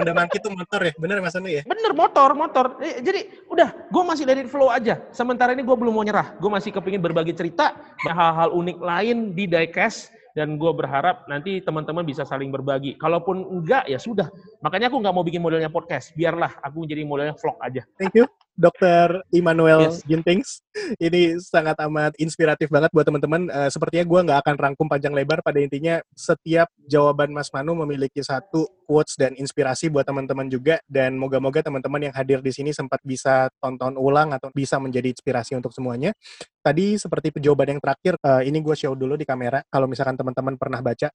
Honda 0.00 0.12
Monkey 0.16 0.40
itu 0.40 0.48
motor 0.52 0.80
ya, 0.80 0.92
bener 0.96 1.20
Mas 1.20 1.36
Anu 1.36 1.48
ya? 1.48 1.64
Bener 1.68 1.92
motor, 1.92 2.32
motor. 2.32 2.80
Eh, 2.80 3.00
Jadi 3.04 3.44
udah, 3.48 3.72
gue 3.88 4.02
masih 4.04 4.24
dari 4.28 4.44
flow 4.44 4.68
aja. 4.68 5.00
Sementara 5.08 5.56
ini 5.56 5.64
gue 5.64 5.72
belum 5.72 5.92
mau 5.92 6.04
nyerah. 6.04 6.36
Gue 6.36 6.52
masih 6.52 6.68
kepingin 6.68 7.00
berbagi 7.00 7.32
cerita, 7.32 7.76
hal-hal 8.04 8.52
unik 8.52 8.78
lain 8.80 9.16
di 9.32 9.48
diecast. 9.48 10.12
Dan 10.36 10.60
gue 10.60 10.68
berharap 10.68 11.24
nanti 11.32 11.64
teman-teman 11.64 12.04
bisa 12.04 12.20
saling 12.28 12.52
berbagi. 12.52 13.00
Kalaupun 13.00 13.40
enggak, 13.56 13.88
ya 13.88 13.96
sudah. 13.96 14.28
Makanya 14.60 14.92
aku 14.92 15.00
nggak 15.00 15.14
mau 15.16 15.24
bikin 15.24 15.40
modelnya 15.40 15.72
podcast. 15.72 16.12
Biarlah 16.12 16.60
aku 16.60 16.84
menjadi 16.84 17.08
modelnya 17.08 17.32
vlog 17.40 17.56
aja. 17.64 17.80
Thank 17.96 18.20
you, 18.20 18.28
Dr. 18.56 19.20
Immanuel 19.36 19.92
Yes. 19.92 20.00
Gintings. 20.08 20.64
Ini 21.06 21.36
sangat 21.44 21.76
amat 21.84 22.16
inspiratif 22.16 22.72
banget 22.72 22.88
buat 22.88 23.04
teman-teman. 23.04 23.52
Eh, 23.52 23.70
sepertinya 23.70 24.04
gue 24.08 24.20
nggak 24.32 24.38
akan 24.40 24.54
rangkum 24.56 24.88
panjang 24.88 25.12
lebar. 25.12 25.44
Pada 25.44 25.60
intinya, 25.60 26.00
setiap 26.16 26.72
jawaban 26.88 27.36
Mas 27.36 27.52
Manu 27.52 27.76
memiliki 27.76 28.24
satu 28.24 28.64
quotes 28.88 29.20
dan 29.20 29.36
inspirasi 29.36 29.92
buat 29.92 30.08
teman-teman 30.08 30.48
juga. 30.48 30.80
Dan 30.88 31.20
moga-moga 31.20 31.60
teman-teman 31.60 32.08
yang 32.08 32.14
hadir 32.16 32.40
di 32.40 32.50
sini 32.50 32.72
sempat 32.72 33.04
bisa 33.04 33.52
tonton 33.60 34.00
ulang 34.00 34.32
atau 34.32 34.48
bisa 34.50 34.80
menjadi 34.80 35.12
inspirasi 35.12 35.52
untuk 35.52 35.76
semuanya. 35.76 36.16
Tadi 36.64 36.96
seperti 36.96 37.36
jawaban 37.36 37.76
yang 37.76 37.80
terakhir, 37.84 38.16
eh, 38.18 38.42
ini 38.48 38.64
gue 38.64 38.74
show 38.74 38.96
dulu 38.96 39.20
di 39.20 39.28
kamera. 39.28 39.60
Kalau 39.68 39.84
misalkan 39.84 40.16
teman-teman 40.16 40.56
pernah 40.56 40.80
baca, 40.80 41.12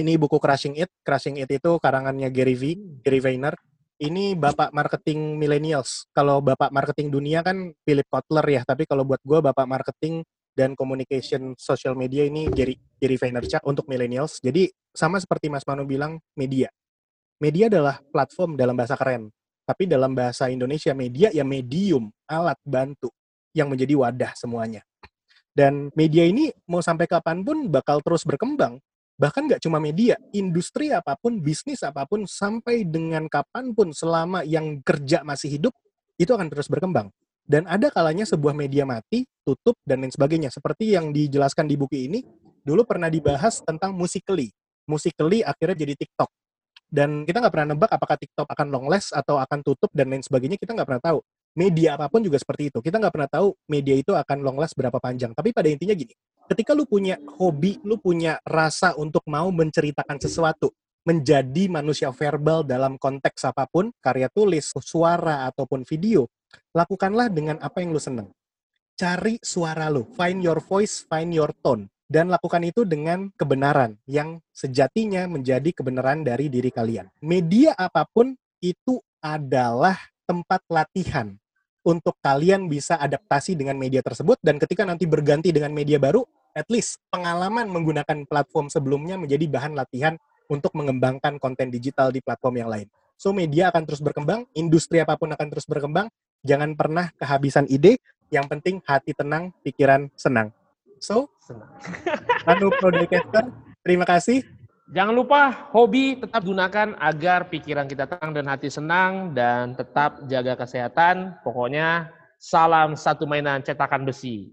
ini 0.00 0.16
buku 0.16 0.40
Crushing 0.40 0.80
It. 0.80 0.90
Crushing 1.04 1.36
It 1.44 1.50
itu 1.52 1.76
karangannya 1.76 2.32
Gary 2.32 2.56
V, 2.56 2.62
Gary 3.04 3.20
Vayner 3.20 3.52
ini 3.98 4.38
bapak 4.38 4.70
marketing 4.70 5.34
millennials. 5.36 6.06
Kalau 6.14 6.38
bapak 6.38 6.70
marketing 6.70 7.10
dunia 7.10 7.42
kan 7.42 7.74
Philip 7.82 8.06
Kotler 8.06 8.46
ya, 8.46 8.62
tapi 8.62 8.86
kalau 8.86 9.02
buat 9.02 9.18
gue 9.26 9.38
bapak 9.42 9.66
marketing 9.66 10.22
dan 10.54 10.74
communication 10.74 11.54
social 11.58 11.94
media 11.94 12.26
ini 12.26 12.50
Gary, 12.50 12.78
Gary 12.98 13.18
Vaynerchuk 13.18 13.62
untuk 13.66 13.86
millennials. 13.90 14.38
Jadi 14.42 14.70
sama 14.94 15.18
seperti 15.18 15.50
Mas 15.50 15.66
Manu 15.66 15.86
bilang, 15.86 16.18
media. 16.38 16.70
Media 17.38 17.70
adalah 17.70 18.02
platform 18.10 18.58
dalam 18.58 18.74
bahasa 18.74 18.98
keren. 18.98 19.30
Tapi 19.62 19.84
dalam 19.86 20.16
bahasa 20.16 20.48
Indonesia, 20.50 20.90
media 20.96 21.28
ya 21.30 21.46
medium, 21.46 22.10
alat 22.26 22.58
bantu 22.66 23.12
yang 23.54 23.70
menjadi 23.70 23.94
wadah 23.94 24.32
semuanya. 24.34 24.82
Dan 25.54 25.90
media 25.98 26.22
ini 26.22 26.54
mau 26.70 26.78
sampai 26.82 27.10
kapan 27.10 27.42
pun 27.42 27.66
bakal 27.66 27.98
terus 28.02 28.22
berkembang 28.22 28.78
bahkan 29.18 29.50
nggak 29.50 29.60
cuma 29.60 29.82
media, 29.82 30.14
industri 30.30 30.94
apa 30.94 31.18
pun, 31.18 31.42
bisnis 31.42 31.82
apa 31.82 32.06
pun, 32.06 32.24
sampai 32.24 32.86
dengan 32.86 33.26
kapan 33.26 33.74
pun 33.74 33.90
selama 33.90 34.46
yang 34.46 34.78
kerja 34.80 35.26
masih 35.26 35.58
hidup, 35.58 35.74
itu 36.16 36.30
akan 36.30 36.46
terus 36.46 36.70
berkembang. 36.70 37.10
Dan 37.48 37.66
ada 37.66 37.90
kalanya 37.90 38.28
sebuah 38.28 38.54
media 38.54 38.86
mati, 38.86 39.26
tutup, 39.42 39.74
dan 39.82 40.04
lain 40.04 40.12
sebagainya. 40.12 40.52
Seperti 40.52 40.94
yang 40.94 41.10
dijelaskan 41.10 41.66
di 41.66 41.80
buku 41.80 42.06
ini, 42.06 42.20
dulu 42.60 42.84
pernah 42.84 43.08
dibahas 43.08 43.64
tentang 43.64 43.96
Musical.ly. 43.96 44.52
Musical.ly 44.84 45.42
akhirnya 45.42 45.76
jadi 45.82 45.96
TikTok. 45.96 46.30
Dan 46.88 47.24
kita 47.24 47.40
nggak 47.40 47.52
pernah 47.52 47.68
nebak 47.72 47.90
apakah 47.92 48.16
TikTok 48.20 48.48
akan 48.48 48.66
long 48.68 48.86
last 48.88 49.16
atau 49.16 49.40
akan 49.40 49.64
tutup 49.64 49.88
dan 49.96 50.12
lain 50.12 50.20
sebagainya, 50.20 50.60
kita 50.60 50.76
nggak 50.76 50.88
pernah 50.88 51.02
tahu. 51.04 51.18
Media 51.56 51.96
apa 51.96 52.12
pun 52.12 52.20
juga 52.20 52.36
seperti 52.36 52.68
itu. 52.68 52.78
Kita 52.84 53.00
nggak 53.00 53.12
pernah 53.16 53.30
tahu 53.32 53.56
media 53.66 53.96
itu 53.96 54.12
akan 54.12 54.44
long 54.44 54.60
last 54.60 54.76
berapa 54.76 55.00
panjang. 55.00 55.32
Tapi 55.32 55.50
pada 55.56 55.72
intinya 55.72 55.96
gini, 55.96 56.12
ketika 56.48 56.72
lu 56.72 56.88
punya 56.88 57.20
hobi, 57.36 57.76
lu 57.84 58.00
punya 58.00 58.40
rasa 58.42 58.96
untuk 58.96 59.22
mau 59.28 59.52
menceritakan 59.52 60.16
sesuatu, 60.16 60.72
menjadi 61.04 61.68
manusia 61.68 62.08
verbal 62.10 62.64
dalam 62.64 62.96
konteks 62.96 63.44
apa 63.48 63.68
pun, 63.68 63.92
karya 64.00 64.32
tulis, 64.32 64.72
suara, 64.80 65.48
ataupun 65.48 65.84
video, 65.84 66.26
lakukanlah 66.72 67.28
dengan 67.28 67.60
apa 67.60 67.84
yang 67.84 67.92
lu 67.92 68.00
seneng. 68.00 68.28
Cari 68.98 69.38
suara 69.38 69.86
lu, 69.92 70.08
find 70.16 70.42
your 70.42 70.58
voice, 70.58 71.06
find 71.06 71.30
your 71.30 71.54
tone, 71.62 71.86
dan 72.10 72.32
lakukan 72.32 72.64
itu 72.66 72.82
dengan 72.82 73.30
kebenaran 73.36 73.94
yang 74.10 74.42
sejatinya 74.50 75.28
menjadi 75.30 75.70
kebenaran 75.70 76.26
dari 76.26 76.50
diri 76.50 76.72
kalian. 76.72 77.06
Media 77.22 77.76
apa 77.78 78.08
pun 78.08 78.34
itu 78.58 78.98
adalah 79.22 79.94
tempat 80.26 80.60
latihan 80.66 81.38
untuk 81.86 82.20
kalian 82.20 82.68
bisa 82.68 83.00
adaptasi 83.00 83.56
dengan 83.56 83.78
media 83.80 84.04
tersebut 84.04 84.36
dan 84.44 84.60
ketika 84.60 84.84
nanti 84.84 85.08
berganti 85.08 85.54
dengan 85.54 85.72
media 85.72 85.96
baru, 85.96 86.20
at 86.56 86.68
least 86.72 87.02
pengalaman 87.12 87.68
menggunakan 87.68 88.24
platform 88.28 88.68
sebelumnya 88.72 89.16
menjadi 89.20 89.44
bahan 89.48 89.76
latihan 89.76 90.14
untuk 90.48 90.72
mengembangkan 90.72 91.36
konten 91.36 91.68
digital 91.68 92.08
di 92.08 92.24
platform 92.24 92.54
yang 92.60 92.70
lain. 92.72 92.88
So 93.18 93.34
media 93.34 93.68
akan 93.74 93.82
terus 93.84 94.00
berkembang, 94.00 94.46
industri 94.54 95.02
apa 95.02 95.18
pun 95.18 95.34
akan 95.34 95.46
terus 95.50 95.66
berkembang, 95.66 96.06
jangan 96.46 96.72
pernah 96.78 97.10
kehabisan 97.18 97.66
ide, 97.66 97.98
yang 98.30 98.46
penting 98.46 98.78
hati 98.86 99.12
tenang, 99.16 99.50
pikiran 99.64 100.08
senang. 100.14 100.54
So, 100.98 101.30
Senang. 101.42 101.70
Anu 102.44 102.68
Prodecaster, 102.76 103.48
terima 103.80 104.04
kasih. 104.04 104.44
Jangan 104.88 105.12
lupa 105.12 105.68
hobi 105.76 106.16
tetap 106.16 106.40
gunakan 106.44 106.96
agar 106.96 107.52
pikiran 107.52 107.84
kita 107.84 108.08
tenang 108.08 108.32
dan 108.32 108.46
hati 108.48 108.68
senang 108.72 109.36
dan 109.36 109.76
tetap 109.76 110.24
jaga 110.24 110.56
kesehatan. 110.56 111.36
Pokoknya 111.44 112.08
salam 112.40 112.96
satu 112.96 113.28
mainan 113.28 113.60
cetakan 113.60 114.08
besi. 114.08 114.48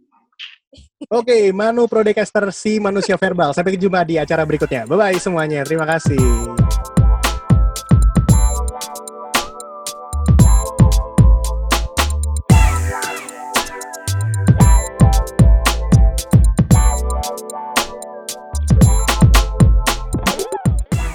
Oke, 1.11 1.53
Manu 1.53 1.85
Prodecaster 1.85 2.49
si 2.49 2.81
manusia 2.81 3.15
verbal. 3.15 3.53
Sampai 3.53 3.77
jumpa 3.77 4.01
di 4.03 4.17
acara 4.17 4.41
berikutnya. 4.43 4.89
Bye-bye 4.89 5.19
semuanya. 5.21 5.61
Terima 5.61 5.85
kasih. 5.85 6.19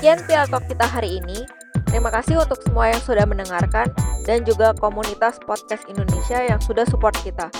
Sekian 0.00 0.24
PR 0.24 0.48
Talk 0.48 0.64
kita 0.64 0.86
hari 0.88 1.20
ini. 1.20 1.44
Terima 1.90 2.08
kasih 2.08 2.40
untuk 2.40 2.56
semua 2.64 2.88
yang 2.88 3.02
sudah 3.04 3.28
mendengarkan 3.28 3.90
dan 4.24 4.46
juga 4.48 4.72
komunitas 4.78 5.36
podcast 5.42 5.84
Indonesia 5.90 6.40
yang 6.40 6.56
sudah 6.62 6.88
support 6.88 7.12
kita. 7.20 7.52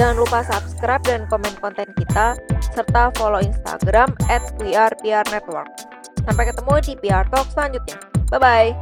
Jangan 0.00 0.16
lupa 0.16 0.40
subscribe 0.48 1.04
dan 1.04 1.28
komen 1.28 1.52
konten 1.60 1.84
kita, 1.92 2.32
serta 2.72 3.12
follow 3.20 3.36
Instagram 3.36 4.08
at. 4.32 4.40
Sampai 6.24 6.44
ketemu 6.48 6.74
di 6.80 6.92
PR 7.04 7.28
Talk 7.28 7.44
selanjutnya. 7.52 8.00
Bye-bye! 8.32 8.72